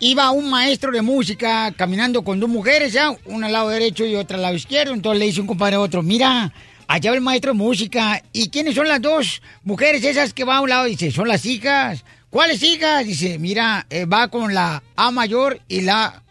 Iba 0.00 0.30
un 0.30 0.48
maestro 0.48 0.90
de 0.92 1.02
música 1.02 1.72
caminando 1.72 2.22
con 2.22 2.40
dos 2.40 2.48
mujeres, 2.48 2.92
ya, 2.92 3.14
una 3.26 3.48
al 3.48 3.52
lado 3.52 3.68
derecho 3.68 4.04
y 4.06 4.14
otra 4.14 4.36
al 4.36 4.42
lado 4.42 4.54
izquierdo. 4.54 4.94
Entonces 4.94 5.18
le 5.18 5.26
dice 5.26 5.40
un 5.42 5.46
compadre 5.46 5.76
a 5.76 5.80
otro, 5.80 6.02
mira, 6.02 6.52
allá 6.88 7.10
va 7.10 7.16
el 7.16 7.22
maestro 7.22 7.52
de 7.52 7.58
música. 7.58 8.22
¿Y 8.32 8.48
quiénes 8.48 8.74
son 8.74 8.88
las 8.88 9.02
dos 9.02 9.42
mujeres 9.62 10.02
esas 10.04 10.32
que 10.32 10.44
va 10.44 10.56
a 10.56 10.60
un 10.62 10.70
lado? 10.70 10.86
Dice, 10.86 11.10
son 11.10 11.28
las 11.28 11.44
hijas. 11.44 12.04
¿Cuáles 12.30 12.62
hijas? 12.62 13.04
Dice, 13.04 13.38
mira, 13.38 13.86
eh, 13.90 14.06
va 14.06 14.28
con 14.28 14.54
la 14.54 14.82
A 14.96 15.10
mayor 15.10 15.60
y 15.68 15.82
la 15.82 16.22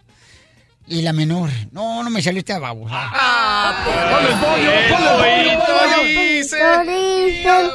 y 0.90 1.02
la 1.02 1.14
menor. 1.14 1.50
No, 1.72 2.04
no 2.04 2.10
me 2.10 2.22
salió 2.22 2.40
esta 2.40 2.60
babosa. 2.60 2.94
Ah, 2.96 3.86
¡Ponle 3.86 4.36
pollo, 4.42 4.72
ponle 4.90 5.58
pollo, 5.58 6.00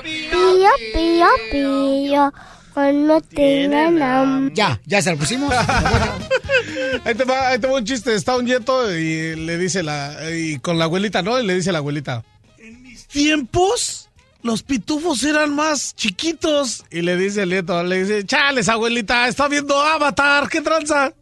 Pío, 0.03 0.71
pío, 0.93 1.27
pío, 1.51 2.33
cuando 2.73 3.21
tengan 3.21 4.03
hambre. 4.03 4.55
Ya, 4.55 4.81
ya 4.85 5.01
se 5.01 5.13
lo 5.13 5.17
pusimos. 5.19 5.55
Ahí 7.05 7.15
te, 7.15 7.25
va, 7.25 7.49
ahí 7.49 7.59
te 7.59 7.67
va 7.67 7.75
un 7.75 7.85
chiste. 7.85 8.15
Está 8.15 8.37
un 8.37 8.47
yeto 8.47 8.95
y 8.95 9.37
le 9.37 9.59
dice 9.59 9.83
la. 9.83 10.17
Y 10.33 10.59
con 10.59 10.79
la 10.79 10.85
abuelita, 10.85 11.23
¿no? 11.23 11.39
Y 11.39 11.47
le 11.47 11.55
dice 11.55 11.73
la 11.73 11.79
abuelita. 11.79 12.23
En 12.59 12.83
mis 12.83 13.07
tiempos, 13.07 14.09
los 14.43 14.63
pitufos 14.63 15.23
eran 15.25 15.55
más 15.55 15.95
chiquitos. 15.95 16.85
Y 16.91 17.03
le 17.03 17.17
dice 17.17 17.43
el 17.43 17.51
yeto, 17.51 17.83
le 17.83 18.05
dice, 18.05 18.25
chales, 18.25 18.69
abuelita, 18.69 19.29
está 19.29 19.49
viendo 19.49 19.79
Avatar, 19.79 20.49
¿qué 20.49 20.61
tranza? 20.61 21.13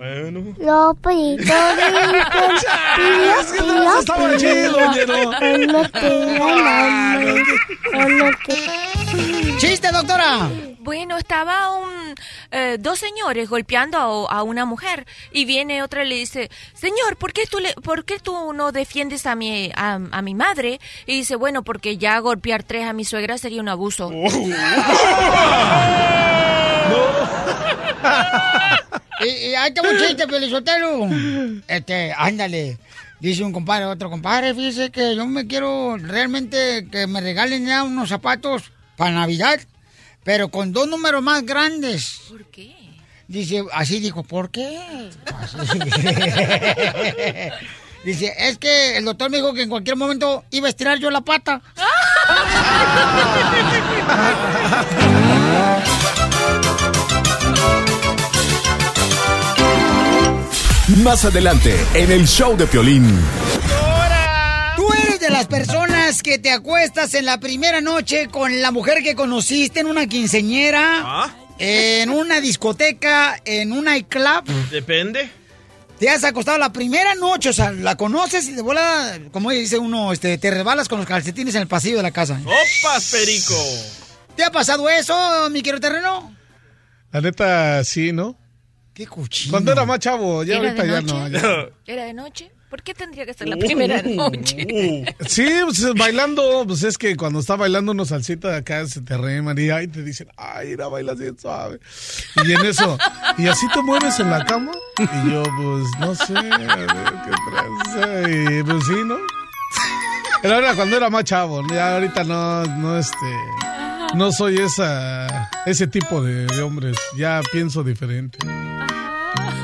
Bueno. 0.00 0.40
Pío, 0.56 0.96
pío, 1.06 1.36
Estaba 4.00 4.34
chido, 4.38 4.78
¡Chiste, 9.58 9.92
doctora! 9.92 10.48
Bueno, 10.78 11.18
estaba 11.18 11.76
un, 11.76 12.14
eh, 12.50 12.78
dos 12.80 12.98
señores 12.98 13.50
golpeando 13.50 14.26
a, 14.30 14.38
a 14.38 14.42
una 14.42 14.64
mujer 14.64 15.06
y 15.32 15.44
viene 15.44 15.82
otra 15.82 16.02
y 16.02 16.08
le 16.08 16.14
dice, 16.14 16.50
señor, 16.72 17.18
¿por 17.18 17.34
qué 17.34 17.44
tú, 17.44 17.58
le, 17.58 17.74
¿por 17.74 18.06
qué 18.06 18.18
tú 18.18 18.54
no 18.54 18.72
defiendes 18.72 19.26
a 19.26 19.34
mi, 19.34 19.70
a, 19.76 19.98
a 20.10 20.22
mi 20.22 20.34
madre? 20.34 20.80
Y 21.04 21.18
dice, 21.18 21.36
bueno, 21.36 21.62
porque 21.62 21.98
ya 21.98 22.18
golpear 22.20 22.62
tres 22.62 22.86
a 22.86 22.94
mi 22.94 23.04
suegra 23.04 23.36
sería 23.36 23.60
un 23.60 23.68
abuso. 23.68 24.10
Y, 29.20 29.48
y 29.48 29.54
ahí 29.54 29.72
tengo 29.72 29.90
un 29.90 29.98
chiste, 29.98 30.26
Pelizotelo. 30.26 31.08
Este, 31.68 32.12
ándale. 32.16 32.78
Dice 33.20 33.44
un 33.44 33.52
compadre 33.52 33.84
otro 33.84 34.08
compadre, 34.08 34.54
fíjese 34.54 34.90
que 34.90 35.14
yo 35.14 35.26
me 35.26 35.46
quiero 35.46 35.98
realmente 35.98 36.86
que 36.90 37.06
me 37.06 37.20
regalen 37.20 37.66
ya 37.66 37.82
unos 37.82 38.08
zapatos 38.08 38.72
para 38.96 39.12
Navidad, 39.12 39.60
pero 40.24 40.48
con 40.48 40.72
dos 40.72 40.88
números 40.88 41.22
más 41.22 41.44
grandes. 41.44 42.22
¿Por 42.30 42.46
qué? 42.46 42.74
Dice, 43.28 43.62
así 43.72 44.00
dijo, 44.00 44.22
¿por 44.22 44.50
qué? 44.50 45.10
Así. 45.26 45.58
Dice, 48.04 48.32
es 48.38 48.56
que 48.56 48.96
el 48.96 49.04
doctor 49.04 49.30
me 49.30 49.36
dijo 49.36 49.52
que 49.52 49.60
en 49.62 49.68
cualquier 49.68 49.96
momento 49.96 50.42
iba 50.50 50.68
a 50.68 50.70
estirar 50.70 50.98
yo 50.98 51.10
la 51.10 51.20
pata. 51.20 51.60
Más 61.02 61.24
adelante, 61.24 61.74
en 61.94 62.12
el 62.12 62.26
show 62.26 62.56
de 62.56 62.66
Piolín. 62.66 63.06
Tú 64.76 64.86
eres 64.92 65.20
de 65.20 65.30
las 65.30 65.46
personas 65.46 66.22
que 66.22 66.38
te 66.38 66.50
acuestas 66.50 67.14
en 67.14 67.24
la 67.24 67.38
primera 67.40 67.80
noche 67.80 68.28
con 68.28 68.60
la 68.60 68.70
mujer 68.70 69.02
que 69.02 69.14
conociste 69.14 69.80
en 69.80 69.86
una 69.86 70.06
quinceñera, 70.06 71.32
en 71.58 72.10
una 72.10 72.40
discoteca, 72.40 73.40
en 73.44 73.72
un 73.72 73.84
nightclub. 73.84 74.44
Depende. 74.70 75.30
Te 75.98 76.10
has 76.10 76.24
acostado 76.24 76.58
la 76.58 76.72
primera 76.72 77.14
noche, 77.14 77.50
o 77.50 77.52
sea, 77.52 77.70
la 77.70 77.96
conoces 77.96 78.48
y 78.48 78.52
de 78.52 78.62
bola, 78.62 79.18
como 79.32 79.50
dice 79.50 79.78
uno, 79.78 80.12
este, 80.12 80.36
te 80.38 80.50
rebalas 80.50 80.88
con 80.88 80.98
los 80.98 81.06
calcetines 81.06 81.54
en 81.54 81.62
el 81.62 81.68
pasillo 81.68 81.98
de 81.98 82.02
la 82.02 82.10
casa. 82.10 82.40
¡Opas, 82.44 83.10
perico! 83.10 83.54
¿Te 84.36 84.44
ha 84.44 84.50
pasado 84.50 84.88
eso, 84.88 85.48
mi 85.50 85.62
querido 85.62 85.80
terreno? 85.80 86.34
La 87.12 87.20
neta, 87.20 87.84
sí, 87.84 88.12
¿no? 88.12 88.36
Qué 88.94 89.06
cuchillo. 89.06 89.50
Cuando 89.52 89.72
era 89.72 89.84
más 89.86 89.98
chavo, 90.00 90.42
ya 90.44 90.56
¿Era 90.58 90.70
ahorita 90.70 90.82
de 90.82 90.90
ya 90.90 91.00
no. 91.00 91.28
ya. 91.28 91.68
¿Era 91.86 92.04
de 92.04 92.14
noche? 92.14 92.50
¿Por 92.68 92.84
qué 92.84 92.94
tendría 92.94 93.26
que 93.26 93.34
ser 93.34 93.48
la 93.48 93.56
primera 93.56 94.00
noche? 94.02 95.04
Sí, 95.26 95.48
pues, 95.64 95.92
bailando, 95.94 96.64
pues 96.66 96.84
es 96.84 96.96
que 96.98 97.16
cuando 97.16 97.40
está 97.40 97.56
bailando 97.56 97.90
unos 97.90 98.08
salsitas 98.08 98.54
acá 98.56 98.86
se 98.86 99.00
te 99.00 99.16
reman 99.18 99.58
y 99.58 99.70
ay, 99.70 99.88
te 99.88 100.04
dicen, 100.04 100.28
ay, 100.36 100.72
era 100.72 100.86
bailas 100.86 101.18
bien 101.18 101.36
suave. 101.36 101.80
Y 102.44 102.52
en 102.52 102.64
eso, 102.64 102.96
¿y 103.38 103.48
así 103.48 103.66
te 103.74 103.82
mueves 103.82 104.20
en 104.20 104.30
la 104.30 104.44
cama? 104.44 104.70
Y 104.98 105.30
yo, 105.30 105.42
pues, 105.42 105.84
no 105.98 106.14
sé, 106.14 106.36
a 106.36 106.76
ver, 106.76 106.86
qué 107.24 107.32
tranza. 107.50 108.30
Y 108.30 108.62
pues 108.62 108.86
sí, 108.86 108.94
¿no? 109.04 109.16
Pero 110.42 110.56
era 110.58 110.74
cuando 110.74 110.96
era 110.96 111.10
más 111.10 111.24
chavo, 111.24 111.66
ya 111.68 111.94
ahorita 111.94 112.22
no, 112.22 112.64
no, 112.64 112.98
este, 112.98 113.34
no 114.14 114.30
soy 114.30 114.58
esa, 114.58 115.50
ese 115.66 115.86
tipo 115.88 116.22
de, 116.22 116.46
de 116.46 116.62
hombres, 116.62 116.96
ya 117.16 117.42
pienso 117.52 117.82
diferente. 117.82 118.38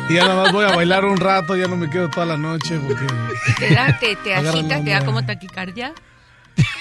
Y 0.09 0.15
ya 0.15 0.23
nada 0.23 0.43
más 0.45 0.53
voy 0.53 0.65
a 0.65 0.75
bailar 0.75 1.05
un 1.05 1.17
rato, 1.17 1.57
ya 1.57 1.67
no 1.67 1.77
me 1.77 1.91
quedo 1.91 2.09
toda 2.09 2.27
la 2.27 2.37
noche 2.37 2.79
porque... 2.79 3.07
¿Te, 3.59 3.75
da, 3.75 3.99
te, 3.99 4.17
te 4.17 4.35
el 4.35 4.85
te 4.85 4.91
da 4.91 5.05
como 5.05 5.25
taquicardia? 5.25 5.93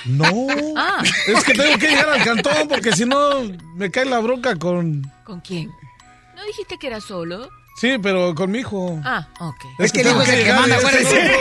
No. 0.05 0.47
Ah. 0.77 1.03
Es 1.27 1.43
que 1.43 1.53
tengo 1.53 1.77
que 1.77 1.87
llegar 1.87 2.09
al 2.09 2.23
cantón 2.23 2.67
porque 2.67 2.91
si 2.93 3.05
no 3.05 3.41
me 3.75 3.89
cae 3.91 4.05
la 4.05 4.19
bronca 4.19 4.55
con... 4.55 5.01
¿Con 5.23 5.41
quién? 5.41 5.71
¿No 6.35 6.43
dijiste 6.45 6.77
que 6.77 6.87
era 6.87 7.01
solo? 7.01 7.49
Sí, 7.77 7.97
pero 8.01 8.33
con 8.35 8.51
mi 8.51 8.59
hijo. 8.59 8.99
Ah, 9.03 9.27
ok. 9.39 9.65
Es 9.79 9.91
que 9.91 10.03
dijo 10.03 10.21
ese 10.21 10.31
que 10.31 10.37
llegar 10.43 10.59
manda, 10.61 10.77
acuérdese. 10.77 11.31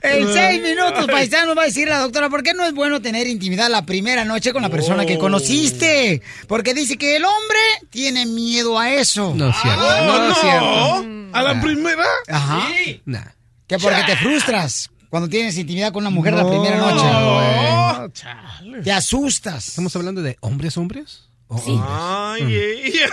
En 0.00 0.32
seis 0.32 0.62
minutos, 0.62 1.06
paisano, 1.06 1.54
va 1.54 1.62
a 1.62 1.66
decir 1.66 1.88
la 1.88 1.98
doctora, 1.98 2.28
¿por 2.30 2.42
qué 2.42 2.54
no 2.54 2.64
es 2.64 2.72
bueno 2.72 3.00
tener 3.02 3.26
intimidad 3.26 3.68
la 3.68 3.84
primera 3.84 4.24
noche 4.24 4.52
con 4.52 4.62
la 4.62 4.68
persona 4.68 5.04
que 5.06 5.18
conociste? 5.18 6.22
Porque 6.46 6.74
dice 6.74 6.96
que 6.96 7.16
el 7.16 7.24
hombre 7.24 7.58
tiene 7.90 8.24
miedo 8.26 8.78
a 8.78 8.90
eso. 8.90 9.34
No 9.34 9.48
es 9.50 9.56
cierto, 9.60 9.82
no, 10.06 10.30
es 10.30 10.38
cierto. 10.38 11.04
¿A 11.36 11.42
la 11.42 11.60
primera? 11.60 12.04
Ajá. 12.28 12.68
Nah. 13.04 13.24
Que 13.66 13.78
porque 13.78 14.02
te 14.06 14.16
frustras 14.16 14.90
cuando 15.10 15.28
tienes 15.28 15.56
intimidad 15.58 15.92
con 15.92 16.02
una 16.02 16.10
mujer 16.10 16.32
la 16.34 16.42
No, 16.42 16.48
primera 16.50 16.76
noche. 16.78 17.04
no, 17.04 18.08
chale. 18.12 18.82
Te 18.82 18.92
asustas. 18.92 19.68
¿Estamos 19.68 19.94
hablando 19.96 20.22
de 20.22 20.36
hombres, 20.40 20.76
hombres? 20.78 21.27
Ay, 21.50 22.42
ella. 22.42 23.08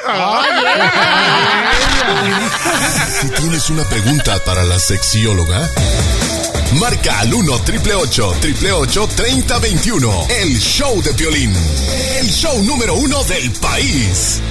Si 3.22 3.30
tienes 3.30 3.70
una 3.70 3.84
pregunta 3.86 4.44
para 4.44 4.64
la 4.64 4.78
sexióloga, 4.78 5.70
marca 6.74 7.20
al 7.20 7.34
1 7.34 7.60
triple 7.60 7.96
888 7.96 9.10
3021. 9.16 10.28
El 10.42 10.60
show 10.60 11.02
de 11.02 11.14
Piolín. 11.14 11.56
El 12.20 12.30
show 12.30 12.62
número 12.64 12.96
uno 12.96 13.24
del 13.24 13.52
país. 13.54 14.42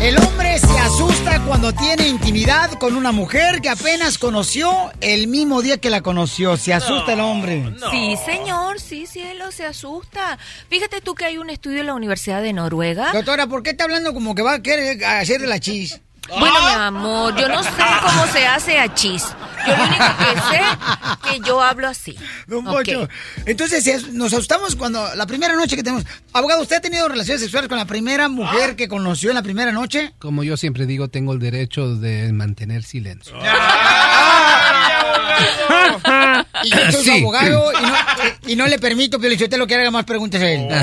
El 0.00 0.18
hombre 0.18 0.58
se 0.58 0.78
asusta 0.78 1.42
cuando 1.46 1.72
tiene 1.72 2.08
intimidad 2.08 2.70
con 2.78 2.94
una 2.94 3.10
mujer 3.10 3.60
que 3.62 3.70
apenas 3.70 4.18
conoció 4.18 4.92
el 5.00 5.28
mismo 5.28 5.62
día 5.62 5.78
que 5.78 5.88
la 5.88 6.02
conoció. 6.02 6.56
Se 6.56 6.74
asusta 6.74 7.14
el 7.14 7.20
hombre. 7.20 7.74
Sí, 7.90 8.16
señor, 8.24 8.80
sí, 8.80 9.06
cielo, 9.06 9.50
se 9.50 9.64
asusta. 9.64 10.38
Fíjate 10.68 11.00
tú 11.00 11.14
que 11.14 11.24
hay 11.24 11.38
un 11.38 11.48
estudio 11.48 11.80
en 11.80 11.86
la 11.86 11.94
Universidad 11.94 12.42
de 12.42 12.52
Noruega. 12.52 13.12
Doctora, 13.12 13.46
¿por 13.46 13.62
qué 13.62 13.70
está 13.70 13.84
hablando 13.84 14.12
como 14.12 14.34
que 14.34 14.42
va 14.42 14.54
a 14.54 14.62
querer 14.62 15.02
hacer 15.04 15.40
de 15.40 15.46
la 15.46 15.58
chis? 15.58 15.98
Bueno, 16.28 16.54
mi 16.66 16.72
amor, 16.74 17.36
yo 17.36 17.48
no 17.48 17.62
sé 17.62 17.70
cómo 18.02 18.26
se 18.32 18.46
hace 18.46 18.78
a 18.78 18.92
chis. 18.94 19.24
Yo 19.66 19.76
lo 19.76 19.82
único 19.84 20.04
que 20.18 20.40
sé 20.50 20.60
que 21.30 21.40
yo 21.46 21.62
hablo 21.62 21.88
así. 21.88 22.16
Don 22.46 22.66
Ok. 22.66 22.74
Poncho. 22.74 23.08
Entonces, 23.46 23.86
es- 23.86 24.08
nos 24.12 24.32
asustamos 24.32 24.74
cuando 24.76 25.14
la 25.14 25.26
primera 25.26 25.54
noche 25.54 25.76
que 25.76 25.82
tenemos. 25.82 26.04
Abogado, 26.32 26.62
¿usted 26.62 26.76
ha 26.76 26.80
tenido 26.80 27.08
relaciones 27.08 27.40
sexuales 27.42 27.68
con 27.68 27.78
la 27.78 27.84
primera 27.86 28.28
mujer 28.28 28.74
que 28.76 28.88
conoció 28.88 29.30
en 29.30 29.36
la 29.36 29.42
primera 29.42 29.72
noche? 29.72 30.12
Como 30.18 30.42
yo 30.44 30.56
siempre 30.56 30.86
digo, 30.86 31.08
tengo 31.08 31.32
el 31.32 31.38
derecho 31.40 31.94
de 31.94 32.32
mantener 32.32 32.82
silencio. 32.84 33.34
Y 36.62 36.70
yo 36.70 36.76
soy 36.78 36.92
su 36.92 37.02
Sí. 37.02 37.18
abogado 37.20 37.72
y 37.72 37.82
no, 37.82 37.94
y 38.48 38.56
no 38.56 38.66
le 38.66 38.78
permito, 38.78 39.18
Pio 39.20 39.28
Lichotelo, 39.28 39.66
que 39.66 39.74
haga 39.74 39.90
más 39.90 40.04
preguntas 40.04 40.40
a 40.42 40.48
él. 40.48 40.68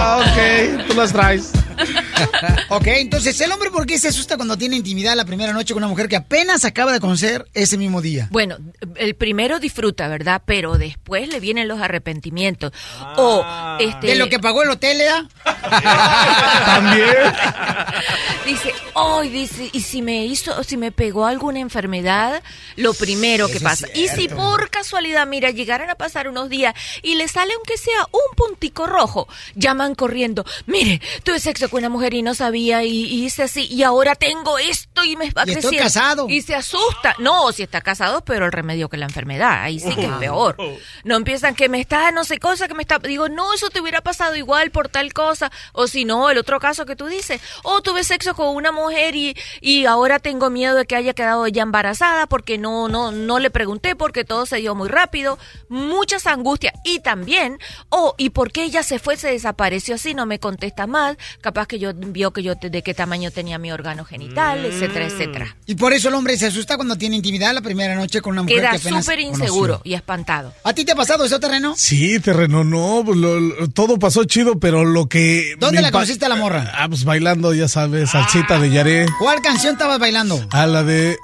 Ah, 0.00 0.20
ok, 0.20 0.86
tú 0.88 0.94
las 0.94 1.12
traes. 1.12 1.52
ok, 2.68 2.86
entonces, 2.86 3.40
¿el 3.40 3.52
hombre 3.52 3.70
por 3.70 3.86
qué 3.86 3.98
se 3.98 4.08
asusta 4.08 4.36
cuando 4.36 4.56
tiene 4.56 4.76
intimidad 4.76 5.14
la 5.16 5.24
primera 5.24 5.52
noche 5.52 5.74
con 5.74 5.82
una 5.82 5.88
mujer 5.90 6.08
que 6.08 6.16
apenas 6.16 6.64
acaba 6.64 6.92
de 6.92 7.00
conocer 7.00 7.46
ese 7.54 7.76
mismo 7.76 8.02
día? 8.02 8.28
Bueno, 8.30 8.56
el 8.96 9.14
primero 9.14 9.58
disfruta, 9.58 10.08
¿verdad? 10.08 10.42
Pero 10.44 10.78
después 10.78 11.28
le 11.28 11.40
vienen 11.40 11.68
los 11.68 11.80
arrepentimientos. 11.80 12.72
O 13.16 13.44
este 13.80 14.08
¿De 14.08 14.14
lo 14.16 14.28
que 14.28 14.38
pagó 14.38 14.62
el 14.62 14.70
hotel, 14.70 15.00
¿eh? 15.00 15.10
También. 16.64 17.06
dice, 18.46 18.72
"Ay, 18.94 19.28
dice, 19.28 19.70
y 19.72 19.80
si 19.80 20.02
me 20.02 20.24
hizo 20.26 20.62
si 20.64 20.76
me 20.76 20.92
pegó 20.92 21.26
alguna 21.26 21.60
enfermedad, 21.60 22.42
lo 22.76 22.94
primero 22.94 23.46
que 23.48 23.54
Eso 23.56 23.64
pasa. 23.64 23.86
Y 23.94 24.08
si 24.08 24.28
por 24.28 24.70
casualidad, 24.70 25.26
mira, 25.26 25.50
llegaran 25.50 25.90
a 25.90 25.94
pasar 25.94 26.28
unos 26.28 26.48
días 26.48 26.74
y 27.02 27.14
le 27.14 27.28
sale 27.28 27.52
aunque 27.54 27.76
sea 27.76 28.06
un 28.12 28.36
puntico 28.36 28.86
rojo, 28.86 29.28
llaman 29.54 29.94
corriendo, 29.94 30.44
"Mire, 30.66 31.00
tuve 31.22 31.40
sexo 31.40 31.67
con 31.68 31.78
una 31.78 31.88
mujer 31.88 32.14
y 32.14 32.22
no 32.22 32.34
sabía 32.34 32.82
y, 32.84 32.90
y 33.04 33.24
hice 33.26 33.42
así 33.44 33.66
y 33.70 33.82
ahora 33.82 34.14
tengo 34.14 34.58
esto 34.58 35.04
y 35.04 35.16
me 35.16 35.30
va 35.30 35.44
Y 35.46 35.50
estoy 35.52 35.76
creciendo". 35.76 35.82
casado. 35.84 36.26
Y 36.28 36.42
se 36.42 36.54
asusta. 36.54 37.14
No, 37.18 37.52
si 37.52 37.62
está 37.62 37.80
casado, 37.80 38.24
pero 38.24 38.46
el 38.46 38.52
remedio 38.52 38.88
que 38.88 38.96
la 38.96 39.06
enfermedad, 39.06 39.62
ahí 39.62 39.80
sí 39.80 39.94
que 39.94 40.04
es 40.06 40.12
peor. 40.12 40.56
No 41.04 41.16
empiezan 41.16 41.54
que 41.54 41.68
me 41.68 41.80
está, 41.80 42.10
no 42.12 42.24
sé 42.24 42.38
cosa, 42.38 42.68
que 42.68 42.74
me 42.74 42.82
está. 42.82 42.98
Digo, 42.98 43.28
no, 43.28 43.52
eso 43.54 43.70
te 43.70 43.80
hubiera 43.80 44.00
pasado 44.00 44.36
igual 44.36 44.70
por 44.70 44.88
tal 44.88 45.12
cosa. 45.12 45.50
O 45.72 45.86
si 45.86 46.04
no, 46.04 46.30
el 46.30 46.38
otro 46.38 46.60
caso 46.60 46.86
que 46.86 46.96
tú 46.96 47.06
dices, 47.06 47.40
oh, 47.64 47.80
tuve 47.82 48.04
sexo 48.04 48.34
con 48.34 48.48
una 48.54 48.72
mujer 48.72 49.14
y, 49.16 49.36
y 49.60 49.86
ahora 49.86 50.18
tengo 50.18 50.50
miedo 50.50 50.74
de 50.76 50.86
que 50.86 50.96
haya 50.96 51.14
quedado 51.14 51.46
ella 51.46 51.62
embarazada 51.62 52.26
porque 52.26 52.58
no, 52.58 52.88
no, 52.88 53.10
no 53.12 53.38
le 53.38 53.50
pregunté 53.50 53.96
porque 53.96 54.24
todo 54.24 54.46
se 54.46 54.56
dio 54.56 54.74
muy 54.74 54.88
rápido. 54.88 55.38
Muchas 55.68 56.26
angustias. 56.26 56.74
Y 56.84 57.00
también, 57.00 57.58
oh, 57.88 58.14
¿y 58.18 58.30
por 58.30 58.52
qué 58.52 58.64
ella 58.64 58.82
se 58.82 58.98
fue, 58.98 59.16
se 59.16 59.30
desapareció 59.30 59.94
así? 59.96 60.14
No 60.14 60.26
me 60.26 60.38
contesta 60.38 60.86
más. 60.86 61.16
Capaz 61.40 61.57
que 61.66 61.78
yo 61.78 61.92
vio 61.94 62.30
que 62.32 62.42
yo 62.42 62.56
te- 62.56 62.70
de 62.70 62.82
qué 62.82 62.94
tamaño 62.94 63.30
tenía 63.30 63.58
mi 63.58 63.72
órgano 63.72 64.04
genital, 64.04 64.64
etcétera, 64.64 65.06
etcétera. 65.06 65.56
Y 65.66 65.74
por 65.74 65.92
eso 65.92 66.08
el 66.08 66.14
hombre 66.14 66.36
se 66.36 66.46
asusta 66.46 66.76
cuando 66.76 66.96
tiene 66.96 67.16
intimidad 67.16 67.52
la 67.54 67.60
primera 67.62 67.94
noche 67.94 68.20
con 68.20 68.32
una 68.32 68.42
mujer 68.42 68.58
Queda 68.58 68.70
que 68.72 68.76
apenas 68.76 69.04
súper 69.04 69.18
conoció. 69.24 69.44
inseguro 69.44 69.80
y 69.84 69.94
espantado. 69.94 70.52
¿A 70.64 70.72
ti 70.72 70.84
te 70.84 70.92
ha 70.92 70.96
pasado 70.96 71.24
eso, 71.24 71.40
terreno? 71.40 71.74
Sí, 71.76 72.20
terreno, 72.20 72.64
no, 72.64 73.02
pues 73.04 73.18
lo- 73.18 73.40
lo- 73.40 73.68
todo 73.70 73.98
pasó 73.98 74.24
chido, 74.24 74.58
pero 74.58 74.84
lo 74.84 75.08
que... 75.08 75.54
¿Dónde 75.58 75.82
la 75.82 75.90
conociste 75.90 76.26
a 76.26 76.28
la 76.28 76.36
morra? 76.36 76.70
Ah, 76.74 76.88
pues 76.88 77.04
bailando, 77.04 77.52
ya 77.54 77.68
sabes, 77.68 78.10
salsita 78.10 78.58
de 78.58 78.70
Yaré. 78.70 79.06
¿Cuál 79.18 79.40
canción 79.42 79.72
estabas 79.74 79.98
bailando? 79.98 80.46
A 80.50 80.66
la 80.66 80.82
de 80.84 81.16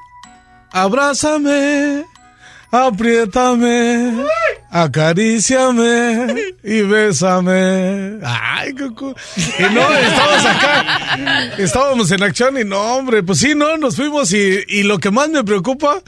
Abrázame, 0.72 2.04
apriétame, 2.74 4.24
acaríciame 4.70 6.34
y 6.62 6.82
bésame. 6.82 8.18
Ay, 8.24 8.74
qué 8.74 8.88
cu- 8.94 9.14
Y 9.58 9.62
no, 9.74 9.92
estábamos 9.92 10.44
acá, 10.46 11.50
estábamos 11.58 12.10
en 12.10 12.22
acción 12.22 12.58
y 12.58 12.64
no, 12.64 12.80
hombre, 12.96 13.22
pues 13.22 13.38
sí, 13.38 13.54
no, 13.54 13.76
nos 13.76 13.96
fuimos 13.96 14.32
y, 14.32 14.64
y 14.68 14.82
lo 14.82 14.98
que 14.98 15.10
más 15.10 15.28
me 15.28 15.44
preocupa 15.44 16.00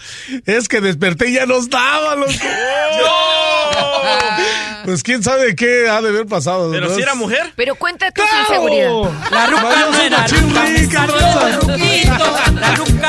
es 0.45 0.69
que 0.69 0.81
desperté 0.81 1.31
y 1.31 1.35
ya 1.35 1.47
no 1.47 1.59
estaba, 1.59 2.17
loco. 2.17 2.33
Pues 4.87 5.03
quién 5.03 5.21
sabe 5.21 5.57
qué 5.57 5.89
ha 5.89 6.01
de 6.01 6.11
haber 6.11 6.27
pasado. 6.27 6.71
¿Pero 6.71 6.89
¿no? 6.89 6.95
si 6.95 7.03
era 7.03 7.17
mujer? 7.17 7.53
Pero 7.57 7.75
cuenta 7.75 8.13
tu 8.13 8.23
inseguridad. 8.23 8.89
La 9.33 9.47
ruca 9.49 9.87
no 9.91 10.01
era 10.01 10.19
La 10.19 10.27
ruca 10.29 11.07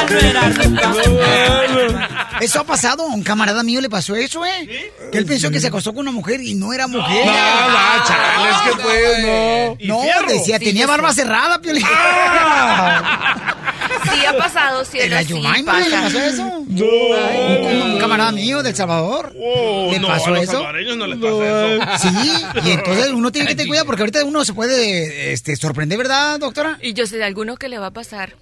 no 0.09 0.17
era 0.17 1.67
ruca. 1.67 2.39
Eso 2.41 2.61
ha 2.61 2.63
pasado, 2.63 3.03
a 3.03 3.05
un 3.13 3.21
camarada 3.21 3.61
mío 3.61 3.79
le 3.79 3.91
pasó 3.91 4.15
eso, 4.15 4.43
¿eh? 4.43 4.91
Que 5.11 5.19
él 5.19 5.25
pensó 5.27 5.51
que 5.51 5.59
se 5.59 5.67
acostó 5.67 5.93
con 5.93 6.01
una 6.01 6.11
mujer 6.11 6.41
y 6.41 6.55
no 6.55 6.73
era 6.73 6.87
mujer. 6.87 7.25
No, 7.25 7.31
no, 7.31 8.05
chale, 8.05 8.49
es 8.49 8.57
que 8.57 8.71
pues, 8.81 9.77
no. 9.87 10.03
No, 10.03 10.27
decía, 10.27 10.57
tenía 10.57 10.87
barba 10.87 11.13
cerrada, 11.13 11.61
Piolín. 11.61 11.85
Sí, 14.11 14.25
ha 14.25 14.37
pasado, 14.37 14.79
¿En 14.81 14.85
cielo, 14.85 15.15
la 15.15 15.21
sí 15.21 15.27
Yumaima 15.29 15.79
le 15.79 15.85
pasa. 15.85 16.01
pasó 16.03 16.19
eso? 16.19 16.43
Un, 16.43 17.91
un 17.93 17.99
camarada 17.99 18.31
mío 18.31 18.63
del 18.63 18.75
Salvador. 18.75 19.33
¿Le 19.33 19.99
no, 19.99 20.07
pasó 20.07 20.27
a 20.27 20.31
los 20.31 20.43
eso? 20.43 20.63
no 20.95 21.07
les 21.07 21.19
pasa 21.19 21.97
eso. 21.97 22.09
Sí, 22.09 22.45
y 22.63 22.71
entonces 22.71 23.09
uno 23.09 23.31
tiene 23.31 23.49
que 23.49 23.55
tener 23.55 23.67
cuidado 23.67 23.85
porque 23.85 24.03
ahorita 24.03 24.23
uno 24.23 24.45
se 24.45 24.53
puede 24.53 25.33
este, 25.33 25.55
sorprender, 25.55 25.97
¿verdad, 25.97 26.39
doctora? 26.39 26.77
Y 26.81 26.93
yo 26.93 27.05
sé 27.07 27.17
de 27.17 27.23
algunos 27.23 27.57
que 27.59 27.69
le 27.69 27.77
va 27.77 27.87
a 27.87 27.91
pasar. 27.91 28.35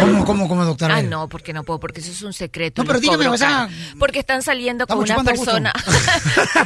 ¿Cómo, 0.00 0.24
cómo, 0.24 0.48
cómo, 0.48 0.64
doctora? 0.64 0.96
Ah, 0.96 1.02
no, 1.02 1.28
porque 1.28 1.52
no 1.52 1.62
puedo, 1.62 1.78
porque 1.78 2.00
eso 2.00 2.10
es 2.10 2.22
un 2.22 2.32
secreto. 2.32 2.82
No, 2.82 2.86
pero 2.86 3.00
dígame, 3.00 3.36
sea, 3.36 3.48
caro. 3.48 3.70
Porque 3.98 4.18
están 4.18 4.42
saliendo 4.42 4.86
con 4.86 4.98
una 4.98 5.14
a 5.16 5.24
persona. 5.24 5.72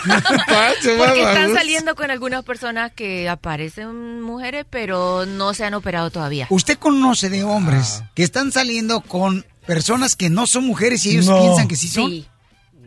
Porque 0.98 1.24
a 1.24 1.30
están 1.30 1.54
saliendo 1.54 1.94
con 1.94 2.10
algunas 2.10 2.44
personas 2.44 2.92
que 2.92 3.28
aparecen 3.28 4.22
mujeres, 4.22 4.64
pero 4.68 5.26
no 5.26 5.54
se 5.54 5.64
han 5.64 5.74
operado 5.74 6.10
todavía. 6.10 6.46
Usted 6.50 6.78
conoce 6.78 7.28
de 7.28 7.44
hombres 7.50 8.02
que 8.14 8.22
están 8.22 8.52
saliendo 8.52 9.00
con 9.00 9.44
personas 9.66 10.16
que 10.16 10.30
no 10.30 10.46
son 10.46 10.64
mujeres 10.66 11.04
y 11.06 11.10
ellos 11.10 11.26
No. 11.26 11.40
piensan 11.40 11.68
que 11.68 11.76
sí 11.76 11.88
son. 11.88 12.10
Sí, 12.10 12.26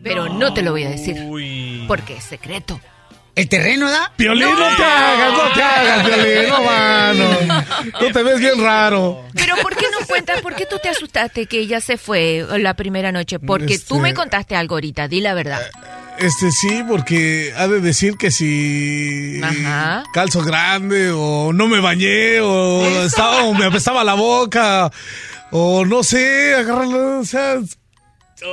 pero 0.02 0.28
no 0.28 0.52
te 0.52 0.62
lo 0.62 0.72
voy 0.72 0.84
a 0.84 0.90
decir. 0.90 1.16
Porque 1.88 2.16
es 2.16 2.24
secreto. 2.24 2.80
¿El 3.36 3.48
terreno 3.48 3.90
da? 3.90 4.12
Piolín, 4.16 4.48
no, 4.48 4.76
te 4.76 4.84
hagas, 4.84 5.32
no 5.32 5.52
te 5.54 5.62
hagas, 5.62 6.06
Piolín, 6.08 6.48
no, 6.50 6.62
mano. 6.64 7.24
Tú 7.98 8.10
te 8.12 8.22
ves 8.22 8.38
bien 8.38 8.62
raro. 8.62 9.24
Pero 9.34 9.56
¿por 9.56 9.74
qué 9.74 9.86
no 9.98 10.06
cuentas? 10.06 10.40
¿Por 10.40 10.54
qué 10.54 10.66
tú 10.66 10.76
te 10.80 10.88
asustaste 10.88 11.46
que 11.46 11.58
ella 11.58 11.80
se 11.80 11.96
fue 11.98 12.46
la 12.58 12.74
primera 12.74 13.10
noche? 13.10 13.40
Porque 13.40 13.76
tú 13.78 13.94
Este- 13.96 13.98
me 14.02 14.14
contaste 14.14 14.54
algo 14.54 14.76
ahorita, 14.76 15.08
di 15.08 15.20
la 15.20 15.34
verdad. 15.34 15.60
Este 16.18 16.50
sí, 16.52 16.82
porque 16.86 17.52
ha 17.56 17.66
de 17.66 17.80
decir 17.80 18.16
que 18.16 18.30
si 18.30 19.40
Ajá. 19.42 20.04
calzo 20.12 20.42
grande 20.42 21.10
o 21.10 21.52
no 21.52 21.66
me 21.66 21.80
bañé 21.80 22.40
o, 22.40 22.84
estaba, 23.04 23.42
o 23.44 23.54
me 23.54 23.64
apestaba 23.64 24.04
la 24.04 24.14
boca 24.14 24.90
o 25.50 25.84
no 25.84 26.02
sé, 26.02 26.54
agarrarlo, 26.54 27.20
o 27.20 27.24
sea, 27.24 27.60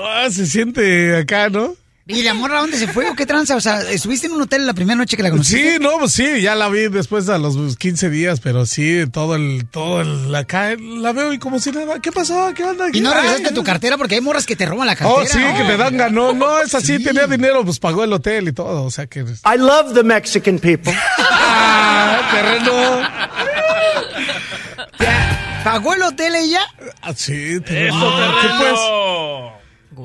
ah, 0.06 0.28
se 0.30 0.46
siente 0.46 1.18
acá, 1.18 1.50
¿no? 1.50 1.76
¿Y 2.08 2.24
la 2.24 2.34
morra 2.34 2.60
dónde 2.60 2.78
se 2.78 2.88
fue 2.88 3.10
o 3.10 3.16
qué 3.16 3.26
tranza? 3.26 3.56
O 3.56 3.62
sea, 3.62 3.82
¿estuviste 3.82 4.28
en 4.28 4.34
un 4.34 4.42
hotel 4.42 4.66
la 4.66 4.74
primera 4.74 4.98
noche 4.98 5.16
que 5.16 5.24
la 5.24 5.30
conociste? 5.30 5.74
Sí, 5.74 5.80
no, 5.80 6.00
pues 6.00 6.12
sí, 6.12 6.42
ya 6.42 6.56
la 6.56 6.68
vi 6.68 6.88
después 6.90 7.30
a 7.30 7.38
los 7.38 7.78
15 7.78 8.10
días, 8.10 8.40
pero 8.40 8.66
sí, 8.66 9.04
todo 9.12 9.36
el, 9.36 9.68
todo 9.70 10.02
el, 10.02 10.34
acá, 10.34 10.76
la 10.78 11.14
veo 11.14 11.32
y 11.32 11.40
como 11.40 11.60
si 11.60 11.72
nada, 11.72 12.00
¿qué 12.00 12.12
pasó? 12.12 12.52
¿Qué 12.56 12.64
onda? 12.64 12.88
¿Y 12.92 13.02
no 13.02 13.12
Ay, 13.12 13.22
regresaste 13.22 13.54
tu 13.54 13.64
cartera? 13.64 13.98
Porque 13.98 14.16
hay 14.16 14.22
morras 14.22 14.46
que 14.46 14.56
te 14.56 14.66
roban 14.66 14.88
la 14.88 14.96
cartera. 14.96 15.22
Oh, 15.22 15.26
sí, 15.26 15.40
que 15.58 15.64
te 15.64 15.78
dan 15.78 15.96
ganó. 15.96 16.34
No, 16.34 16.60
es 16.60 16.74
así, 16.74 17.02
tenía 17.04 17.28
dinero, 17.28 17.64
pues 17.64 17.80
pagó 17.80 18.04
el 18.04 18.12
hotel 18.12 18.48
y 18.48 18.52
todo, 18.52 18.84
o 18.84 18.92
sea 18.92 19.06
que... 19.06 19.20
I 19.22 19.58
love 19.58 19.94
the 19.94 20.04
Mexican 20.04 20.58
people. 20.60 20.94
Ah, 21.20 22.30
terreno. 22.32 22.72
¿Pagó 25.64 25.94
el 25.94 26.02
hotel 26.02 26.36
ella? 26.36 26.62
Ah, 27.02 27.14
sí, 27.16 27.60
terreno. 27.62 27.96
Eso, 27.96 28.42
¿Qué 28.42 28.48
terreno. 28.48 29.51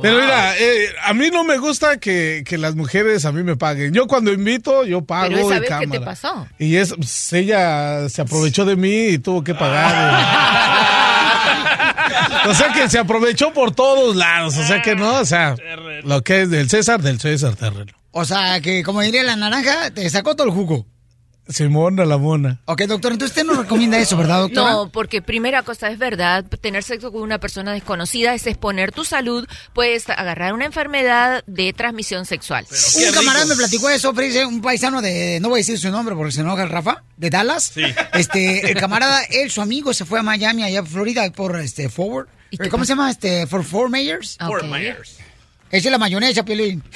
Pero 0.02 0.20
mira, 0.20 0.58
eh, 0.58 0.88
a 1.04 1.14
mí 1.14 1.28
no 1.32 1.44
me 1.44 1.58
gusta 1.58 1.98
que, 1.98 2.42
que 2.44 2.58
las 2.58 2.74
mujeres 2.74 3.24
a 3.24 3.30
mí 3.32 3.42
me 3.44 3.56
paguen. 3.56 3.92
Yo 3.94 4.06
cuando 4.06 4.32
invito, 4.32 4.84
yo 4.84 5.04
pago 5.04 5.28
Pero 5.28 5.38
esa 5.46 5.56
y 5.56 5.60
vez, 5.60 5.62
¿qué 5.62 5.68
cámara. 5.68 5.90
te 5.90 6.00
pasó? 6.00 6.48
Y 6.58 6.76
es, 6.76 6.92
pues, 6.94 7.32
ella 7.32 8.08
se 8.08 8.22
aprovechó 8.22 8.64
de 8.64 8.74
mí 8.74 9.06
y 9.08 9.18
tuvo 9.18 9.44
que 9.44 9.54
pagar. 9.54 10.24
o 12.48 12.54
sea 12.54 12.72
que 12.72 12.88
se 12.88 12.98
aprovechó 12.98 13.52
por 13.52 13.74
todos 13.74 14.16
lados. 14.16 14.56
O 14.56 14.64
sea 14.64 14.82
que 14.82 14.96
no, 14.96 15.20
o 15.20 15.24
sea, 15.24 15.54
lo 16.02 16.22
que 16.22 16.42
es 16.42 16.50
del 16.50 16.68
César, 16.68 17.00
del 17.00 17.20
César 17.20 17.54
terreno. 17.54 17.92
O 18.10 18.24
sea, 18.24 18.60
que 18.60 18.82
como 18.82 19.02
diría 19.02 19.22
la 19.22 19.36
naranja, 19.36 19.90
te 19.90 20.08
sacó 20.10 20.34
todo 20.34 20.46
el 20.48 20.52
jugo. 20.52 20.86
Simona 21.48 22.04
la 22.04 22.18
mona. 22.18 22.60
Ok, 22.64 22.82
doctor, 22.82 23.12
entonces 23.12 23.36
usted 23.36 23.46
no 23.46 23.60
recomienda 23.60 23.98
eso, 23.98 24.16
¿verdad, 24.16 24.40
doctora? 24.40 24.72
No, 24.72 24.88
porque 24.90 25.22
primera 25.22 25.62
cosa 25.62 25.88
es 25.90 25.98
verdad, 25.98 26.44
tener 26.60 26.82
sexo 26.82 27.12
con 27.12 27.22
una 27.22 27.38
persona 27.38 27.72
desconocida 27.72 28.34
es 28.34 28.46
exponer 28.46 28.92
tu 28.92 29.04
salud, 29.04 29.46
puedes 29.72 30.08
agarrar 30.08 30.54
una 30.54 30.64
enfermedad 30.64 31.44
de 31.46 31.72
transmisión 31.72 32.26
sexual. 32.26 32.66
Un 32.96 33.12
camarada 33.12 33.46
me 33.46 33.54
platicó 33.54 33.88
eso, 33.88 34.12
Felice, 34.12 34.44
un 34.44 34.60
paisano 34.60 35.00
de, 35.00 35.38
no 35.40 35.48
voy 35.48 35.58
a 35.58 35.60
decir 35.60 35.78
su 35.78 35.90
nombre 35.90 36.16
porque 36.16 36.32
se 36.32 36.40
enoja 36.40 36.64
el 36.64 36.68
Rafa, 36.68 37.04
de 37.16 37.30
Dallas. 37.30 37.70
Sí. 37.74 37.82
Este, 38.14 38.70
el 38.70 38.76
camarada, 38.78 39.22
él, 39.30 39.50
su 39.50 39.60
amigo, 39.62 39.94
se 39.94 40.04
fue 40.04 40.18
a 40.18 40.22
Miami, 40.22 40.64
allá 40.64 40.80
en 40.80 40.86
Florida, 40.86 41.30
por 41.30 41.58
este, 41.60 41.88
Forward. 41.88 42.28
¿Cómo 42.70 42.84
se 42.84 42.90
llama? 42.90 43.10
Este, 43.10 43.46
for 43.46 43.64
Four 43.64 43.90
Mayors. 43.90 44.36
Fort 44.44 44.64
Myers. 44.64 45.16
Esa 45.70 45.88
es 45.88 45.92
la 45.92 45.98
mayonesa, 45.98 46.44
Piolín. 46.44 46.82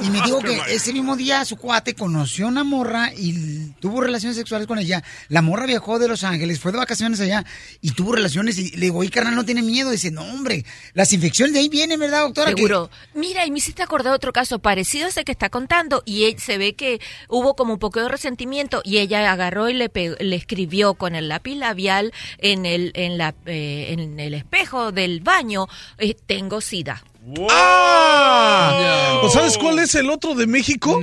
Y 0.00 0.10
me 0.10 0.20
dijo 0.24 0.38
que 0.40 0.60
ese 0.68 0.92
mismo 0.92 1.16
día 1.16 1.44
su 1.44 1.56
cuate 1.56 1.94
conoció 1.94 2.46
una 2.48 2.64
morra 2.64 3.12
y 3.16 3.70
tuvo 3.80 4.00
relaciones 4.00 4.36
sexuales 4.36 4.66
con 4.66 4.78
ella. 4.78 5.02
La 5.28 5.42
morra 5.42 5.66
viajó 5.66 5.98
de 5.98 6.08
Los 6.08 6.24
Ángeles, 6.24 6.60
fue 6.60 6.72
de 6.72 6.78
vacaciones 6.78 7.20
allá 7.20 7.44
y 7.80 7.90
tuvo 7.92 8.12
relaciones. 8.12 8.58
Y 8.58 8.70
le 8.76 8.86
digo, 8.86 8.98
oye, 8.98 9.10
carnal, 9.10 9.34
no 9.34 9.44
tiene 9.44 9.62
miedo. 9.62 9.90
Dice, 9.90 10.10
no, 10.10 10.22
hombre, 10.22 10.64
las 10.94 11.12
infecciones 11.12 11.52
de 11.54 11.60
ahí 11.60 11.68
vienen, 11.68 12.00
¿verdad, 12.00 12.22
doctora? 12.22 12.50
Seguro. 12.52 12.90
Mira, 13.14 13.44
y 13.46 13.50
me 13.50 13.58
hiciste 13.58 13.82
acordar 13.82 14.12
otro 14.14 14.32
caso 14.32 14.58
parecido 14.58 15.06
a 15.06 15.08
ese 15.10 15.24
que 15.24 15.32
está 15.32 15.50
contando 15.50 16.02
y 16.04 16.24
él- 16.24 16.38
se 16.40 16.58
ve 16.58 16.74
que 16.74 17.00
hubo 17.28 17.54
como 17.54 17.74
un 17.74 17.78
poco 17.78 18.00
de 18.00 18.08
resentimiento 18.08 18.80
y 18.84 18.98
ella 18.98 19.30
agarró 19.30 19.68
y 19.68 19.74
le, 19.74 19.90
le 20.18 20.36
escribió 20.36 20.94
con 20.94 21.14
el 21.14 21.28
lápiz 21.28 21.54
labial 21.56 22.12
en 22.38 22.66
el, 22.66 22.92
en 22.94 23.18
la, 23.18 23.34
eh, 23.46 23.86
en 23.90 24.18
el 24.18 24.34
espejo 24.34 24.92
del 24.92 25.20
baño, 25.20 25.66
eh, 25.98 26.14
tengo 26.26 26.60
sida. 26.60 27.02
¡Ah! 27.50 29.20
¿O 29.22 29.30
sabes 29.30 29.56
cuál 29.58 29.78
es 29.78 29.94
el 29.94 30.10
otro 30.10 30.34
de 30.34 30.46
México? 30.46 31.00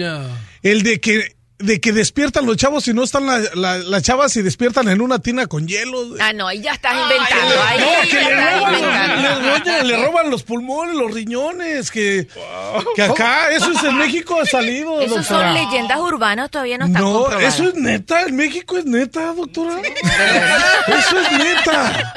El 0.61 0.83
de 0.83 0.99
que 0.99 1.37
de 1.59 1.81
que 1.81 1.91
despiertan 1.91 2.45
los 2.45 2.55
chavos 2.55 2.87
y 2.87 2.93
no 2.93 3.03
están 3.03 3.25
la- 3.27 3.41
la- 3.53 3.79
las 3.79 4.01
chavas 4.01 4.33
y 4.37 4.41
despiertan 4.41 4.87
en 4.87 5.01
una 5.01 5.19
tina 5.19 5.45
con 5.45 5.67
hielo. 5.67 6.05
Ah, 6.21 6.31
no, 6.31 6.47
ahí 6.47 6.61
ya 6.61 6.71
estás 6.71 6.93
inventando. 6.93 7.61
Ahí 7.67 7.79
No, 7.81 8.09
que 8.09 8.15
le 8.21 8.29
roban, 8.55 8.73
inventando. 8.75 9.41
le, 9.41 9.51
oye, 9.51 9.83
le 9.83 10.05
roban 10.05 10.29
los 10.29 10.43
pulmones, 10.43 10.95
los 10.95 11.13
riñones, 11.13 11.91
que, 11.91 12.29
que 12.95 13.01
acá, 13.01 13.51
eso 13.51 13.73
es 13.73 13.83
en 13.83 13.97
México 13.97 14.39
ha 14.41 14.45
salido, 14.45 15.01
Esos 15.01 15.25
son 15.25 15.53
leyendas 15.53 15.99
urbanas, 15.99 16.49
todavía 16.49 16.77
no 16.77 16.85
están 16.85 17.01
No, 17.01 17.11
comprobadas. 17.23 17.53
eso 17.53 17.67
es 17.67 17.75
neta, 17.75 18.21
en 18.21 18.37
México 18.37 18.77
es 18.77 18.85
neta, 18.85 19.33
doctora. 19.33 19.81
Eso 19.81 21.19
es 21.19 21.31
neta. 21.39 22.13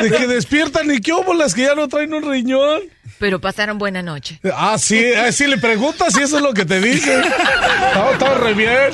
De 0.00 0.10
que 0.10 0.26
despiertan 0.26 0.90
y 0.92 1.00
qué 1.00 1.12
óbolas 1.12 1.54
que 1.54 1.62
ya 1.62 1.76
no 1.76 1.86
traen 1.86 2.12
un 2.12 2.28
riñón. 2.28 2.80
Pero 3.18 3.40
pasaron 3.40 3.78
buena 3.78 4.02
noche. 4.02 4.40
Ah, 4.54 4.76
sí, 4.78 5.12
ah, 5.14 5.32
sí, 5.32 5.46
le 5.46 5.58
preguntas 5.58 6.14
si 6.14 6.22
eso 6.22 6.36
es 6.36 6.42
lo 6.42 6.54
que 6.54 6.64
te 6.64 6.80
dice. 6.80 7.18
Está, 7.18 8.12
está 8.12 8.34
re 8.34 8.54
bien. 8.54 8.90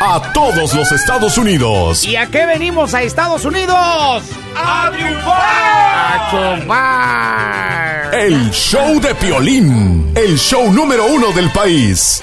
a 0.00 0.32
todos 0.32 0.74
los 0.74 0.92
Estados 0.92 1.36
Unidos. 1.38 2.04
¿Y 2.04 2.14
a 2.16 2.26
qué 2.26 2.46
venimos 2.46 2.94
a 2.94 3.02
Estados 3.02 3.44
Unidos? 3.44 4.22
¡A 4.56 4.90
triunfar! 4.92 5.32
¡A 5.32 6.28
triunfar! 6.30 8.14
El 8.14 8.50
show 8.50 9.00
de 9.00 9.14
Piolín, 9.14 10.12
el 10.14 10.38
show 10.38 10.70
número 10.72 11.06
uno 11.06 11.32
del 11.32 11.50
país. 11.50 12.22